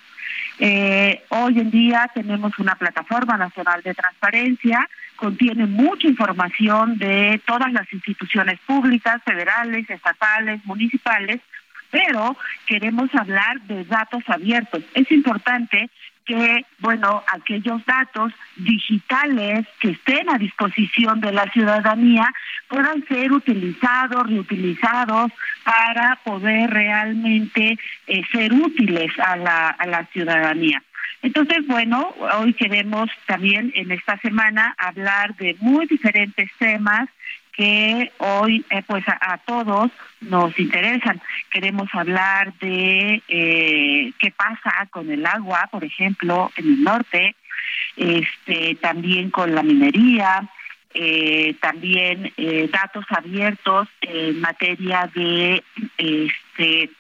[0.59, 4.89] Eh, hoy en día tenemos una plataforma nacional de transparencia
[5.23, 11.41] contiene mucha información de todas las instituciones públicas, federales, estatales, municipales,
[11.93, 14.83] pero queremos hablar de datos abiertos.
[14.95, 15.91] Es importante
[16.24, 22.32] que, bueno, aquellos datos digitales que estén a disposición de la ciudadanía
[22.69, 25.32] puedan ser utilizados, reutilizados
[25.65, 30.82] para poder realmente eh, ser útiles a la, a la ciudadanía.
[31.23, 37.09] Entonces, bueno, hoy queremos también en esta semana hablar de muy diferentes temas
[37.53, 41.20] que hoy eh, pues a, todos nos interesan.
[41.51, 47.37] Queremos hablar de eh, qué pasa con el agua, por ejemplo, en el norte,
[47.97, 50.49] este, también con la minería,
[50.95, 52.33] eh, también
[52.70, 55.62] datos abiertos en materia de
[55.97, 56.91] este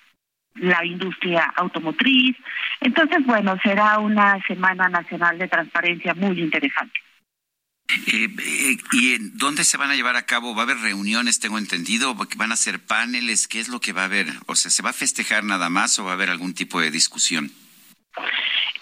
[0.56, 2.36] la industria automotriz.
[2.80, 7.00] Entonces, bueno, será una Semana Nacional de Transparencia muy interesante.
[8.06, 10.54] Eh, eh, ¿Y en dónde se van a llevar a cabo?
[10.54, 12.14] ¿Va a haber reuniones, tengo entendido?
[12.14, 13.48] ¿Van a ser paneles?
[13.48, 14.28] ¿Qué es lo que va a haber?
[14.46, 16.90] O sea, ¿se va a festejar nada más o va a haber algún tipo de
[16.90, 17.52] discusión?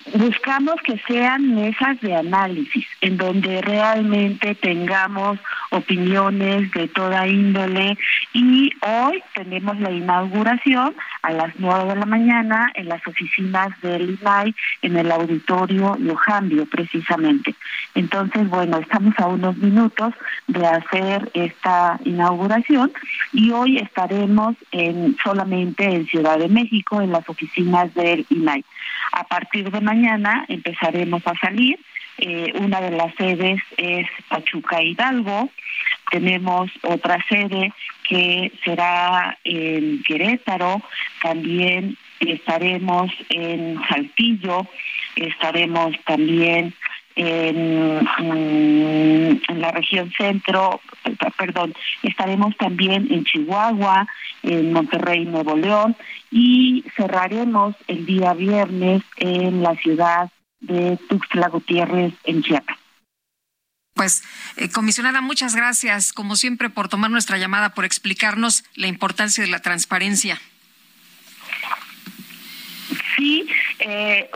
[0.06, 5.39] Buscamos que sean mesas de análisis en donde realmente tengamos
[5.70, 7.98] opiniones de toda índole
[8.32, 14.18] y hoy tenemos la inauguración a las nueve de la mañana en las oficinas del
[14.18, 17.55] INAI en el auditorio Lojambio precisamente.
[17.94, 20.14] Entonces, bueno, estamos a unos minutos
[20.47, 22.90] de hacer esta inauguración
[23.35, 28.64] y hoy estaremos en solamente en Ciudad de México en las oficinas del INAI.
[29.12, 31.79] A partir de mañana empezaremos a salir.
[32.19, 35.51] Eh, una de las sedes es Pachuca Hidalgo.
[36.11, 37.73] Tenemos otra sede
[38.09, 40.81] que será en Querétaro.
[41.23, 44.67] También estaremos en Saltillo.
[45.17, 46.73] Estaremos también
[47.16, 50.81] en, en, la región centro,
[51.37, 54.07] perdón, estaremos también en Chihuahua,
[54.43, 55.97] en Monterrey, Nuevo León,
[56.31, 60.31] y cerraremos el día viernes en la ciudad
[60.61, 62.77] de Tuxtla Gutiérrez, en Chiapas.
[63.95, 64.23] Pues,
[64.57, 69.51] eh, comisionada, muchas gracias, como siempre, por tomar nuestra llamada, por explicarnos la importancia de
[69.51, 70.41] la transparencia.
[73.16, 73.47] Sí,
[73.81, 74.31] eh,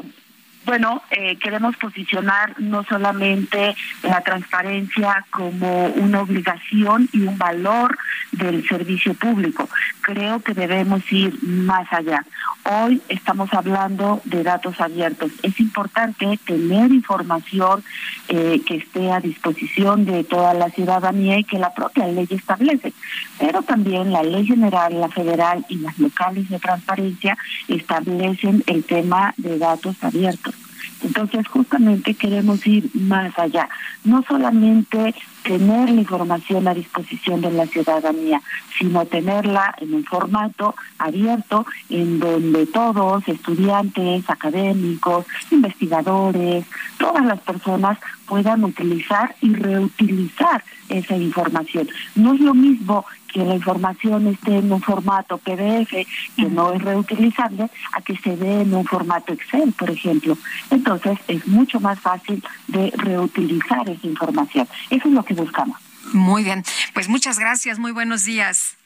[0.65, 7.97] bueno, eh, queremos posicionar no solamente la transparencia como una obligación y un valor
[8.33, 9.69] del servicio público.
[10.01, 12.25] Creo que debemos ir más allá.
[12.65, 15.33] Hoy estamos hablando de datos abiertos.
[15.43, 17.85] Es importante tener información
[18.29, 22.93] eh, que esté a disposición de toda la ciudadanía y que la propia ley establece.
[23.39, 27.37] Pero también la ley general, la federal y las locales de transparencia
[27.69, 30.54] establecen el tema de datos abiertos.
[31.03, 33.69] Entonces, justamente queremos ir más allá,
[34.05, 38.41] no solamente tener la información a disposición de la ciudadanía,
[38.79, 46.65] sino tenerla en un formato abierto en donde todos, estudiantes, académicos, investigadores,
[46.99, 51.89] todas las personas puedan utilizar y reutilizar esa información.
[52.15, 53.05] No es lo mismo
[53.35, 55.91] que la información esté en un formato PDF
[56.37, 60.39] que no es reutilizable a que se dé en un formato Excel, por ejemplo.
[60.71, 64.69] Entonces es mucho más fácil de reutilizar esa información.
[64.89, 65.79] Eso es lo que buscamos.
[66.13, 66.63] Muy bien,
[66.93, 68.77] pues muchas gracias, muy buenos días.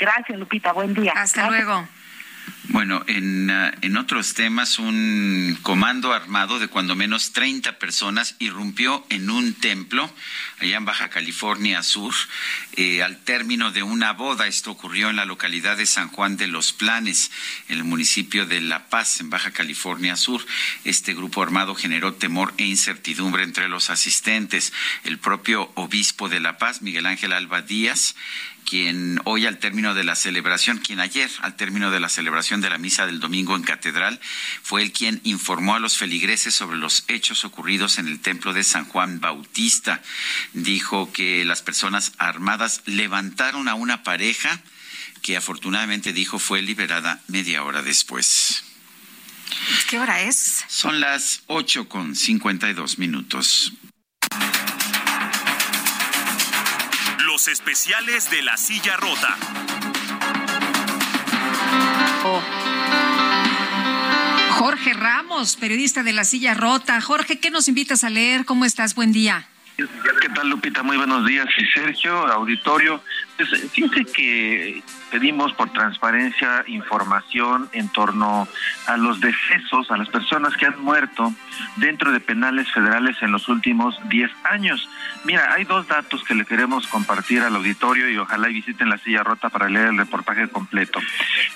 [0.00, 0.72] Gracias, Lupita.
[0.72, 1.12] Buen día.
[1.14, 1.86] Hasta luego.
[2.68, 9.04] Bueno, en, uh, en, otros temas, un comando armado de cuando menos 30 personas irrumpió
[9.08, 10.08] en un templo
[10.60, 12.14] allá en Baja California Sur
[12.76, 14.46] eh, al término de una boda.
[14.46, 17.32] Esto ocurrió en la localidad de San Juan de los Planes,
[17.68, 20.46] en el municipio de La Paz, en Baja California Sur.
[20.84, 24.72] Este grupo armado generó temor e incertidumbre entre los asistentes.
[25.02, 28.14] El propio obispo de La Paz, Miguel Ángel Alba Díaz,
[28.68, 32.70] quien hoy al término de la celebración, quien ayer al término de la celebración de
[32.70, 34.20] la misa del domingo en catedral,
[34.62, 38.64] fue el quien informó a los feligreses sobre los hechos ocurridos en el templo de
[38.64, 40.02] San Juan Bautista.
[40.52, 44.60] Dijo que las personas armadas levantaron a una pareja
[45.22, 48.64] que afortunadamente dijo fue liberada media hora después.
[49.88, 50.64] ¿Qué hora es?
[50.68, 53.72] Son las ocho con cincuenta y dos minutos.
[57.24, 59.36] Los especiales de la silla rota.
[64.50, 67.00] Jorge Ramos, periodista de la silla rota.
[67.00, 68.44] Jorge, ¿qué nos invitas a leer?
[68.44, 68.94] ¿Cómo estás?
[68.94, 69.46] Buen día.
[69.76, 70.82] ¿Qué tal, Lupita?
[70.82, 71.46] Muy buenos días.
[71.56, 73.02] Y Sergio, auditorio,
[73.36, 78.46] pues, fíjense que pedimos por transparencia información en torno
[78.86, 81.32] a los decesos, a las personas que han muerto
[81.76, 84.88] dentro de penales federales en los últimos 10 años.
[85.24, 89.22] Mira, hay dos datos que le queremos compartir al auditorio y ojalá visiten la silla
[89.22, 90.98] rota para leer el reportaje completo.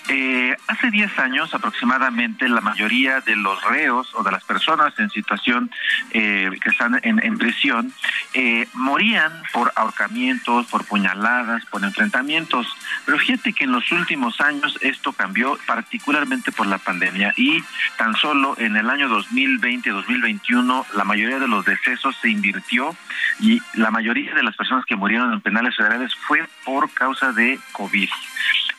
[0.09, 5.11] Eh, hace 10 años aproximadamente la mayoría de los reos o de las personas en
[5.11, 5.71] situación
[6.13, 7.93] eh, que están en, en prisión
[8.35, 12.69] eh, morían por ahorcamientos, por puñaladas, por enfrentamientos.
[13.05, 17.63] Pero fíjate que en los últimos años esto cambió particularmente por la pandemia y
[17.97, 22.97] tan solo en el año 2020-2021 la mayoría de los decesos se invirtió
[23.41, 27.59] y la mayoría de las personas que murieron en penales federales fue por causa de
[27.73, 28.09] COVID.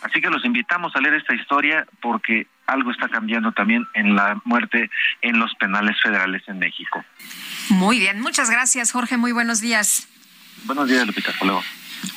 [0.01, 4.39] Así que los invitamos a leer esta historia porque algo está cambiando también en la
[4.45, 4.89] muerte
[5.21, 7.03] en los penales federales en México.
[7.69, 10.07] Muy bien, muchas gracias Jorge, muy buenos días.
[10.65, 11.63] Buenos días, Lupita, hasta luego.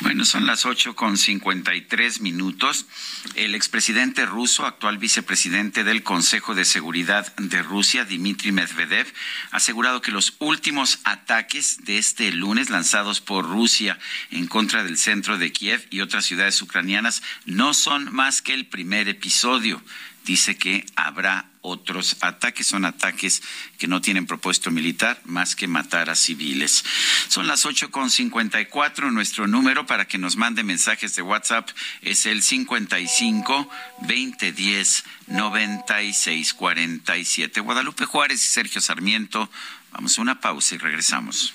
[0.00, 2.86] Bueno, son las ocho con cincuenta y tres minutos.
[3.34, 9.06] El expresidente ruso, actual vicepresidente del Consejo de Seguridad de Rusia, Dmitry Medvedev,
[9.50, 13.98] ha asegurado que los últimos ataques de este lunes lanzados por Rusia
[14.30, 18.66] en contra del centro de Kiev y otras ciudades ucranianas no son más que el
[18.66, 19.82] primer episodio
[20.24, 22.66] dice que habrá otros ataques.
[22.66, 23.42] Son ataques
[23.78, 26.84] que no tienen propósito militar más que matar a civiles.
[27.28, 29.10] Son las ocho con cincuenta y cuatro.
[29.10, 31.68] Nuestro número para que nos mande mensajes de WhatsApp
[32.02, 33.70] es el 55
[34.00, 37.60] 2010 96 47.
[37.60, 39.50] Guadalupe Juárez y Sergio Sarmiento.
[39.92, 41.54] Vamos a una pausa y regresamos.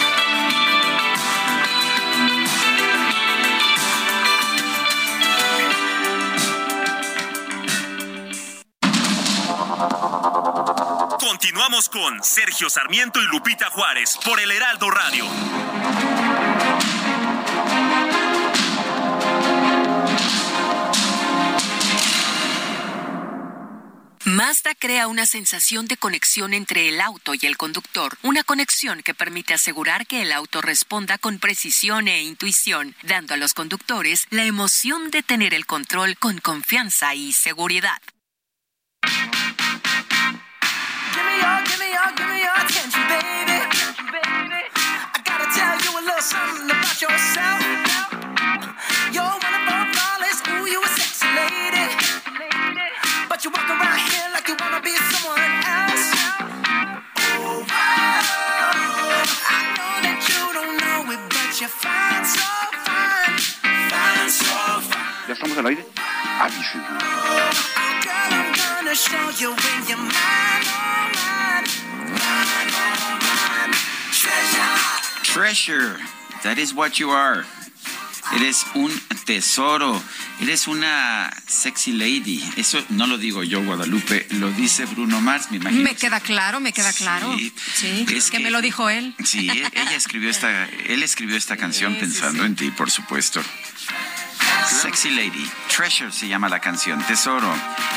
[12.21, 15.25] Sergio Sarmiento y Lupita Juárez por el Heraldo Radio.
[24.25, 29.13] Mazda crea una sensación de conexión entre el auto y el conductor, una conexión que
[29.13, 34.45] permite asegurar que el auto responda con precisión e intuición, dando a los conductores la
[34.45, 38.01] emoción de tener el control con confianza y seguridad.
[41.41, 43.59] your, give me your, give me your attention, baby.
[45.13, 47.61] I gotta tell you a little something about yourself.
[49.13, 51.85] You're one of our flawless, ooh, you a sexy lady.
[53.29, 56.07] But you walk around here like you wanna be someone else.
[57.37, 62.47] Oh, I know that you don't know it, but you're fine, so
[62.85, 63.37] fine.
[63.91, 64.55] Fine, so
[64.89, 65.27] fine.
[65.27, 65.85] ¿Ya estamos al aire?
[65.97, 66.77] Ah, Aviso.
[66.77, 67.51] Oh,
[68.03, 70.50] girl, I'm gonna show you when you're mine,
[75.33, 75.95] Treasure,
[76.43, 77.45] that is what you are.
[78.35, 78.91] Eres un
[79.25, 80.01] tesoro.
[80.41, 82.43] Eres una sexy lady.
[82.57, 85.83] Eso no lo digo yo, Guadalupe, lo dice Bruno Mars, me imagino.
[85.83, 87.33] Me queda claro, me queda claro.
[87.73, 89.15] Sí, es que, me lo dijo él.
[89.23, 93.41] Sí, ella escribió esta, él escribió esta canción pensando en ti, por supuesto.
[94.67, 97.53] Sexy Lady, Treasure se llama la canción, Tesoro.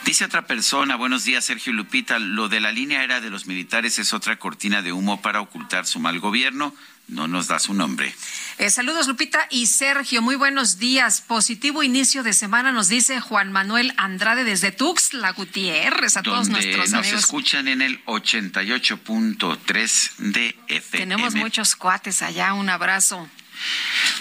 [0.05, 3.99] Dice otra persona, buenos días Sergio Lupita, lo de la línea era de los militares
[3.99, 6.73] es otra cortina de humo para ocultar su mal gobierno.
[7.07, 8.13] No nos da su nombre.
[8.57, 11.19] Eh, saludos Lupita y Sergio, muy buenos días.
[11.19, 16.91] Positivo inicio de semana nos dice Juan Manuel Andrade desde Tuxtla Gutiérrez a todos nuestros
[16.91, 17.19] nos amigos.
[17.19, 21.15] escuchan en el 88.3 de FM.
[21.15, 23.27] Tenemos muchos cuates allá, un abrazo.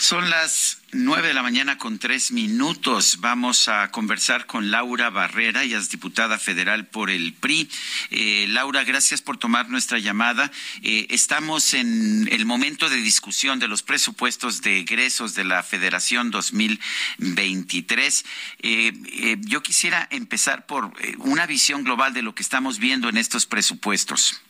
[0.01, 3.19] Son las nueve de la mañana con tres minutos.
[3.21, 7.69] Vamos a conversar con Laura Barrera, ella es diputada federal por el PRI.
[8.11, 10.51] Eh, Laura, gracias por tomar nuestra llamada.
[10.83, 16.31] Eh, estamos en el momento de discusión de los presupuestos de egresos de la Federación
[16.31, 18.25] 2023.
[18.61, 23.47] Eh, yo quisiera empezar por una visión global de lo que estamos viendo en estos
[23.47, 24.41] presupuestos.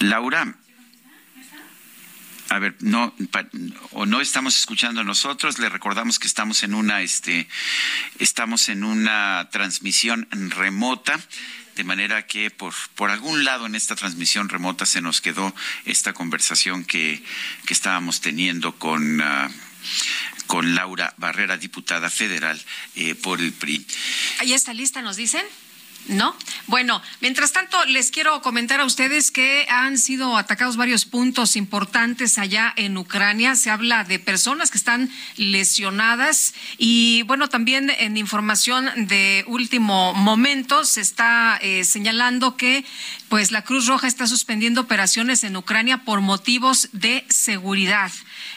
[0.00, 0.56] Laura,
[2.54, 3.12] a ver, no
[3.90, 7.48] o no estamos escuchando nosotros, le recordamos que estamos en una este
[8.20, 11.18] estamos en una transmisión remota
[11.74, 15.52] de manera que por, por algún lado en esta transmisión remota se nos quedó
[15.84, 17.24] esta conversación que,
[17.66, 19.50] que estábamos teniendo con uh,
[20.46, 22.60] con Laura Barrera, diputada federal
[22.94, 23.84] eh, por el PRI.
[24.38, 25.44] ¿Ahí está lista, nos dicen?
[26.06, 26.36] ¿No?
[26.66, 32.36] Bueno, mientras tanto, les quiero comentar a ustedes que han sido atacados varios puntos importantes
[32.36, 33.54] allá en Ucrania.
[33.56, 40.84] Se habla de personas que están lesionadas y, bueno, también en información de último momento
[40.84, 42.84] se está eh, señalando que,
[43.30, 48.12] pues, la Cruz Roja está suspendiendo operaciones en Ucrania por motivos de seguridad.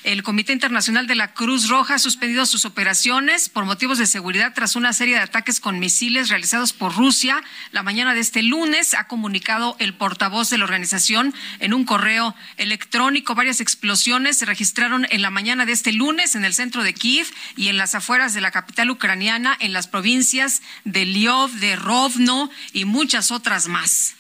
[0.08, 4.54] El Comité Internacional de la Cruz Roja ha suspendido sus operaciones por motivos de seguridad
[4.56, 7.44] tras una serie de ataques con misiles realizados por Rusia
[7.74, 12.34] la mañana de este lunes, ha comunicado el portavoz de la organización en un correo
[12.56, 13.36] electrónico.
[13.36, 17.28] Varias explosiones se registraron en la mañana de este lunes en el centro de Kiev
[17.58, 22.50] y en las afueras de la capital ucraniana, en las provincias de Liov, de Rovno
[22.72, 24.16] y muchas otras más.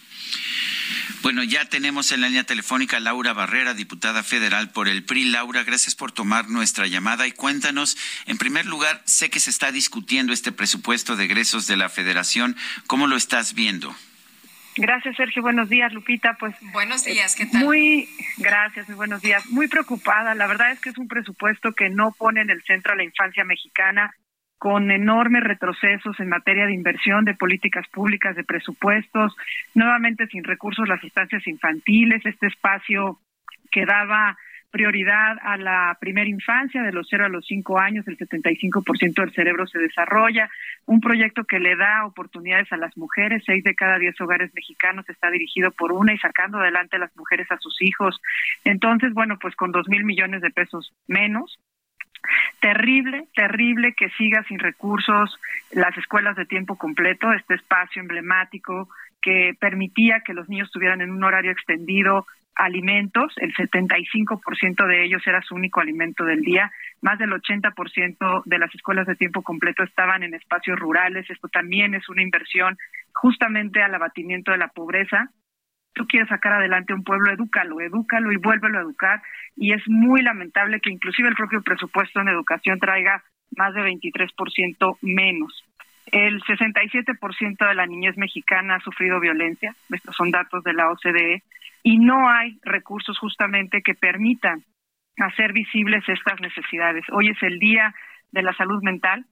[1.21, 5.25] Bueno, ya tenemos en la línea telefónica a Laura Barrera, diputada federal por el PRI.
[5.25, 7.97] Laura, gracias por tomar nuestra llamada y cuéntanos,
[8.27, 12.55] en primer lugar, sé que se está discutiendo este presupuesto de egresos de la federación.
[12.87, 13.95] ¿Cómo lo estás viendo?
[14.77, 15.41] Gracias, Sergio.
[15.41, 16.37] Buenos días, Lupita.
[16.39, 17.63] Pues buenos días, ¿qué tal?
[17.63, 19.45] Muy gracias, muy buenos días.
[19.47, 20.35] Muy preocupada.
[20.35, 23.03] La verdad es que es un presupuesto que no pone en el centro a la
[23.03, 24.13] infancia mexicana
[24.57, 29.35] con enormes retrocesos en materia de inversión, de políticas públicas, de presupuestos,
[29.75, 33.19] nuevamente sin recursos las instancias infantiles, este espacio
[33.71, 34.38] que daba
[34.71, 39.34] prioridad a la primera infancia, de los 0 a los 5 años, el 75% del
[39.34, 40.49] cerebro se desarrolla,
[40.85, 45.07] un proyecto que le da oportunidades a las mujeres, 6 de cada 10 hogares mexicanos
[45.09, 48.19] está dirigido por una y sacando adelante a las mujeres a sus hijos.
[48.65, 51.57] Entonces, bueno, pues con dos mil millones de pesos menos,
[52.59, 55.39] Terrible, terrible que siga sin recursos
[55.71, 58.89] las escuelas de tiempo completo, este espacio emblemático
[59.21, 62.25] que permitía que los niños tuvieran en un horario extendido
[62.55, 66.71] alimentos, el 75% de ellos era su único alimento del día,
[67.01, 71.93] más del 80% de las escuelas de tiempo completo estaban en espacios rurales, esto también
[71.93, 72.77] es una inversión
[73.13, 75.29] justamente al abatimiento de la pobreza
[75.97, 79.21] tú quieres sacar adelante un pueblo, edúcalo, edúcalo y vuélvelo a educar.
[79.55, 83.23] Y es muy lamentable que inclusive el propio presupuesto en educación traiga
[83.57, 85.65] más de 23% menos.
[86.11, 91.43] El 67% de la niñez mexicana ha sufrido violencia, estos son datos de la OCDE,
[91.83, 94.63] y no hay recursos justamente que permitan
[95.17, 97.03] hacer visibles estas necesidades.
[97.11, 97.93] Hoy es el Día
[98.31, 99.25] de la Salud Mental.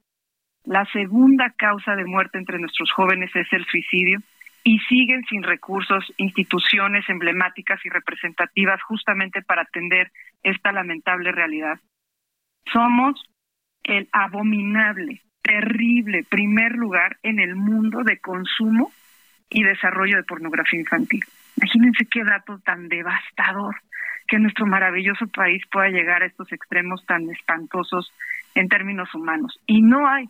[0.64, 4.20] La segunda causa de muerte entre nuestros jóvenes es el suicidio
[4.66, 10.10] y siguen sin recursos instituciones emblemáticas y representativas justamente para atender
[10.42, 11.78] esta lamentable realidad.
[12.72, 13.24] Somos
[13.84, 18.90] el abominable, terrible primer lugar en el mundo de consumo
[19.48, 21.22] y desarrollo de pornografía infantil.
[21.58, 23.76] Imagínense qué dato tan devastador
[24.26, 28.12] que nuestro maravilloso país pueda llegar a estos extremos tan espantosos
[28.56, 29.60] en términos humanos.
[29.64, 30.28] Y no hay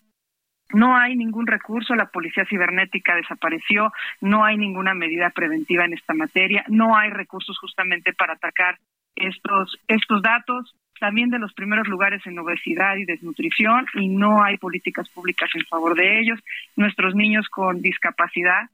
[0.73, 6.15] no hay ningún recurso, la policía cibernética desapareció, no hay ninguna medida preventiva en esta
[6.15, 8.79] materia, no hay recursos justamente para atacar
[9.15, 14.57] estos, estos datos, también de los primeros lugares en obesidad y desnutrición, y no hay
[14.57, 16.41] políticas públicas en favor de ellos.
[16.75, 18.71] Nuestros niños con discapacidad,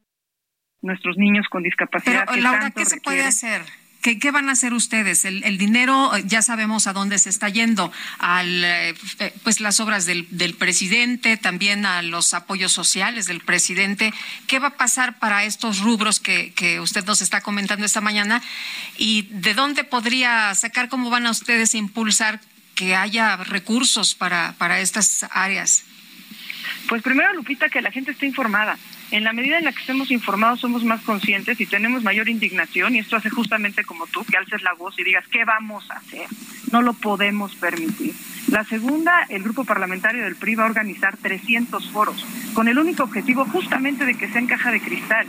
[0.81, 2.27] nuestros niños con discapacidad.
[2.29, 3.63] Pero, Laura, ¿qué se puede hacer?
[4.03, 5.25] ¿Qué, van a hacer ustedes?
[5.25, 9.79] El, dinero eh, ya sabemos a dónde se está yendo, a eh, eh, pues las
[9.79, 10.27] obras del,
[10.59, 14.13] presidente, también a los apoyos sociales del presidente.
[14.49, 18.43] ¿Qué va a pasar para estos rubros que, que usted nos está comentando esta mañana?
[18.99, 22.41] ¿Y de dónde podría sacar, cómo van a ustedes impulsar
[22.75, 25.85] que haya recursos para, para estas áreas?
[26.89, 28.77] Pues primero, Lupita, que la gente esté informada.
[29.13, 32.97] En la medida en la que estemos informados, somos más conscientes y tenemos mayor indignación,
[32.97, 35.99] y esto hace justamente como tú, que alces la voz y digas, ¿qué vamos a
[35.99, 36.27] hacer?
[36.73, 38.15] No lo podemos permitir.
[38.49, 43.03] La segunda, el grupo parlamentario del PRI va a organizar 300 foros, con el único
[43.03, 45.27] objetivo justamente de que sea en caja de cristal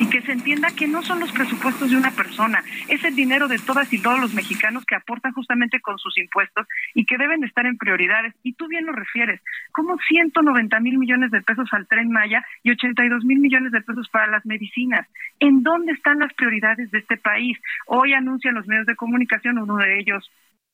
[0.00, 3.48] y que se entienda que no son los presupuestos de una persona, es el dinero
[3.48, 7.42] de todas y todos los mexicanos que aportan justamente con sus impuestos y que deben
[7.44, 8.34] estar en prioridades.
[8.42, 9.40] Y tú bien lo refieres,
[9.72, 14.08] como 190 mil millones de pesos al tren Maya y 82 mil millones de pesos
[14.08, 15.06] para las medicinas.
[15.40, 17.58] ¿En dónde están las prioridades de este país?
[17.86, 20.30] Hoy anuncian los medios de comunicación, uno de ellos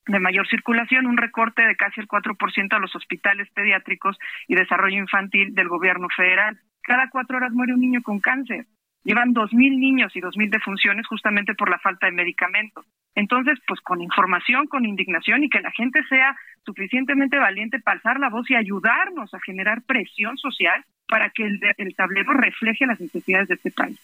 [0.06, 4.18] de mayor circulación, un recorte de casi el 4% a los hospitales pediátricos
[4.48, 6.58] y desarrollo infantil del gobierno federal.
[6.82, 8.66] Cada cuatro horas muere un niño con cáncer.
[9.04, 12.86] Llevan 2.000 niños y 2.000 defunciones justamente por la falta de medicamentos.
[13.14, 18.18] Entonces, pues con información, con indignación y que la gente sea suficientemente valiente para alzar
[18.18, 23.00] la voz y ayudarnos a generar presión social para que el, el tablero refleje las
[23.00, 24.00] necesidades de este país.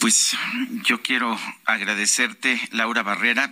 [0.00, 0.36] Pues
[0.84, 3.50] yo quiero agradecerte, Laura Barrera.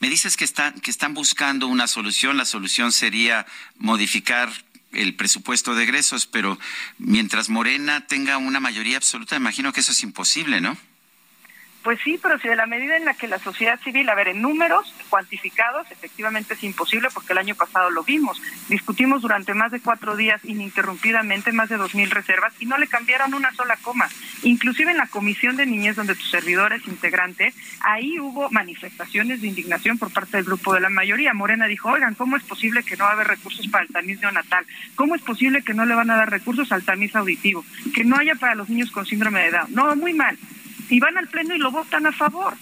[0.00, 2.36] Me dices que están buscando una solución.
[2.36, 3.46] La solución sería
[3.76, 4.48] modificar
[4.94, 6.58] el presupuesto de egresos, pero
[6.98, 10.76] mientras Morena tenga una mayoría absoluta, imagino que eso es imposible, ¿no?
[11.84, 14.28] Pues sí, pero si de la medida en la que la sociedad civil, a ver,
[14.28, 18.40] en números cuantificados, efectivamente es imposible porque el año pasado lo vimos.
[18.70, 22.86] Discutimos durante más de cuatro días ininterrumpidamente más de dos mil reservas y no le
[22.86, 24.08] cambiaron una sola coma.
[24.44, 29.48] Inclusive en la Comisión de Niñez, donde tu servidor es integrante, ahí hubo manifestaciones de
[29.48, 31.34] indignación por parte del grupo de la mayoría.
[31.34, 34.18] Morena dijo, oigan, ¿cómo es posible que no va a haber recursos para el tamiz
[34.22, 34.64] neonatal?
[34.94, 37.62] ¿Cómo es posible que no le van a dar recursos al tamiz auditivo?
[37.94, 39.74] Que no haya para los niños con síndrome de Down.
[39.74, 40.38] No, muy mal
[40.90, 42.54] y van al pleno y lo votan a favor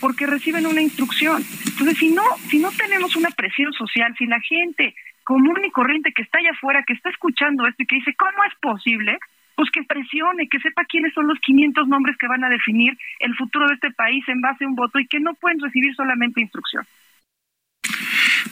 [0.00, 1.44] porque reciben una instrucción.
[1.66, 4.94] Entonces, si no, si no tenemos una presión social, si la gente
[5.24, 8.44] común y corriente que está allá afuera, que está escuchando esto y que dice, ¿cómo
[8.44, 9.18] es posible?
[9.56, 13.34] Pues que presione, que sepa quiénes son los 500 nombres que van a definir el
[13.34, 16.40] futuro de este país en base a un voto y que no pueden recibir solamente
[16.40, 16.86] instrucción.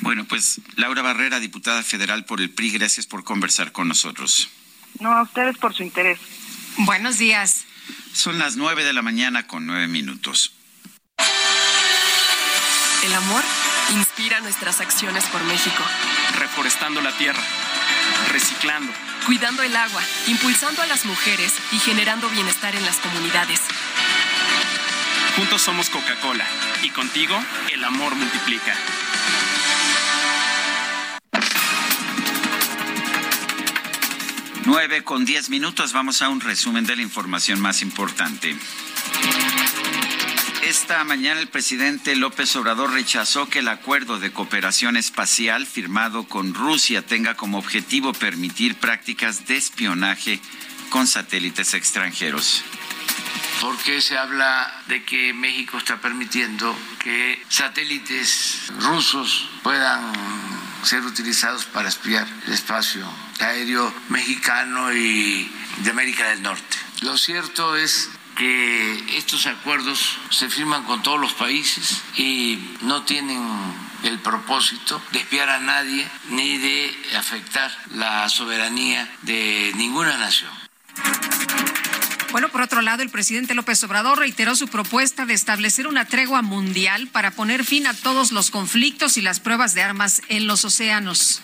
[0.00, 4.50] Bueno, pues Laura Barrera, diputada federal por el PRI, gracias por conversar con nosotros.
[5.00, 6.18] No, a ustedes por su interés.
[6.78, 7.66] Buenos días.
[8.12, 10.52] Son las nueve de la mañana con nueve minutos.
[13.04, 13.44] El amor
[13.94, 15.82] inspira nuestras acciones por México.
[16.38, 17.42] Reforestando la tierra,
[18.32, 18.92] reciclando,
[19.26, 23.60] cuidando el agua, impulsando a las mujeres y generando bienestar en las comunidades.
[25.36, 26.46] Juntos somos Coca-Cola
[26.82, 27.38] y contigo
[27.70, 28.74] el amor multiplica.
[34.66, 38.56] 9 con 10 minutos vamos a un resumen de la información más importante.
[40.64, 46.52] Esta mañana el presidente López Obrador rechazó que el acuerdo de cooperación espacial firmado con
[46.52, 50.40] Rusia tenga como objetivo permitir prácticas de espionaje
[50.90, 52.64] con satélites extranjeros.
[53.60, 60.55] Porque se habla de que México está permitiendo que satélites rusos puedan
[60.86, 63.04] ser utilizados para espiar el espacio
[63.40, 66.76] aéreo mexicano y de América del Norte.
[67.02, 73.42] Lo cierto es que estos acuerdos se firman con todos los países y no tienen
[74.04, 80.52] el propósito de espiar a nadie ni de afectar la soberanía de ninguna nación.
[82.36, 86.42] Bueno, por otro lado, el presidente López Obrador reiteró su propuesta de establecer una tregua
[86.42, 90.62] mundial para poner fin a todos los conflictos y las pruebas de armas en los
[90.66, 91.40] océanos.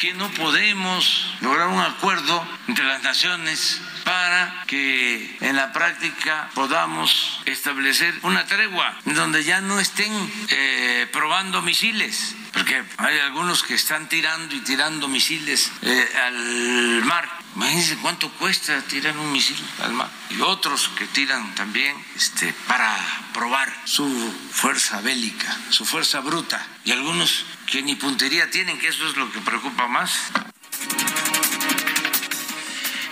[0.00, 7.42] Que no podemos lograr un acuerdo entre las naciones para que en la práctica podamos
[7.44, 10.10] establecer una tregua donde ya no estén
[10.48, 17.24] eh, probando misiles, porque hay algunos que están tirando y tirando misiles eh, al mar.
[17.54, 20.10] Imagínense cuánto cuesta tirar un misil al mar.
[20.30, 22.96] Y otros que tiran también este, para
[23.32, 24.04] probar su
[24.50, 26.66] fuerza bélica, su fuerza bruta.
[26.84, 30.18] Y algunos que ni puntería tienen, que eso es lo que preocupa más.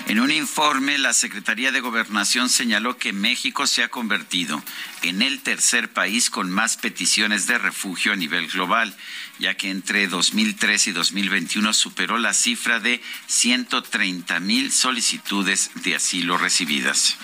[0.08, 4.62] En un informe, la Secretaría de Gobernación señaló que México se ha convertido
[5.02, 8.94] en el tercer país con más peticiones de refugio a nivel global,
[9.40, 16.38] ya que entre 2003 y 2021 superó la cifra de 130 mil solicitudes de asilo
[16.38, 17.18] recibidas.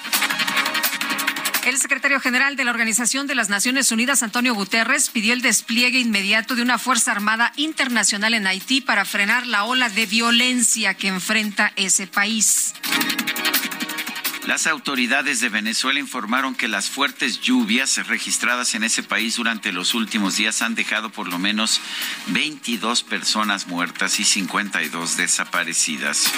[1.65, 6.01] El secretario general de la Organización de las Naciones Unidas, Antonio Guterres, pidió el despliegue
[6.01, 11.07] inmediato de una Fuerza Armada Internacional en Haití para frenar la ola de violencia que
[11.07, 12.75] enfrenta ese país.
[14.47, 19.95] Las autoridades de Venezuela informaron que las fuertes lluvias registradas en ese país durante los
[19.95, 21.81] últimos días han dejado por lo menos
[22.27, 26.33] 22 personas muertas y 52 desaparecidas.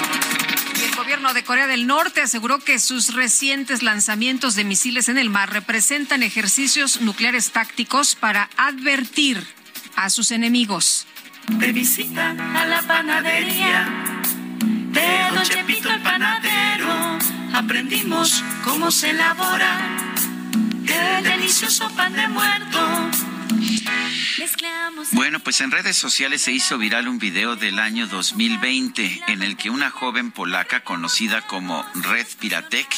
[0.84, 5.30] el gobierno de Corea del Norte aseguró que sus recientes lanzamientos de misiles en el
[5.30, 9.42] mar representan ejercicios nucleares tácticos para advertir
[9.96, 11.06] a sus enemigos.
[11.48, 13.88] De visita a la panadería
[14.90, 16.63] de Don Chepito el panadero
[17.54, 20.14] aprendimos cómo se elabora
[20.86, 23.10] el delicioso pan de muerto.
[25.12, 29.56] Bueno, pues en redes sociales se hizo viral un video del año 2020 en el
[29.56, 32.88] que una joven polaca conocida como Red Piratek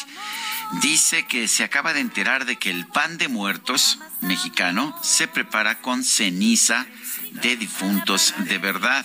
[0.81, 5.81] dice que se acaba de enterar de que el pan de muertos mexicano se prepara
[5.81, 6.87] con ceniza
[7.43, 9.05] de difuntos de verdad.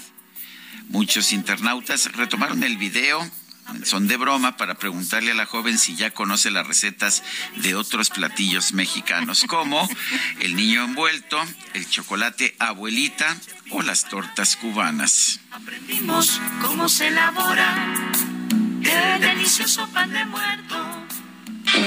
[0.88, 3.30] Muchos internautas retomaron el video
[3.84, 7.24] son de broma para preguntarle a la joven si ya conoce las recetas
[7.58, 9.88] de otros platillos mexicanos, como
[10.40, 11.42] el niño envuelto,
[11.74, 13.36] el chocolate abuelita
[13.72, 15.40] o las tortas cubanas.
[15.52, 17.96] Aprendimos cómo se elabora
[18.84, 21.08] el delicioso pan de muerto.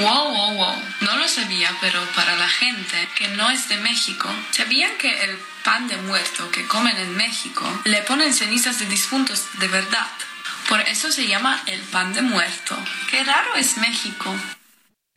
[0.01, 0.75] Wow, wow, wow.
[1.01, 5.37] No lo sabía, pero para la gente que no es de México, ¿sabían que el
[5.63, 10.07] pan de muerto que comen en México le ponen cenizas de difuntos de verdad?
[10.69, 12.77] Por eso se llama el pan de muerto.
[13.09, 14.33] Qué raro es México.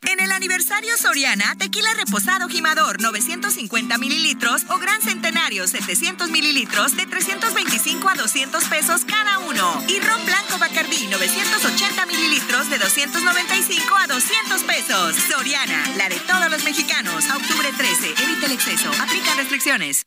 [0.03, 7.05] En el aniversario Soriana, tequila reposado gimador 950 mililitros o gran centenario 700 mililitros de
[7.07, 9.83] 325 a 200 pesos cada uno.
[9.89, 15.16] Y ron blanco Bacardí 980 mililitros de 295 a 200 pesos.
[15.16, 17.25] Soriana, la de todos los mexicanos.
[17.35, 18.91] Octubre 13, evita el exceso.
[19.03, 20.07] Aplica restricciones.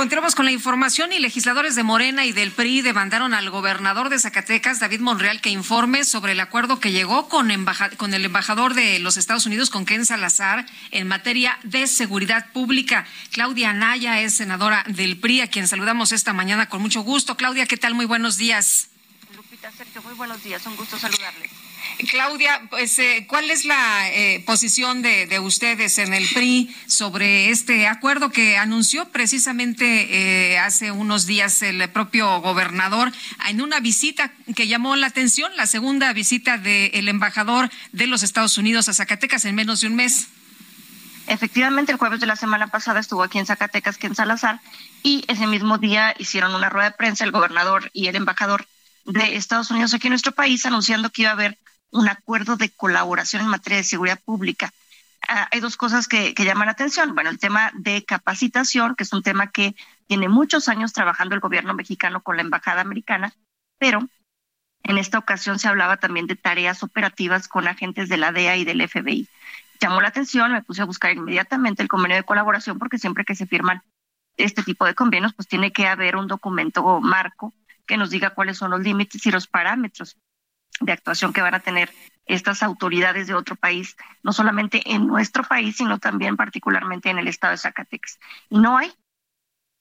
[0.00, 4.18] Continuamos con la información y legisladores de Morena y del PRI demandaron al gobernador de
[4.18, 9.18] Zacatecas, David Monreal, que informe sobre el acuerdo que llegó con, el embajador de los
[9.18, 13.06] Estados Unidos, con Ken Salazar, en materia de seguridad pública.
[13.30, 17.36] Claudia Anaya es senadora del PRI, a quien saludamos esta mañana con mucho gusto.
[17.36, 17.92] Claudia, ¿qué tal?
[17.92, 18.88] Muy buenos días.
[19.36, 20.64] Lupita, Sergio, muy buenos días.
[20.64, 21.59] Un gusto saludarles.
[22.10, 27.50] Claudia, pues, eh, ¿cuál es la eh, posición de, de, ustedes en el PRI sobre
[27.50, 33.12] este acuerdo que anunció precisamente eh, hace unos días el propio gobernador
[33.48, 38.58] en una visita que llamó la atención, la segunda visita del embajador de los Estados
[38.58, 40.28] Unidos a Zacatecas en menos de un mes?
[41.26, 44.60] Efectivamente, el jueves de la semana pasada estuvo aquí en Zacatecas, que en Salazar,
[45.02, 48.66] y ese mismo día hicieron una rueda de prensa el gobernador y el embajador
[49.04, 51.58] de Estados Unidos aquí en nuestro país anunciando que iba a haber
[51.92, 54.72] un acuerdo de colaboración en materia de seguridad pública.
[55.28, 57.14] Ah, hay dos cosas que, llaman la atención.
[57.14, 59.74] Bueno, el tema de capacitación, que es un tema que
[60.06, 63.34] tiene muchos años trabajando el gobierno mexicano con la embajada americana,
[63.78, 64.00] pero
[64.82, 68.64] en esta ocasión se hablaba también de tareas operativas con agentes de la DEA y
[68.64, 69.28] del FBI.
[69.80, 73.34] Llamó la atención, me puse a buscar inmediatamente el convenio de colaboración porque siempre que
[73.34, 73.82] se firman
[74.36, 77.54] este tipo de convenios, pues tiene que haber un documento marco
[77.86, 80.16] que nos diga cuáles son los límites y los parámetros
[80.80, 81.90] de actuación que van a tener
[82.26, 87.28] estas autoridades de otro país, no solamente en nuestro país, sino también particularmente en el
[87.28, 88.18] estado de Zacatecas.
[88.48, 88.92] Y no hay,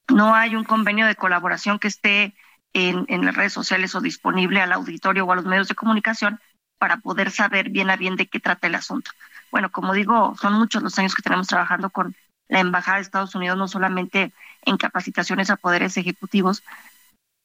[0.09, 2.35] no hay un convenio de colaboración que esté
[2.73, 6.39] en, en las redes sociales o disponible al auditorio o a los medios de comunicación
[6.79, 9.11] para poder saber bien a bien de qué trata el asunto.
[9.51, 12.15] Bueno, como digo, son muchos los años que tenemos trabajando con
[12.47, 14.33] la Embajada de Estados Unidos, no solamente
[14.63, 16.63] en capacitaciones a poderes ejecutivos,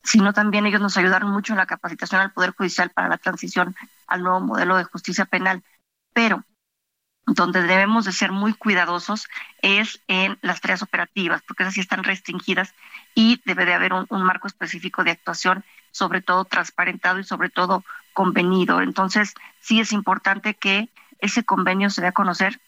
[0.05, 3.75] sino también ellos nos ayudaron mucho en la capacitación al Poder Judicial para la transición
[4.07, 5.65] al nuevo modelo de justicia penal.
[6.13, 6.45] Pero
[7.27, 9.29] donde debemos de ser muy cuidadosos
[9.63, 12.75] es en las tareas operativas, porque esas sí están restringidas
[13.15, 17.83] y debe de haber un, marco específico de actuación, sobre todo transparentado y sobre todo
[18.13, 18.83] convenido.
[18.83, 22.61] Entonces, sí es importante que ese convenio se dé a conocer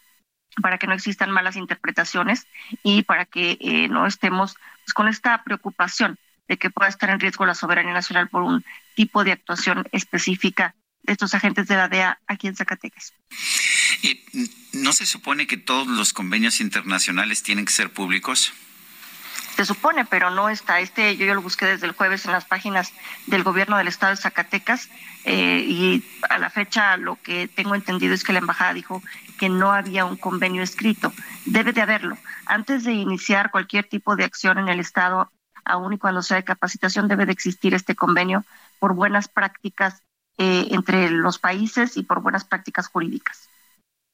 [0.63, 2.47] para que no existan malas interpretaciones
[2.83, 6.19] y para que eh, no estemos pues, con esta preocupación
[6.49, 8.65] de que pueda estar en riesgo la soberanía nacional por un
[8.95, 13.13] tipo de actuación específica de estos agentes de la DEA aquí en Zacatecas.
[14.73, 18.53] ¿No se supone que todos los convenios internacionales tienen que ser públicos?
[19.57, 20.81] Se supone, pero no está.
[20.81, 22.93] Este yo, yo lo busqué desde el jueves en las páginas
[23.27, 24.91] del gobierno del estado de Zacatecas
[25.25, 29.03] eh, y a la fecha lo que tengo entendido es que la embajada dijo
[29.39, 31.13] que no había un convenio escrito.
[31.47, 32.19] Debe de haberlo.
[32.45, 35.33] Antes de iniciar cualquier tipo de acción en el estado,
[35.67, 38.45] aun y cuando sea de capacitación, debe de existir este convenio
[38.79, 40.03] por buenas prácticas
[40.39, 43.49] eh, entre los países y por buenas prácticas jurídicas.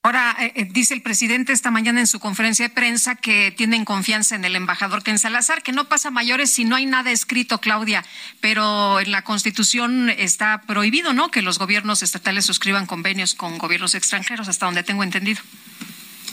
[0.05, 3.85] Ahora, eh, eh, dice el presidente esta mañana en su conferencia de prensa que tienen
[3.85, 7.59] confianza en el embajador Ken Salazar, que no pasa mayores si no hay nada escrito,
[7.59, 8.05] Claudia,
[8.41, 13.95] pero en la Constitución está prohibido, ¿no?, que los gobiernos estatales suscriban convenios con gobiernos
[13.95, 15.41] extranjeros, hasta donde tengo entendido.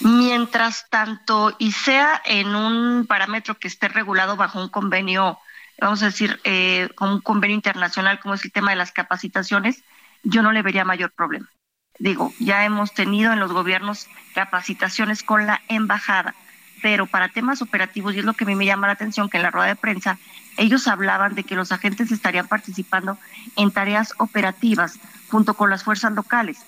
[0.01, 5.37] Mientras tanto, y sea en un parámetro que esté regulado bajo un convenio,
[5.79, 9.83] vamos a decir, eh, un convenio internacional como es el tema de las capacitaciones,
[10.23, 11.49] yo no le vería mayor problema
[11.99, 16.33] digo, ya hemos tenido en los gobiernos capacitaciones con la embajada,
[16.81, 19.37] pero para temas operativos, y es lo que a mí me llama la atención, que
[19.37, 20.17] en la rueda de prensa
[20.57, 23.17] ellos hablaban de que los agentes estarían participando
[23.57, 24.97] en tareas operativas
[25.29, 26.65] junto con las fuerzas locales.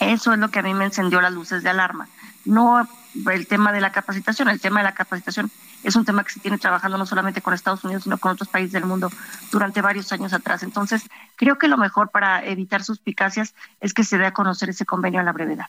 [0.00, 2.08] Eso es lo que a mí me encendió las luces de alarma.
[2.48, 2.88] No
[3.30, 5.50] el tema de la capacitación, el tema de la capacitación
[5.84, 8.48] es un tema que se tiene trabajando no solamente con Estados Unidos, sino con otros
[8.48, 9.12] países del mundo
[9.52, 10.62] durante varios años atrás.
[10.62, 11.02] Entonces,
[11.36, 15.20] creo que lo mejor para evitar suspicacias es que se dé a conocer ese convenio
[15.20, 15.66] a la brevedad.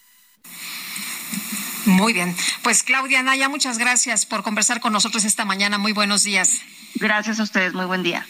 [1.86, 2.36] Muy bien.
[2.64, 5.78] Pues Claudia Naya, muchas gracias por conversar con nosotros esta mañana.
[5.78, 6.62] Muy buenos días.
[6.96, 7.74] Gracias a ustedes.
[7.74, 8.26] Muy buen día.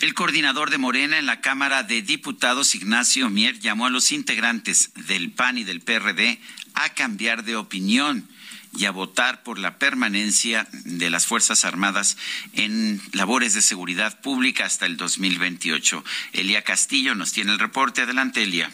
[0.00, 4.92] El coordinador de Morena en la Cámara de Diputados, Ignacio Mier, llamó a los integrantes
[4.94, 6.40] del PAN y del PRD
[6.84, 8.28] a cambiar de opinión
[8.72, 12.16] y a votar por la permanencia de las Fuerzas Armadas
[12.54, 16.04] en labores de seguridad pública hasta el 2028.
[16.32, 18.02] Elia Castillo nos tiene el reporte.
[18.02, 18.70] Adelante, Elia.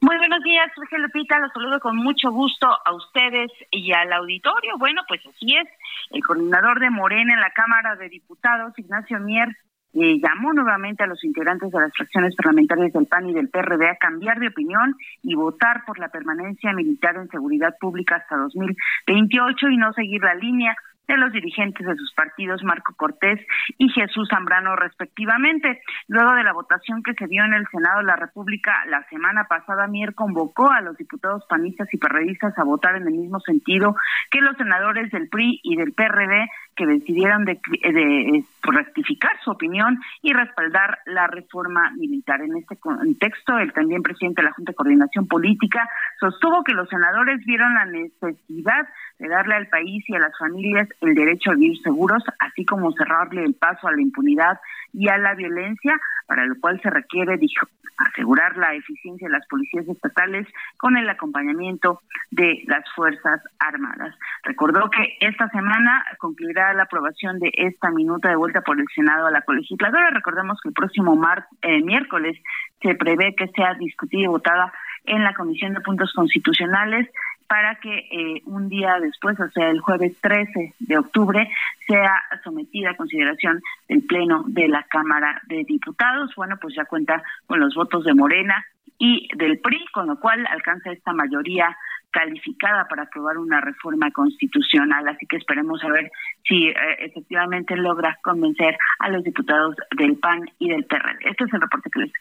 [0.00, 1.38] Muy buenos días, Jorge Lupita.
[1.38, 4.76] Los saludo con mucho gusto a ustedes y al auditorio.
[4.78, 5.66] Bueno, pues así es.
[6.10, 9.56] El coordinador de Morena en la Cámara de Diputados, Ignacio Mier,
[9.94, 13.88] eh, llamó nuevamente a los integrantes de las fracciones parlamentarias del PAN y del PRD
[13.88, 19.68] a cambiar de opinión y votar por la permanencia militar en seguridad pública hasta 2028
[19.68, 23.40] y no seguir la línea de los dirigentes de sus partidos, Marco Cortés
[23.78, 25.82] y Jesús Zambrano, respectivamente.
[26.08, 29.44] Luego de la votación que se dio en el Senado de la República la semana
[29.44, 33.96] pasada, Mier convocó a los diputados panistas y perredistas a votar en el mismo sentido
[34.30, 40.00] que los senadores del PRI y del PRD que decidieron de, de, rectificar su opinión
[40.22, 42.42] y respaldar la reforma militar.
[42.42, 46.88] En este contexto, el también presidente de la Junta de Coordinación Política sostuvo que los
[46.88, 51.54] senadores vieron la necesidad de darle al país y a las familias el derecho a
[51.54, 54.60] vivir seguros, así como cerrarle el paso a la impunidad
[54.92, 57.66] y a la violencia, para lo cual se requiere, dijo,
[57.96, 60.46] asegurar la eficiencia de las policías estatales
[60.76, 62.00] con el acompañamiento
[62.30, 64.14] de las Fuerzas Armadas.
[64.42, 69.26] Recordó que esta semana concluirá la aprobación de esta minuta de vuelta por el Senado
[69.26, 70.10] a la colegisladora.
[70.10, 72.36] Recordemos que el próximo mar, eh, miércoles
[72.82, 74.72] se prevé que sea discutida y votada
[75.04, 77.08] en la Comisión de Puntos Constitucionales
[77.46, 81.48] para que eh, un día después, o sea, el jueves 13 de octubre,
[81.86, 86.32] sea sometida a consideración del Pleno de la Cámara de Diputados.
[86.36, 88.64] Bueno, pues ya cuenta con los votos de Morena
[88.98, 91.76] y del PRI, con lo cual alcanza esta mayoría
[92.10, 95.06] calificada para aprobar una reforma constitucional.
[95.08, 96.10] Así que esperemos a ver
[96.46, 101.18] si eh, efectivamente logra convencer a los diputados del PAN y del PRD.
[101.28, 102.12] Este es el reporte que les.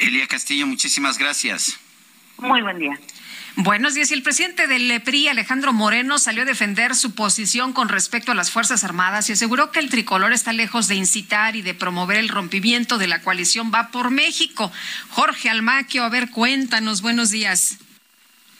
[0.00, 1.89] Elia Castillo, muchísimas gracias.
[2.40, 2.98] Muy buen día.
[3.56, 4.10] Buenos días.
[4.10, 8.34] Y el presidente del PRI, Alejandro Moreno, salió a defender su posición con respecto a
[8.34, 12.16] las Fuerzas Armadas y aseguró que el tricolor está lejos de incitar y de promover
[12.16, 14.72] el rompimiento de la coalición Va por México.
[15.10, 17.02] Jorge Almaquio, a ver, cuéntanos.
[17.02, 17.78] Buenos días.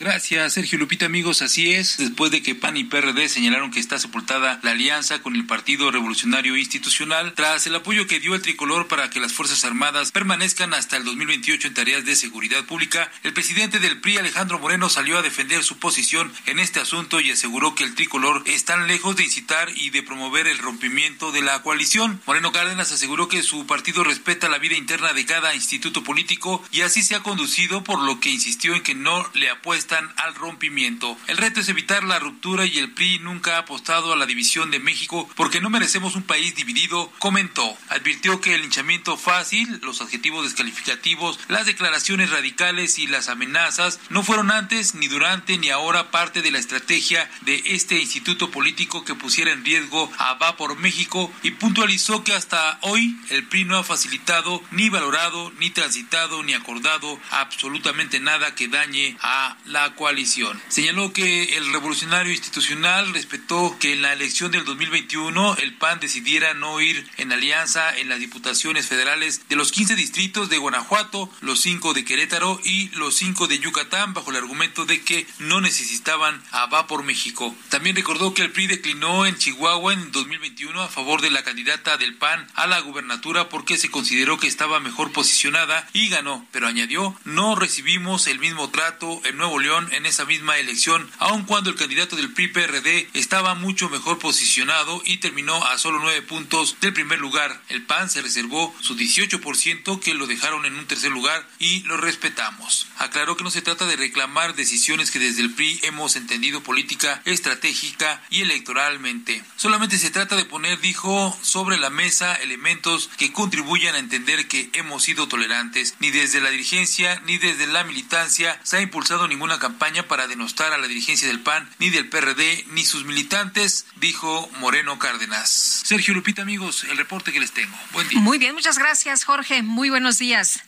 [0.01, 1.43] Gracias, Sergio Lupita, amigos.
[1.43, 1.98] Así es.
[1.98, 5.90] Después de que PAN y PRD señalaron que está sepultada la alianza con el Partido
[5.90, 10.72] Revolucionario Institucional, tras el apoyo que dio el tricolor para que las Fuerzas Armadas permanezcan
[10.72, 15.18] hasta el 2028 en tareas de seguridad pública, el presidente del PRI, Alejandro Moreno, salió
[15.18, 19.24] a defender su posición en este asunto y aseguró que el tricolor está lejos de
[19.24, 22.22] incitar y de promover el rompimiento de la coalición.
[22.24, 26.81] Moreno Cárdenas aseguró que su partido respeta la vida interna de cada instituto político y
[26.81, 31.17] así se ha conducido, por lo que insistió en que no le apuesta al rompimiento.
[31.27, 34.71] El reto es evitar la ruptura y el PRI nunca ha apostado a la división
[34.71, 37.77] de México porque no merecemos un país dividido, comentó.
[37.89, 44.23] Advirtió que el linchamiento fácil, los adjetivos descalificativos, las declaraciones radicales y las amenazas no
[44.23, 49.15] fueron antes, ni durante, ni ahora parte de la estrategia de este instituto político que
[49.15, 53.77] pusiera en riesgo a Va por México y puntualizó que hasta hoy el PRI no
[53.77, 60.61] ha facilitado, ni valorado, ni transitado, ni acordado absolutamente nada que dañe a la coalición.
[60.69, 66.55] Señaló que el revolucionario institucional respetó que en la elección del 2021 el PAN decidiera
[66.55, 71.61] no ir en alianza en las diputaciones federales de los 15 distritos de Guanajuato, los
[71.61, 76.43] 5 de Querétaro y los 5 de Yucatán bajo el argumento de que no necesitaban
[76.52, 77.55] a Va por México.
[77.69, 81.97] También recordó que el PRI declinó en Chihuahua en 2021 a favor de la candidata
[81.97, 86.69] del PAN a la gubernatura porque se consideró que estaba mejor posicionada y ganó, pero
[86.69, 91.71] añadió, no recibimos el mismo trato en Nuevo León en esa misma elección, aun cuando
[91.71, 96.93] el candidato del PRI-PRD estaba mucho mejor posicionado y terminó a solo nueve puntos del
[96.93, 97.63] primer lugar.
[97.69, 101.97] El PAN se reservó su 18% que lo dejaron en un tercer lugar y lo
[101.99, 102.89] respetamos.
[102.99, 107.23] Aclaró que no se trata de reclamar decisiones que desde el PRI hemos entendido política,
[107.25, 109.45] estratégica y electoralmente.
[109.55, 114.69] Solamente se trata de poner, dijo, sobre la mesa elementos que contribuyan a entender que
[114.73, 115.95] hemos sido tolerantes.
[116.01, 120.73] Ni desde la dirigencia ni desde la militancia se ha impulsado ninguna campaña para denostar
[120.73, 125.49] a la dirigencia del PAN, ni del PRD, ni sus militantes, dijo Moreno Cárdenas.
[125.85, 127.77] Sergio Lupita, amigos, el reporte que les tengo.
[127.93, 128.19] Buen día.
[128.19, 129.62] Muy bien, muchas gracias, Jorge.
[129.62, 130.65] Muy buenos días.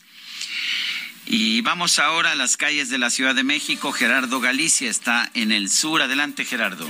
[1.27, 3.91] Y vamos ahora a las calles de la Ciudad de México.
[3.91, 6.03] Gerardo Galicia está en el sur.
[6.03, 6.89] Adelante, Gerardo.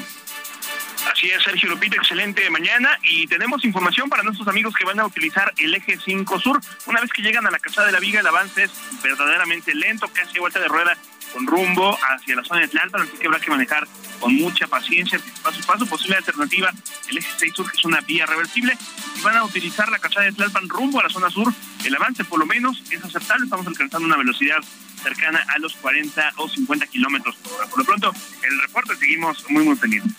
[1.11, 5.07] Así es, Sergio Lupita, excelente mañana y tenemos información para nuestros amigos que van a
[5.07, 6.61] utilizar el eje 5 sur.
[6.87, 8.71] Una vez que llegan a la Casa de la Viga, el avance es
[9.03, 10.97] verdaderamente lento, casi vuelta de rueda
[11.33, 13.87] con rumbo hacia la zona de Tlalpan, así que habrá que manejar
[14.21, 15.87] con mucha paciencia, paso a paso.
[15.87, 16.73] Posible alternativa,
[17.09, 18.77] el eje 6 sur, que es una vía reversible,
[19.17, 21.53] y van a utilizar la calzada de Tlalpan rumbo a la zona sur.
[21.85, 24.59] El avance, por lo menos, es aceptable, estamos alcanzando una velocidad
[25.03, 27.67] cercana a los 40 o 50 kilómetros por hora.
[27.67, 30.13] Por lo pronto, el reporte seguimos muy, muy pendientes.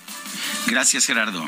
[0.68, 1.48] Gracias, Gerardo.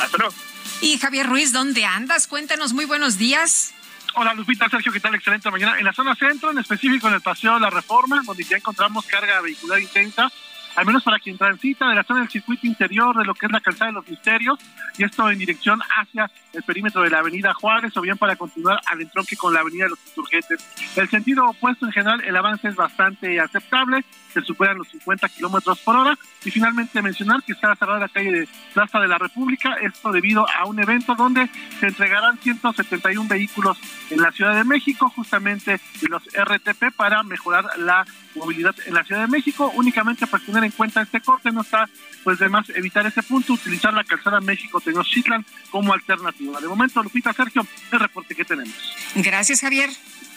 [0.00, 0.34] Hasta luego.
[0.80, 2.26] Y Javier Ruiz, ¿dónde andas?
[2.26, 3.74] Cuéntanos, muy buenos días.
[4.14, 5.14] Hola Lupita, Sergio, ¿qué tal?
[5.14, 5.78] Excelente mañana.
[5.78, 9.06] En la zona centro, en específico en el Paseo de la Reforma, donde ya encontramos
[9.06, 10.30] carga vehicular intensa,
[10.78, 13.52] al menos para quien transita de la zona del circuito interior de lo que es
[13.52, 14.60] la calzada de los misterios,
[14.96, 18.80] y esto en dirección hacia el perímetro de la avenida Juárez, o bien para continuar
[18.86, 20.64] al entronque con la avenida de los insurgentes.
[20.94, 25.80] El sentido opuesto en general, el avance es bastante aceptable, se superan los 50 kilómetros
[25.80, 29.74] por hora, y finalmente mencionar que está cerrada la calle de Plaza de la República,
[29.82, 31.50] esto debido a un evento donde
[31.80, 33.80] se entregarán 171 vehículos
[34.10, 38.06] en la Ciudad de México, justamente los RTP, para mejorar la
[38.38, 39.70] movilidad en la Ciudad de México.
[39.74, 41.88] Únicamente para tener en cuenta este corte, no está
[42.24, 46.60] pues de más evitar ese punto, utilizar la calzada México Tenochtitlan como alternativa.
[46.60, 48.74] De momento, Lupita, Sergio, el reporte que tenemos.
[49.14, 49.90] Gracias, Javier.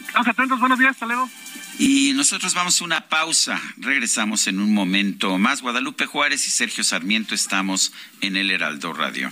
[0.06, 1.30] Estamos atentos, buenos días, hasta luego.
[1.80, 3.60] Y nosotros vamos a una pausa.
[3.78, 5.62] Regresamos en un momento más.
[5.62, 9.32] Guadalupe Juárez y Sergio Sarmiento estamos en el Heraldo Radio.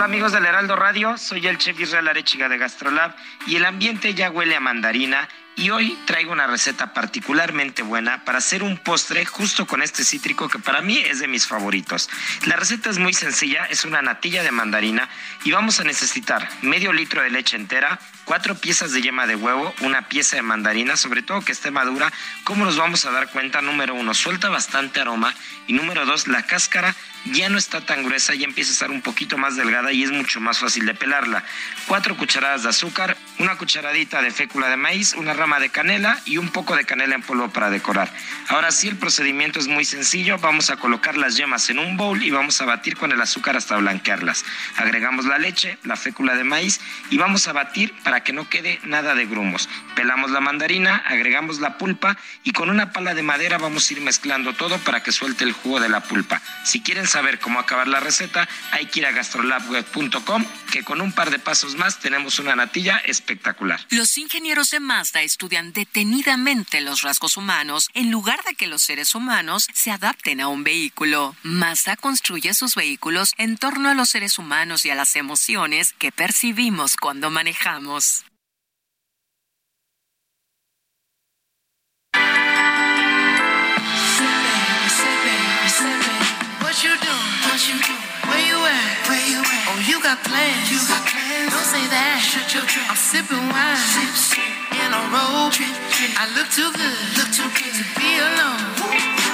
[0.00, 1.18] Amigos del Heraldo Radio?
[1.18, 3.14] Soy el chef Israel Arechiga de Gastrolab
[3.46, 8.38] y el ambiente ya huele a mandarina y hoy traigo una receta particularmente buena para
[8.38, 12.08] hacer un postre justo con este cítrico que para mí es de mis favoritos.
[12.46, 15.08] La receta es muy sencilla, es una natilla de mandarina
[15.44, 19.74] y vamos a necesitar medio litro de leche entera, cuatro piezas de yema de huevo,
[19.82, 22.10] una pieza de mandarina, sobre todo que esté madura.
[22.44, 23.60] ¿Cómo nos vamos a dar cuenta?
[23.60, 25.34] Número uno, suelta bastante aroma
[25.66, 26.94] y número dos, la cáscara
[27.26, 30.10] ya no está tan gruesa, ya empieza a estar un poquito más delgada y es
[30.10, 31.44] mucho más fácil de pelarla.
[31.86, 36.38] Cuatro cucharadas de azúcar, una cucharadita de fécula de maíz, una rama de canela y
[36.38, 38.12] un poco de canela en polvo para decorar.
[38.48, 40.38] Ahora sí, el procedimiento es muy sencillo.
[40.38, 43.56] Vamos a colocar las yemas en un bowl y vamos a batir con el azúcar
[43.56, 44.44] hasta blanquearlas.
[44.76, 46.80] Agregamos la leche, la fécula de maíz
[47.10, 49.68] y vamos a batir para que no quede nada de grumos.
[49.94, 54.00] Pelamos la mandarina, agregamos la pulpa y con una pala de madera vamos a ir
[54.00, 56.40] mezclando todo para que suelte el jugo de la pulpa.
[56.64, 61.12] Si quieren saber cómo acabar la receta, hay que ir a gastrolabweb.com, que con un
[61.12, 63.80] par de pasos más tenemos una natilla espectacular.
[63.90, 69.14] Los ingenieros de Mazda estudian detenidamente los rasgos humanos en lugar de que los seres
[69.14, 71.36] humanos se adapten a un vehículo.
[71.42, 76.12] Mazda construye sus vehículos en torno a los seres humanos y a las emociones que
[76.12, 78.24] percibimos cuando manejamos.
[86.82, 87.32] You doing?
[87.46, 88.06] What you doing?
[88.26, 89.06] Where you at?
[89.06, 89.62] Where you at?
[89.70, 90.66] Oh, you got plans.
[90.66, 91.54] You got plans.
[91.54, 92.18] Don't say that.
[92.18, 92.90] Shut your trap.
[92.90, 93.78] I'm sipping wine.
[93.78, 94.50] Sip, sip.
[94.82, 95.54] In a robe.
[95.54, 96.10] Drip, drip.
[96.18, 96.98] I look too good.
[97.14, 98.58] Look too good to be alone.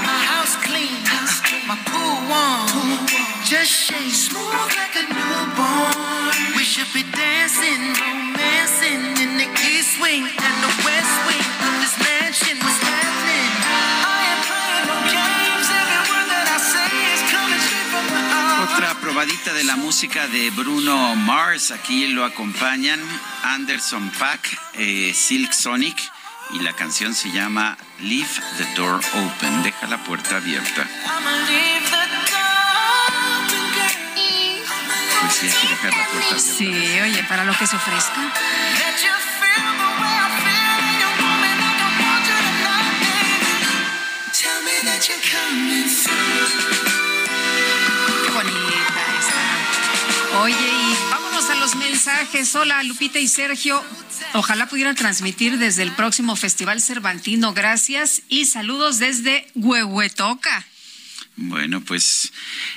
[0.05, 0.93] My house clean.
[1.09, 1.65] House clean.
[1.65, 2.69] My pool warm.
[2.69, 3.41] Pool warm.
[3.49, 4.13] Just shake.
[4.13, 6.53] Smooth like a newborn.
[6.53, 11.97] We should be dancing, romancing in the east wing and the west wing of this
[11.97, 12.61] mansion.
[12.61, 13.28] What's happening?
[19.09, 21.71] Probadita de la música de Bruno Mars.
[21.71, 23.01] Aquí lo acompañan
[23.43, 25.99] Anderson Pack, eh, Silk Sonic.
[26.51, 28.29] Y la canción se llama Leave
[28.59, 29.63] the Door Open.
[29.63, 30.83] Deja la puerta abierta.
[31.07, 32.69] I'ma leave the door
[33.39, 33.97] open, girl.
[35.23, 36.59] Pues sí, hay que dejar la puerta abierta.
[36.59, 38.21] Sí, oye, para lo que se ofrezca.
[44.35, 46.88] Tell me that you're coming through.
[50.37, 52.55] Oye, y vámonos a los mensajes.
[52.55, 53.83] Hola, Lupita y Sergio.
[54.35, 57.55] Ojalá pudieran transmitir desde el próximo Festival Cervantino.
[57.55, 60.67] Gracias y saludos desde Huehuetoca.
[61.41, 62.33] Bueno, pues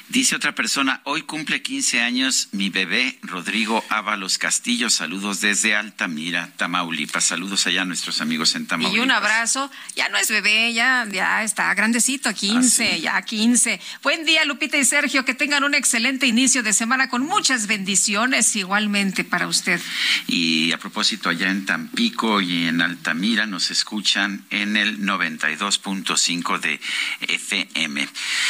[0.09, 4.91] dice otra persona, hoy cumple 15 años mi bebé Rodrigo Ábalos Castillo.
[4.91, 7.23] Saludos desde Altamira, Tamaulipas.
[7.23, 8.97] Saludos allá a nuestros amigos en Tamaulipas.
[8.97, 9.71] Y un abrazo.
[9.95, 13.01] Ya no es bebé, ya, ya está grandecito, 15, Ah, sí.
[13.01, 13.81] ya 15.
[14.03, 15.25] Buen día, Lupita y Sergio.
[15.25, 19.81] Que tengan un excelente inicio de semana con muchas bendiciones igualmente para usted.
[20.27, 26.79] Y a propósito, allá en Tampico y en Altamira nos escuchan en el 92.5 de
[27.21, 28.07] FM.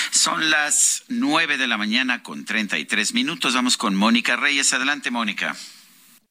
[0.10, 3.54] Son las 9 de la mañana con 33 minutos.
[3.54, 4.74] Vamos con Mónica Reyes.
[4.74, 5.56] Adelante, Mónica.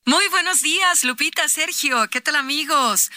[0.05, 2.09] Muy buenos días, Lupita, Sergio.
[2.09, 3.11] ¿Qué tal, amigos?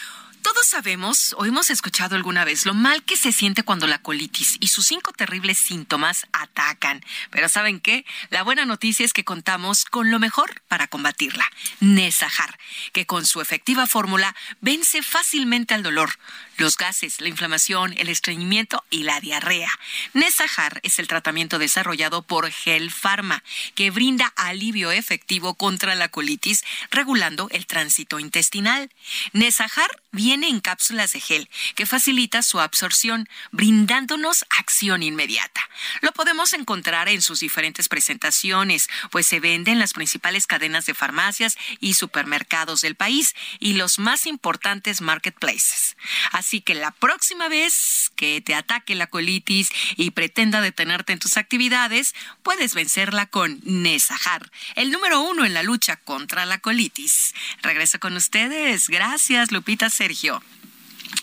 [0.44, 4.58] Todos sabemos o hemos escuchado alguna vez lo mal que se siente cuando la colitis
[4.60, 7.02] y sus cinco terribles síntomas atacan.
[7.32, 8.06] Pero ¿saben qué?
[8.30, 11.50] La buena noticia es que contamos con lo mejor para combatirla.
[11.80, 12.60] Nesajar,
[12.92, 16.20] que con su efectiva fórmula vence fácilmente al dolor,
[16.58, 19.72] los gases, la inflamación, el estreñimiento y la diarrea.
[20.14, 23.44] Nesajar es el tratamiento desarrollado por Gel Pharma,
[23.76, 28.90] que brinda alivio efectivo contra la colitis, regulando el tránsito intestinal.
[29.32, 35.62] Nesajar viene en cápsulas de gel, que facilita su absorción, brindándonos acción inmediata.
[36.02, 40.96] Lo podemos encontrar en sus diferentes presentaciones, pues se vende en las principales cadenas de
[40.96, 45.96] farmacias y supermercados del país y los más importantes marketplaces.
[46.32, 51.38] Así que la próxima vez que te ataque la colitis y pretenda detenerte en tus
[51.38, 57.34] actividades, puedes vencerla con Nesajar, el número uno en la lucha contra la colitis.
[57.62, 58.88] Regreso con ustedes.
[58.88, 60.23] Gracias, Lupita Sergio.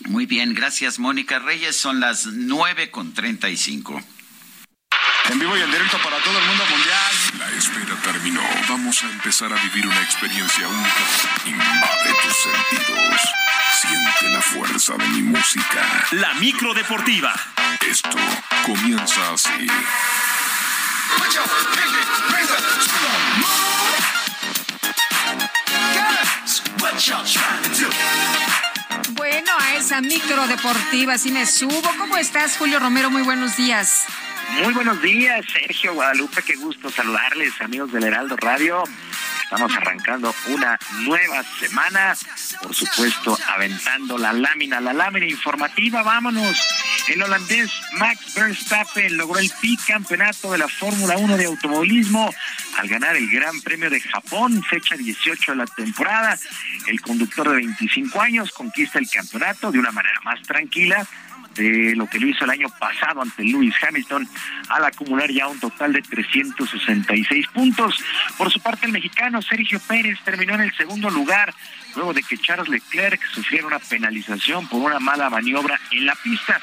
[0.05, 1.75] Muy bien, gracias, Mónica Reyes.
[1.75, 4.01] Son las 9 con 35.
[5.29, 7.39] En vivo y en directo para todo el mundo mundial.
[7.39, 8.41] La espera terminó.
[8.69, 11.03] Vamos a empezar a vivir una experiencia única.
[11.45, 13.21] Invade tus sentidos.
[13.81, 16.07] Siente la fuerza de mi música.
[16.11, 17.33] La micro deportiva.
[17.81, 18.17] Esto
[18.65, 19.67] comienza así.
[29.13, 31.81] Bueno, a esa micro deportiva sí me subo.
[31.97, 33.09] ¿Cómo estás, Julio Romero?
[33.09, 34.05] Muy buenos días.
[34.59, 38.83] Muy buenos días, Sergio Guadalupe, qué gusto saludarles, amigos del Heraldo Radio.
[39.43, 42.15] Estamos arrancando una nueva semana,
[42.61, 46.03] por supuesto, aventando la lámina, la lámina informativa.
[46.03, 46.57] Vámonos.
[47.07, 52.33] El holandés Max Verstappen logró el bicampeonato de la Fórmula 1 de automovilismo
[52.77, 56.37] al ganar el Gran Premio de Japón, fecha 18 de la temporada.
[56.87, 61.07] El conductor de 25 años conquista el campeonato de una manera más tranquila
[61.55, 64.27] de lo que lo hizo el año pasado ante Lewis Hamilton
[64.69, 68.03] al acumular ya un total de 366 puntos.
[68.37, 71.53] Por su parte, el mexicano Sergio Pérez terminó en el segundo lugar
[71.95, 76.59] luego de que Charles Leclerc sufriera una penalización por una mala maniobra en la pista.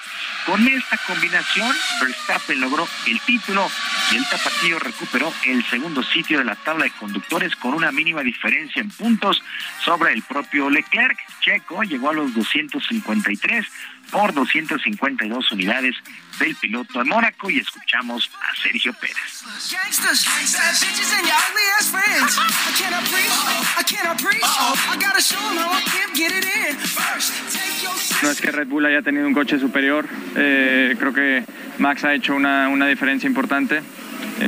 [0.47, 3.71] Con esta combinación, Verstappen logró el título
[4.11, 8.23] y el tapatío recuperó el segundo sitio de la tabla de conductores con una mínima
[8.23, 9.43] diferencia en puntos
[9.85, 11.19] sobre el propio Leclerc.
[11.49, 13.67] Checo llegó a los 253
[14.11, 15.95] por 252 unidades
[16.39, 19.17] del piloto de Mónaco y escuchamos a Sergio Pérez.
[28.23, 30.07] No es que Red Bull haya tenido un coche superior,
[30.37, 31.45] eh, creo que
[31.79, 33.83] Max ha hecho una, una diferencia importante.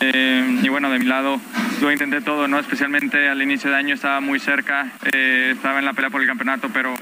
[0.01, 1.41] Eh, y bueno, de mi lado
[1.81, 2.59] lo intenté todo, ¿no?
[2.59, 6.27] Especialmente al inicio de año estaba muy cerca, eh, estaba en la pelea por el
[6.27, 6.95] campeonato, pero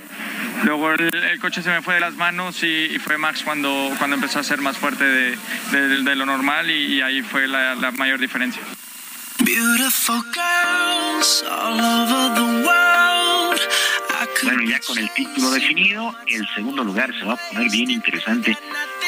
[0.65, 4.39] luego el, coche se me fue de las manos y, fue Max cuando, cuando empezó
[4.39, 8.63] a ser más fuerte de, lo normal y, ahí fue la, la mayor diferencia.
[14.43, 18.57] Bueno, ya con el título definido, el segundo lugar se va a poner bien interesante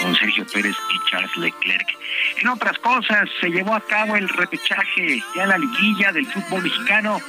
[0.01, 1.89] con Sergio Pérez y Charles Leclerc.
[2.40, 7.20] En otras cosas, se llevó a cabo el repechaje ya la liguilla del fútbol mexicano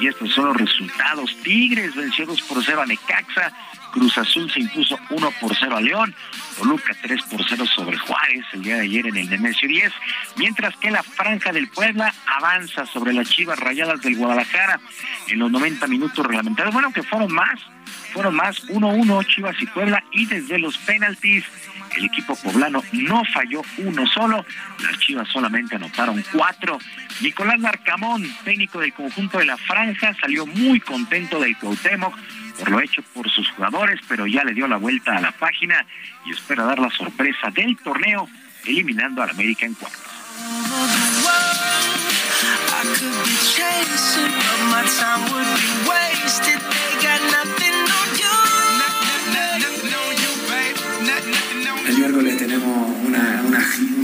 [0.00, 1.36] y estos son los resultados.
[1.42, 3.52] Tigres venció 2 por 0 a Necaxa,
[3.98, 6.14] Cruz Azul se impuso 1 por 0 a León,
[6.56, 9.92] Toluca 3 por 0 sobre Juárez el día de ayer en el Nemesio 10,
[10.36, 14.78] mientras que la Franja del Puebla avanza sobre las Chivas Rayadas del Guadalajara
[15.26, 16.72] en los 90 minutos reglamentarios.
[16.72, 17.58] Bueno, que fueron más,
[18.12, 21.44] fueron más 1-1 Chivas y Puebla y desde los penaltis
[21.96, 24.44] el equipo poblano no falló uno solo,
[24.84, 26.78] las Chivas solamente anotaron cuatro.
[27.20, 32.14] Nicolás Narcamón, técnico del conjunto de la Franja, salió muy contento del Cuauhtémoc
[32.58, 33.50] por lo hecho por sus
[34.08, 35.86] pero ya le dio la vuelta a la página
[36.24, 38.28] y espera dar la sorpresa del torneo,
[38.64, 40.02] eliminando al América en cuartos.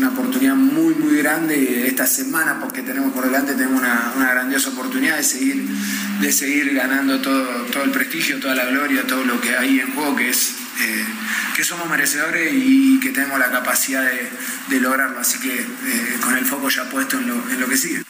[0.04, 4.70] Una, oportunidad muy, muy grande esta semana, porque tenemos por delante tenemos una, una grandiosa
[4.70, 5.66] oportunidad de seguir,
[6.20, 9.94] de seguir ganando todo, todo el prestigio, toda la gloria, todo lo que hay en
[9.94, 11.04] juego, que es eh,
[11.56, 14.30] que somos merecedores y que tenemos la capacidad de,
[14.68, 15.18] de lograrlo.
[15.20, 18.02] Así que eh, con el foco ya puesto en lo, en lo que sigue.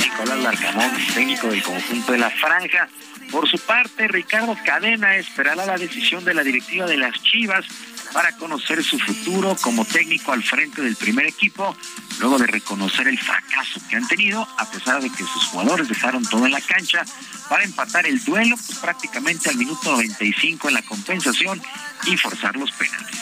[0.00, 2.88] Nicolás Larcamón, técnico del conjunto de la Franja,
[3.32, 7.64] por su parte, Ricardo Cadena esperará la decisión de la directiva de las Chivas
[8.12, 11.74] para conocer su futuro como técnico al frente del primer equipo,
[12.20, 16.22] luego de reconocer el fracaso que han tenido, a pesar de que sus jugadores dejaron
[16.24, 17.04] todo en la cancha
[17.48, 21.62] para empatar el duelo pues, prácticamente al minuto 95 en la compensación
[22.04, 23.18] y forzar los penaltis.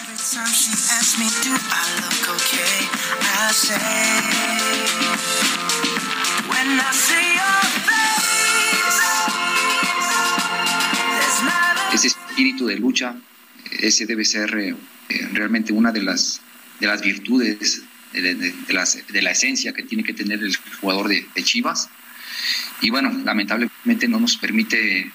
[12.05, 13.17] Ese espíritu de lucha,
[13.79, 14.75] ese debe ser eh,
[15.33, 16.41] realmente una de las,
[16.79, 17.83] de las virtudes,
[18.13, 21.89] de, la esencia que tiene que tener el jugador de, Chivas.
[22.81, 25.13] Y bueno, lamentablemente no nos permite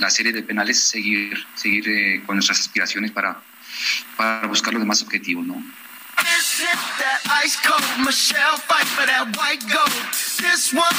[0.00, 3.40] la serie de penales seguir, seguir eh, con nuestras aspiraciones para,
[4.16, 5.62] para buscar los demás objetivos, ¿no?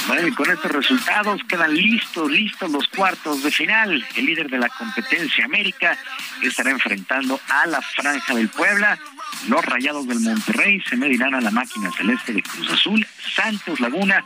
[0.06, 4.06] Bueno, y con estos resultados quedan listos, listos los cuartos de final.
[4.14, 5.96] El líder de la competencia, América,
[6.42, 8.98] estará enfrentando a la Franja del Puebla.
[9.48, 14.24] Los Rayados del Monterrey se medirán a la máquina celeste de Cruz Azul, Santos Laguna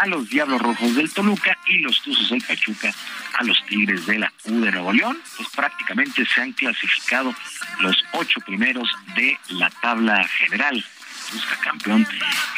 [0.00, 2.92] a los Diablos Rojos del Toluca y los Tuzos del Pachuca
[3.38, 5.18] a los Tigres de la U de Nuevo León.
[5.36, 7.34] Pues prácticamente se han clasificado
[7.80, 10.84] los ocho primeros de la tabla general
[11.32, 12.06] busca campeón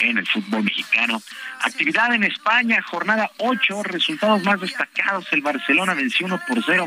[0.01, 1.23] en el fútbol mexicano.
[1.61, 5.27] Actividad en España, jornada 8, resultados más destacados.
[5.31, 6.87] El Barcelona venció 1 por 0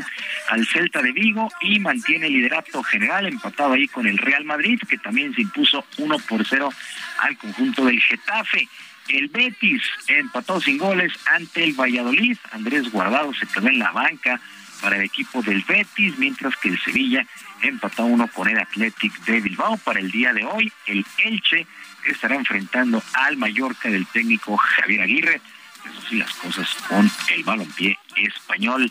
[0.50, 4.80] al Celta de Vigo y mantiene el liderato general, empatado ahí con el Real Madrid,
[4.88, 6.72] que también se impuso 1 por 0
[7.20, 8.68] al conjunto del Getafe.
[9.08, 12.36] El Betis empató sin goles ante el Valladolid.
[12.52, 14.38] Andrés Guardado se quedó en la banca
[14.80, 17.26] para el equipo del Betis, mientras que el Sevilla
[17.62, 19.76] empató uno con el Athletic de Bilbao.
[19.78, 21.66] Para el día de hoy, el Elche
[22.12, 25.40] estará enfrentando al Mallorca del técnico Javier Aguirre.
[25.84, 28.90] Eso sí, las cosas con el balompié español.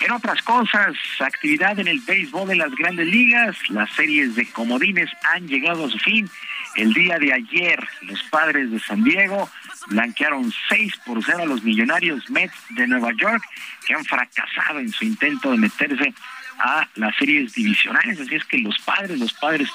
[0.00, 3.56] En otras cosas, actividad en el béisbol de las grandes ligas.
[3.68, 6.30] Las series de comodines han llegado a su fin.
[6.76, 9.50] El día de ayer, los padres de San Diego
[9.88, 13.42] blanquearon 6 por 0 a los millonarios Mets de Nueva York,
[13.86, 16.14] que han fracasado en su intento de meterse
[16.58, 18.20] a las series divisionales.
[18.20, 19.68] Así es que los padres, los padres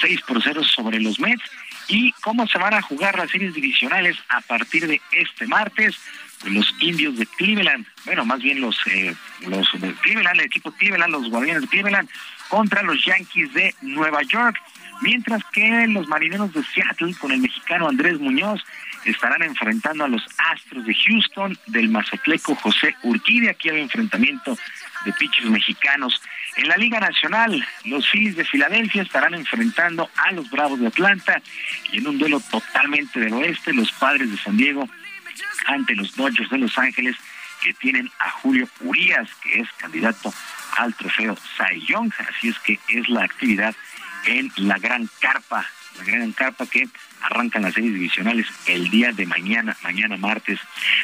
[0.00, 1.42] 6 por 0 sobre los Mets.
[1.88, 5.96] ¿Y cómo se van a jugar las series divisionales a partir de este martes?
[6.44, 11.10] Los indios de Cleveland, bueno, más bien los, eh, los de Cleveland, el equipo Cleveland,
[11.10, 12.08] los guardianes de Cleveland,
[12.48, 14.56] contra los Yankees de Nueva York.
[15.00, 18.62] Mientras que los marineros de Seattle, con el mexicano Andrés Muñoz,
[19.04, 23.50] estarán enfrentando a los Astros de Houston del mazatleco José Urquide.
[23.50, 24.56] Aquí hay enfrentamiento
[25.04, 26.20] de pitchers mexicanos.
[26.56, 31.40] En la Liga Nacional, los Phillies de Filadelfia estarán enfrentando a los Bravos de Atlanta
[31.92, 34.88] y en un duelo totalmente del oeste, los Padres de San Diego
[35.66, 37.16] ante los Dodgers de Los Ángeles
[37.62, 40.32] que tienen a Julio Urias, que es candidato
[40.76, 42.12] al trofeo Cy Young.
[42.18, 43.74] Así es que es la actividad
[44.26, 45.66] en la Gran Carpa,
[45.98, 46.88] la Gran Carpa que
[47.22, 50.58] arrancan las series divisionales el día de mañana, mañana martes.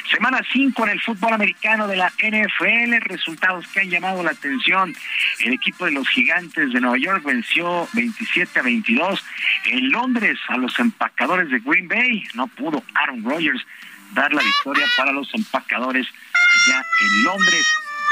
[0.09, 4.95] Semana 5 en el fútbol americano de la NFL, resultados que han llamado la atención.
[5.43, 9.23] El equipo de los gigantes de Nueva York venció 27 a 22
[9.65, 12.23] en Londres a los empacadores de Green Bay.
[12.33, 13.65] No pudo Aaron Rodgers
[14.13, 17.65] dar la victoria para los empacadores allá en Londres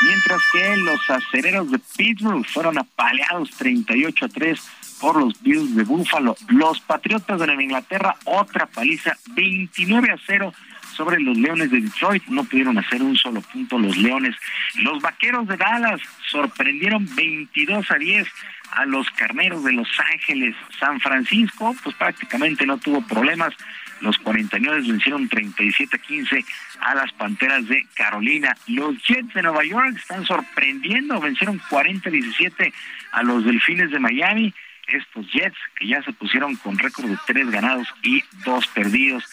[0.03, 4.62] mientras que los acereros de Pittsburgh fueron apaleados 38 a 3
[5.00, 6.36] por los Bills de Buffalo.
[6.50, 10.54] Los Patriotas de Nueva Inglaterra, otra paliza 29 a 0
[10.96, 12.24] sobre los Leones de Detroit.
[12.28, 14.36] No pudieron hacer un solo punto los Leones.
[14.76, 18.28] Los Vaqueros de Dallas sorprendieron 22 a 10
[18.72, 20.56] a los Carneros de Los Ángeles.
[20.80, 23.54] San Francisco, pues prácticamente no tuvo problemas.
[24.02, 26.46] Los 49 vencieron 37 a 15
[26.82, 28.56] a las Panteras de Carolina.
[28.68, 32.74] Los Jets de Nueva York están sorprendiendo, vencieron 40 a 17
[33.12, 34.54] a los Delfines de Miami
[34.88, 39.24] estos Jets que ya se pusieron con récord de tres ganados y dos perdidos.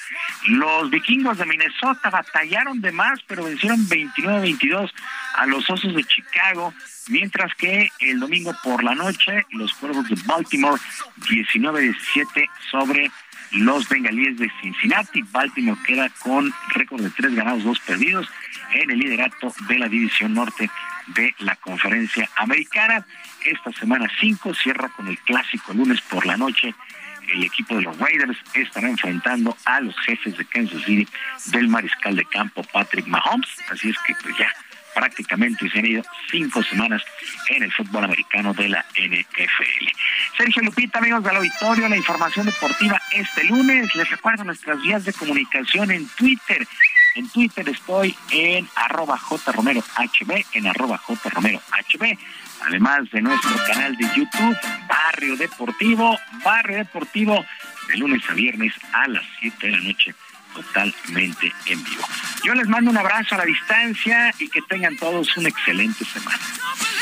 [0.49, 4.91] Los vikingos de Minnesota batallaron de más, pero vencieron 29-22
[5.37, 6.73] a los Osos de Chicago,
[7.09, 10.81] mientras que el domingo por la noche los Cuervos de Baltimore
[11.21, 13.11] 19-17 sobre
[13.53, 15.23] los bengalíes de Cincinnati.
[15.23, 18.29] Baltimore queda con récord de tres ganados, dos perdidos
[18.73, 20.71] en el liderato de la División Norte
[21.09, 23.07] de la Conferencia Americana.
[23.45, 26.75] Esta semana 5 cierra con el clásico lunes por la noche.
[27.33, 31.07] El equipo de los Raiders estará enfrentando a los jefes de Kansas City
[31.47, 33.49] del mariscal de campo Patrick Mahomes.
[33.71, 34.53] Así es que pues ya
[34.95, 37.03] prácticamente se han ido cinco semanas
[37.49, 39.87] en el fútbol americano de la NFL.
[40.37, 43.95] Sergio Lupita, amigos del auditorio, la información deportiva este lunes.
[43.95, 46.67] Les recuerdo nuestras vías de comunicación en Twitter.
[47.15, 51.63] En Twitter estoy en arroba jromerohb, en arroba jromerohb
[52.63, 54.57] además de nuestro canal de YouTube,
[54.89, 57.45] Barrio Deportivo, Barrio Deportivo,
[57.89, 60.15] de lunes a viernes a las 7 de la noche,
[60.55, 62.03] totalmente en vivo.
[62.45, 66.39] Yo les mando un abrazo a la distancia y que tengan todos una excelente semana.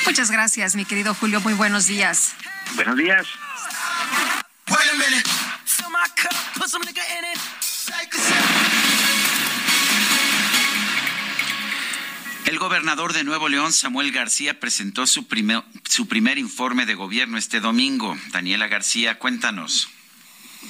[0.06, 1.40] Muchas gracias, mi querido Julio.
[1.40, 2.34] Muy buenos días.
[2.74, 3.26] Buenos días.
[12.48, 17.36] El gobernador de Nuevo León, Samuel García, presentó su primer, su primer informe de gobierno
[17.36, 18.16] este domingo.
[18.32, 19.94] Daniela García, cuéntanos.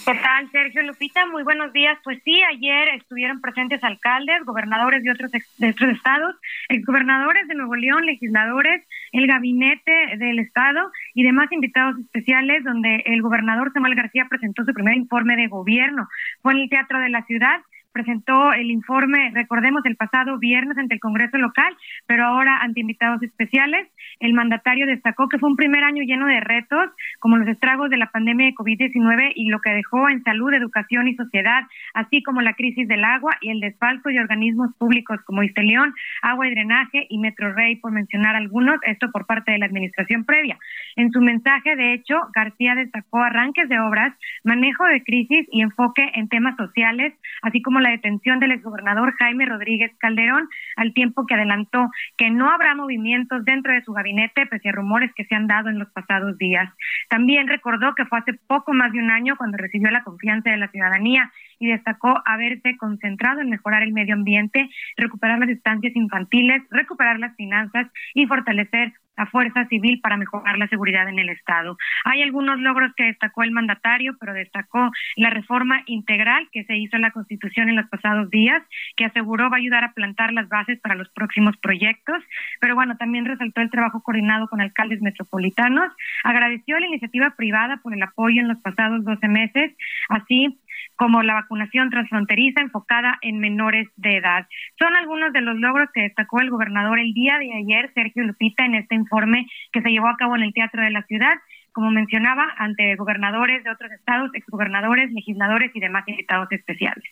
[0.05, 1.26] ¿Qué tal, Sergio Lupita?
[1.26, 1.97] Muy buenos días.
[2.02, 6.34] Pues sí, ayer estuvieron presentes alcaldes, gobernadores de otros, de otros estados,
[6.68, 13.23] exgobernadores de Nuevo León, legisladores, el gabinete del estado y demás invitados especiales, donde el
[13.23, 16.08] gobernador Samuel García presentó su primer informe de gobierno.
[16.42, 17.60] Fue en el Teatro de la Ciudad
[17.92, 21.76] presentó el informe, recordemos, el pasado viernes ante el Congreso local,
[22.07, 23.89] pero ahora ante invitados especiales.
[24.20, 26.90] El mandatario destacó que fue un primer año lleno de retos,
[27.20, 31.08] como los estragos de la pandemia de COVID-19 y lo que dejó en salud, educación
[31.08, 31.62] y sociedad,
[31.94, 36.48] así como la crisis del agua y el desfalco de organismos públicos como Isteleón, Agua
[36.48, 40.58] y Drenaje y Metro Rey, por mencionar algunos, esto por parte de la administración previa.
[40.97, 46.10] En su mensaje, de hecho, García destacó arranques de obras, manejo de crisis y enfoque
[46.14, 51.34] en temas sociales, así como la detención del exgobernador Jaime Rodríguez Calderón, al tiempo que
[51.34, 54.07] adelantó que no habrá movimientos dentro de su gabinete,
[54.50, 56.72] pese a rumores que se han dado en los pasados días.
[57.08, 60.56] También recordó que fue hace poco más de un año cuando recibió la confianza de
[60.56, 66.62] la ciudadanía y destacó haberse concentrado en mejorar el medio ambiente, recuperar las estancias infantiles,
[66.70, 71.76] recuperar las finanzas y fortalecer la fuerza civil para mejorar la seguridad en el Estado.
[72.05, 76.97] Hay algunos logros que destacó el mandatario, pero destacó la reforma integral que se hizo
[76.97, 78.62] en la Constitución en los pasados días,
[78.97, 82.22] que aseguró va a ayudar a plantar las bases para los próximos proyectos.
[82.60, 87.92] Pero bueno, también resaltó el trabajo coordinado con alcaldes metropolitanos, agradeció la iniciativa privada por
[87.94, 89.72] el apoyo en los pasados 12 meses,
[90.08, 90.58] así
[90.99, 94.49] como la vacunación transfronteriza enfocada en menores de edad.
[94.81, 98.65] Son algunos de los logros que destacó el gobernador el día de ayer, Sergio Lupita,
[98.65, 101.39] en este informe que se llevó a cabo en el Teatro de la Ciudad,
[101.70, 107.05] como mencionaba, ante gobernadores de otros estados, exgobernadores, legisladores y demás invitados especiales.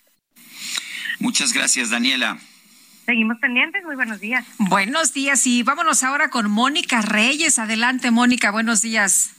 [1.20, 2.38] Muchas gracias, Daniela.
[3.04, 4.44] Seguimos pendientes, muy buenos días.
[4.58, 7.60] Buenos días y vámonos ahora con Mónica Reyes.
[7.60, 9.35] Adelante, Mónica, buenos días.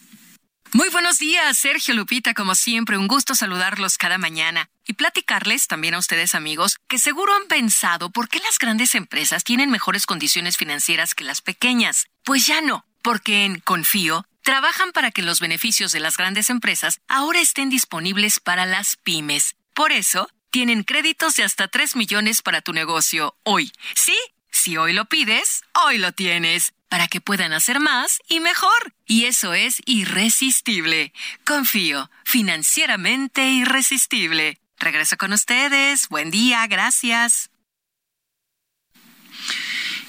[0.73, 5.93] Muy buenos días, Sergio Lupita, como siempre, un gusto saludarlos cada mañana y platicarles también
[5.93, 10.57] a ustedes amigos que seguro han pensado por qué las grandes empresas tienen mejores condiciones
[10.57, 12.07] financieras que las pequeñas.
[12.25, 16.99] Pues ya no, porque en Confío trabajan para que los beneficios de las grandes empresas
[17.07, 19.55] ahora estén disponibles para las pymes.
[19.73, 23.71] Por eso, tienen créditos de hasta 3 millones para tu negocio hoy.
[23.95, 24.17] ¿Sí?
[24.51, 28.93] Si hoy lo pides, hoy lo tienes para que puedan hacer más y mejor.
[29.05, 31.13] Y eso es irresistible.
[31.45, 34.59] Confío, financieramente irresistible.
[34.77, 36.07] Regreso con ustedes.
[36.09, 37.49] Buen día, gracias.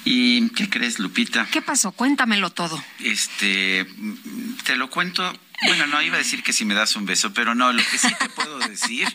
[0.05, 1.47] ¿Y qué crees, Lupita?
[1.51, 1.91] ¿Qué pasó?
[1.91, 2.83] Cuéntamelo todo.
[2.99, 3.85] Este,
[4.65, 5.33] te lo cuento
[5.65, 7.97] bueno, no, iba a decir que si me das un beso, pero no, lo que
[7.97, 9.07] sí te puedo decir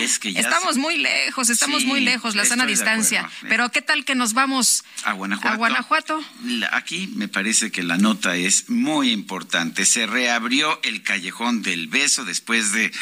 [0.00, 0.40] es que ya...
[0.40, 3.28] Estamos muy lejos, estamos muy lejos, la sana distancia.
[3.48, 5.54] Pero ¿qué tal que nos vamos a Guanajuato?
[5.54, 6.24] A Guanajuato.
[6.72, 9.86] Aquí me parece que la nota es muy importante.
[9.86, 12.92] Se reabrió el callejón del beso después de,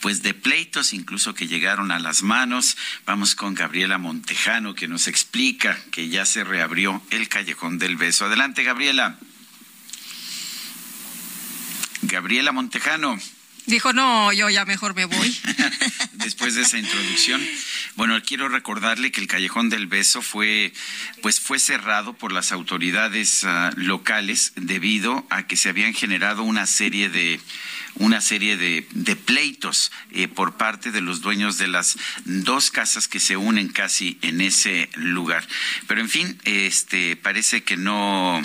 [0.00, 2.76] pues, de pleitos, incluso que llegaron a las manos.
[3.06, 8.26] Vamos con Gabriela Montejano, que nos explica que ya se reabrió el callejón del beso.
[8.26, 9.18] Adelante, Gabriela.
[12.12, 13.18] Gabriela Montejano.
[13.64, 15.40] Dijo, no, yo ya mejor me voy.
[16.12, 17.40] Después de esa introducción,
[17.96, 20.74] bueno, quiero recordarle que el Callejón del Beso fue,
[21.22, 26.66] pues fue cerrado por las autoridades ah, locales debido a que se habían generado una
[26.66, 27.40] serie de
[27.94, 33.08] una serie de, de pleitos eh, por parte de los dueños de las dos casas
[33.08, 35.46] que se unen casi en ese lugar.
[35.86, 38.42] Pero en fin, este parece que no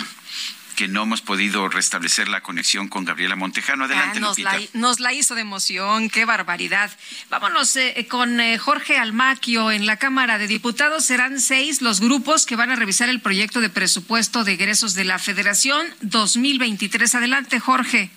[0.78, 3.86] que no hemos podido restablecer la conexión con Gabriela Montejano.
[3.86, 6.88] Adelante, ah, nos, la, nos, la, hizo de emoción, qué barbaridad.
[7.30, 11.04] Vámonos eh, con eh, Jorge Almaquio en la Cámara de Diputados.
[11.04, 15.02] Serán seis los grupos que van a revisar el proyecto de presupuesto de egresos de
[15.02, 17.12] la Federación 2023.
[17.16, 18.12] Adelante, Jorge.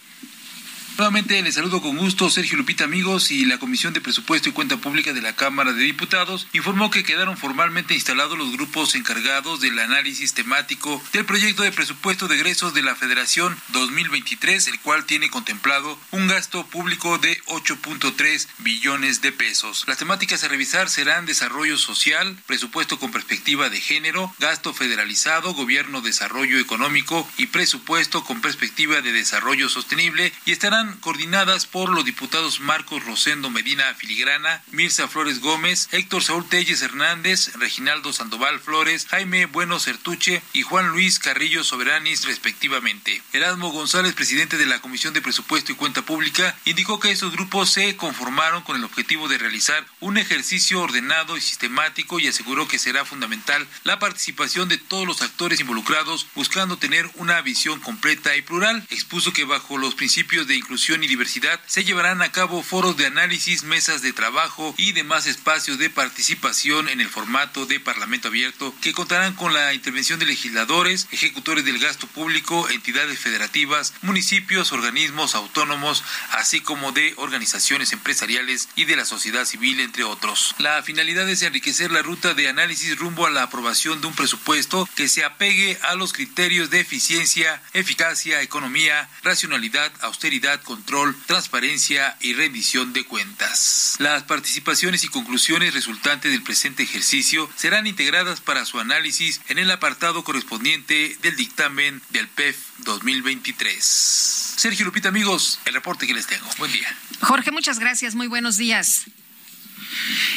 [0.98, 4.78] Nuevamente les saludo con gusto Sergio Lupita amigos y la Comisión de Presupuesto y Cuenta
[4.78, 9.80] Pública de la Cámara de Diputados informó que quedaron formalmente instalados los grupos encargados del
[9.80, 15.30] análisis temático del proyecto de presupuesto de egresos de la Federación 2023, el cual tiene
[15.30, 19.86] contemplado un gasto público de 8.3 billones de pesos.
[19.88, 26.02] Las temáticas a revisar serán desarrollo social, presupuesto con perspectiva de género, gasto federalizado, gobierno,
[26.02, 32.60] desarrollo económico y presupuesto con perspectiva de desarrollo sostenible y estarán coordinadas por los diputados
[32.60, 39.45] Marcos Rosendo Medina Filigrana, Mirza Flores Gómez, Héctor Saúl Telles Hernández, Reginaldo Sandoval Flores, Jaime
[39.45, 43.22] Bueno Certuche y Juan Luis Carrillo Soberanis, respectivamente.
[43.34, 47.72] Erasmo González, presidente de la Comisión de Presupuesto y Cuenta Pública, indicó que estos grupos
[47.72, 52.80] se conformaron con el objetivo de realizar un ejercicio ordenado y sistemático y aseguró que
[52.80, 58.42] será fundamental la participación de todos los actores involucrados buscando tener una visión completa y
[58.42, 58.85] plural.
[58.90, 63.64] Expuso que bajo los principios de y diversidad, se llevarán a cabo foros de análisis,
[63.64, 68.93] mesas de trabajo y demás espacios de participación en el formato de Parlamento abierto que
[68.93, 76.06] contarán con la intervención de legisladores, ejecutores del gasto público, entidades federativas, municipios, organismos autónomos,
[76.32, 80.56] así como de organizaciones empresariales y de la sociedad civil, entre otros.
[80.58, 84.88] La finalidad es enriquecer la ruta de análisis rumbo a la aprobación de un presupuesto
[84.95, 92.33] que se apegue a los criterios de eficiencia, eficacia, economía, racionalidad, austeridad, control, transparencia y
[92.33, 93.95] rendición de cuentas.
[93.99, 99.72] Las participaciones y conclusiones resultantes del presente ejercicio serán integradas para su análisis en el
[99.72, 103.83] apartado correspondiente del dictamen del PEF 2023.
[103.83, 106.48] Sergio Lupita, amigos, el reporte que les tengo.
[106.57, 106.95] Buen día.
[107.22, 108.15] Jorge, muchas gracias.
[108.15, 109.06] Muy buenos días.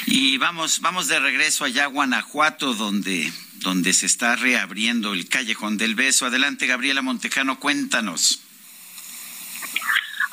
[0.07, 5.77] Y vamos, vamos de regreso allá a Guanajuato, donde, donde se está reabriendo el Callejón
[5.77, 6.27] del Beso.
[6.27, 8.41] Adelante, Gabriela Montejano, cuéntanos.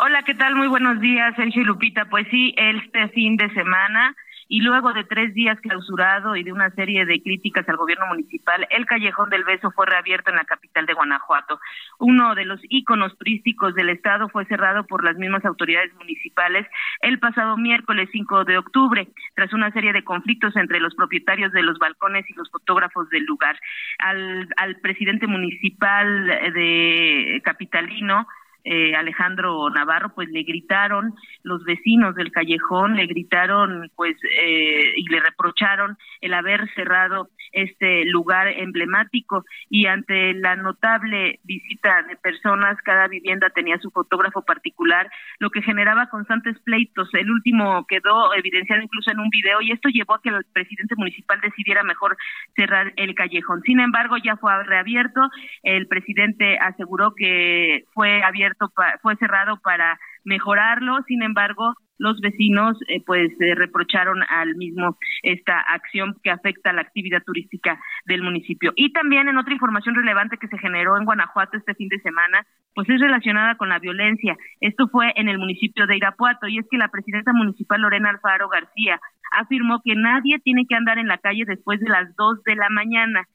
[0.03, 0.55] Hola, ¿qué tal?
[0.55, 2.05] Muy buenos días, Sergio y Lupita.
[2.05, 4.15] Pues sí, este fin de semana
[4.47, 8.65] y luego de tres días clausurado y de una serie de críticas al gobierno municipal,
[8.71, 11.59] el Callejón del Beso fue reabierto en la capital de Guanajuato.
[11.99, 16.65] Uno de los íconos turísticos del estado fue cerrado por las mismas autoridades municipales
[17.01, 21.61] el pasado miércoles 5 de octubre, tras una serie de conflictos entre los propietarios de
[21.61, 23.55] los balcones y los fotógrafos del lugar.
[23.99, 28.25] Al, al presidente municipal de Capitalino,
[28.64, 35.03] eh, Alejandro Navarro, pues le gritaron los vecinos del callejón, le gritaron pues eh, y
[35.09, 42.77] le reprocharon el haber cerrado este lugar emblemático y ante la notable visita de personas,
[42.83, 47.09] cada vivienda tenía su fotógrafo particular, lo que generaba constantes pleitos.
[47.13, 50.95] El último quedó evidenciado incluso en un video y esto llevó a que el presidente
[50.97, 52.17] municipal decidiera mejor
[52.55, 53.61] cerrar el callejón.
[53.63, 55.21] Sin embargo, ya fue reabierto,
[55.63, 58.71] el presidente aseguró que fue abierto
[59.01, 66.16] fue cerrado para mejorarlo, sin embargo, los vecinos eh, pues reprocharon al mismo esta acción
[66.24, 68.74] que afecta la actividad turística del municipio.
[68.75, 72.45] Y también en otra información relevante que se generó en Guanajuato este fin de semana,
[72.74, 74.35] pues es relacionada con la violencia.
[74.61, 78.50] Esto fue en el municipio de Irapuato y es que la presidenta municipal Lorena Alfaro
[78.50, 79.00] García
[79.32, 82.69] afirmó que nadie tiene que andar en la calle después de las dos de la
[82.69, 83.27] mañana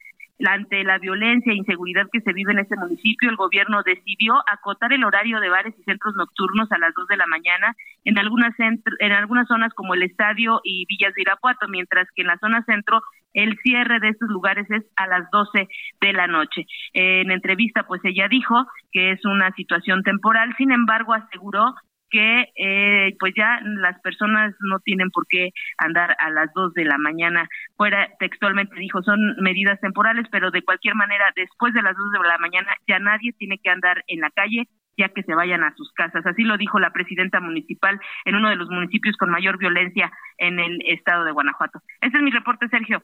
[0.45, 4.93] ante la violencia e inseguridad que se vive en este municipio, el gobierno decidió acotar
[4.93, 8.53] el horario de bares y centros nocturnos a las 2 de la mañana en algunas,
[8.59, 12.63] en algunas zonas como el estadio y Villas de Irapuato, mientras que en la zona
[12.65, 13.01] centro
[13.33, 15.67] el cierre de estos lugares es a las 12
[16.01, 16.65] de la noche.
[16.93, 21.75] en entrevista, pues ella dijo que es una situación temporal, sin embargo, aseguró
[22.09, 26.85] que eh, pues ya las personas no tienen por qué andar a las dos de
[26.85, 27.47] la mañana.
[27.75, 32.27] Fuera textualmente dijo son medidas temporales pero de cualquier manera después de las dos de
[32.27, 35.75] la mañana ya nadie tiene que andar en la calle ya que se vayan a
[35.75, 36.25] sus casas.
[36.25, 40.59] Así lo dijo la presidenta municipal en uno de los municipios con mayor violencia en
[40.59, 41.81] el estado de Guanajuato.
[42.01, 43.03] Ese es mi reporte Sergio.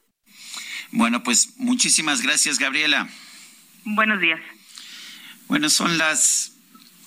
[0.90, 3.06] Bueno pues muchísimas gracias Gabriela.
[3.84, 4.40] Buenos días.
[5.46, 6.53] Bueno son las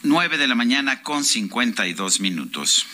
[0.07, 2.87] 9 de la mañana con 52 minutos.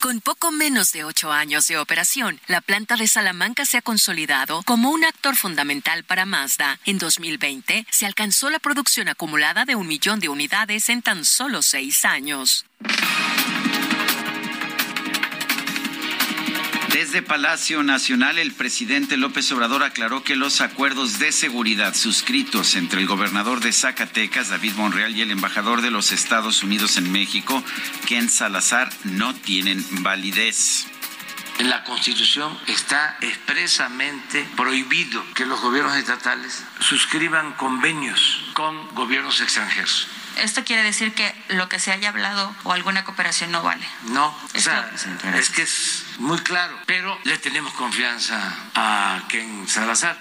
[0.00, 4.62] Con poco menos de ocho años de operación, la planta de Salamanca se ha consolidado
[4.64, 6.80] como un actor fundamental para Mazda.
[6.84, 11.62] En 2020 se alcanzó la producción acumulada de un millón de unidades en tan solo
[11.62, 12.64] seis años.
[16.92, 23.00] Desde Palacio Nacional, el presidente López Obrador aclaró que los acuerdos de seguridad suscritos entre
[23.00, 27.64] el gobernador de Zacatecas, David Monreal, y el embajador de los Estados Unidos en México,
[28.06, 30.86] Ken Salazar, no tienen validez.
[31.58, 40.08] En la Constitución está expresamente prohibido que los gobiernos estatales suscriban convenios con gobiernos extranjeros.
[40.38, 43.86] Esto quiere decir que lo que se haya hablado o alguna cooperación no vale.
[44.08, 44.90] No, o sea,
[45.36, 48.40] es que es muy claro, pero le tenemos confianza
[48.74, 50.18] a Ken Salazar.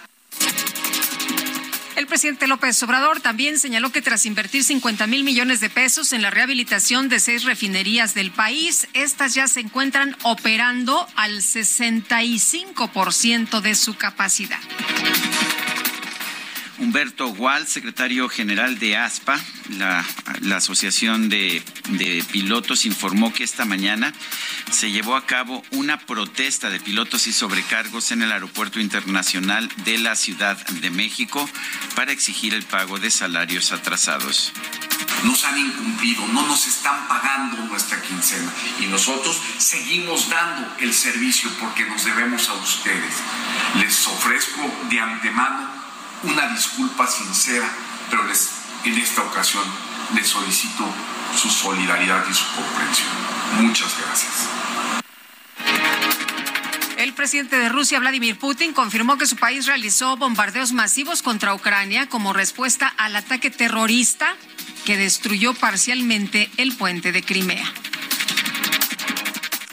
[1.95, 6.22] El presidente López Obrador también señaló que tras invertir 50 mil millones de pesos en
[6.22, 13.75] la rehabilitación de seis refinerías del país, estas ya se encuentran operando al 65% de
[13.75, 14.59] su capacidad.
[16.81, 19.39] Humberto Gual, secretario general de ASPA,
[19.77, 20.03] la,
[20.55, 24.11] Asociación de, de, Pilotos, informó que esta mañana
[24.71, 29.99] se llevó a cabo una protesta de pilotos y sobrecargos en el Aeropuerto Internacional de
[29.99, 31.47] la Ciudad de México
[31.95, 34.51] para exigir el pago de salarios atrasados.
[35.23, 41.51] Nos han incumplido, no nos están pagando nuestra quincena y nosotros seguimos dando el servicio
[41.59, 43.13] porque nos debemos a ustedes.
[43.79, 45.80] Les ofrezco de antemano
[46.24, 47.69] una disculpa sincera,
[48.09, 48.50] pero les,
[48.83, 49.64] en esta ocasión
[50.16, 50.85] les solicito
[51.35, 53.09] su solidaridad y su comprensión.
[53.61, 54.50] Muchas gracias.
[56.98, 62.08] El presidente de Rusia, Vladimir Putin, confirmó que su país realizó bombardeos masivos contra Ucrania
[62.08, 64.35] como respuesta al ataque terrorista
[64.85, 67.66] que destruyó parcialmente el puente de Crimea.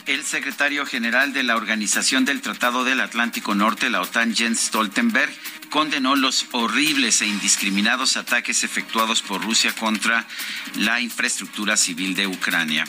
[0.07, 5.31] El secretario general de la Organización del Tratado del Atlántico Norte, la OTAN, Jens Stoltenberg,
[5.69, 10.27] condenó los horribles e indiscriminados ataques efectuados por Rusia contra
[10.75, 12.85] la infraestructura civil de Ucrania.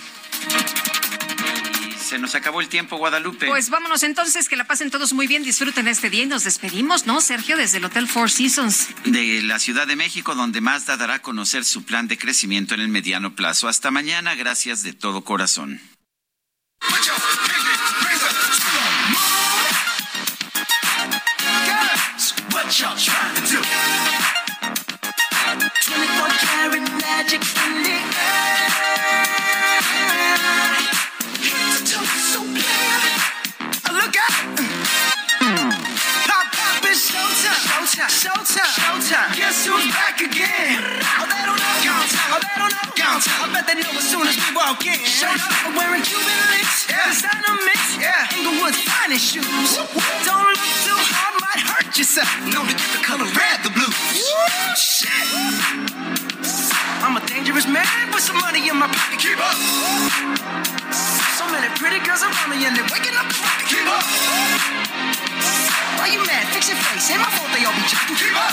[1.99, 3.47] se nos acabó el tiempo, Guadalupe.
[3.47, 7.07] Pues vámonos entonces, que la pasen todos muy bien, disfruten este día y nos despedimos,
[7.07, 7.57] ¿no, Sergio?
[7.57, 8.89] Desde el Hotel Four Seasons.
[9.05, 12.81] De la Ciudad de México, donde Mazda dará a conocer su plan de crecimiento en
[12.81, 13.69] el mediano plazo.
[13.69, 15.81] Hasta mañana, gracias de todo corazón.
[22.71, 23.61] what y'all trying to do.
[25.87, 28.71] 24 karat magic in the air.
[31.51, 33.11] Head to toe, so bad.
[33.89, 34.60] Oh, look out!
[37.91, 39.35] Showtime, showtime, showtime.
[39.35, 40.79] Guess who's back again?
[41.19, 41.75] Oh, they don't know.
[41.83, 42.07] Gone.
[42.31, 42.87] Oh, they don't know.
[42.95, 43.19] Gone.
[43.19, 44.95] I bet they know as soon as we walk in.
[45.03, 46.87] Showed up wearing Cuban links.
[46.87, 47.11] Yeah.
[47.11, 47.99] Designer mix.
[47.99, 48.31] Yeah.
[48.31, 49.75] Inglewood's finest shoes.
[50.23, 52.31] Don't look too hard, might hurt yourself.
[52.47, 53.91] Known to get the color red, the blue.
[53.91, 55.27] Woo, shit.
[57.01, 59.19] I'm a dangerous man with some money in my pocket.
[59.19, 59.57] Keep up.
[61.41, 63.25] So many pretty girls around me and they're waking up.
[63.65, 64.05] Keep up.
[65.97, 66.45] Why you mad?
[66.53, 67.11] Fix your face.
[67.11, 68.17] Ain't my fault they all be jacking.
[68.21, 68.53] Keep up.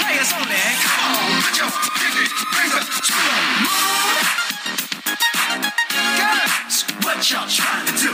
[0.00, 0.56] Players only.
[0.80, 1.68] Come on, put your
[2.00, 2.24] pinky
[2.56, 4.16] finger to the moon.
[6.16, 8.10] Girls, what y'all trying to do?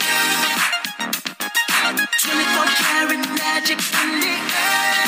[1.95, 5.05] 24 karat magic in the air.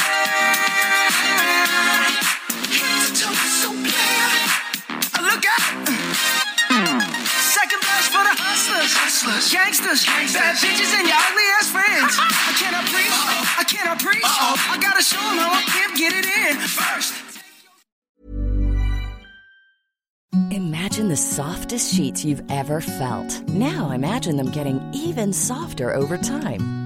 [5.37, 5.89] Look out!
[7.29, 12.17] Second best for the hustlers, hustlers, gangsters, bad bitches, and your ugly ass friends.
[12.49, 13.13] I cannot preach,
[13.61, 14.25] I cannot preach.
[14.25, 17.13] I gotta show 'em how I can get it in first.
[20.51, 23.47] Imagine the softest sheets you've ever felt.
[23.47, 26.86] Now imagine them getting even softer over time.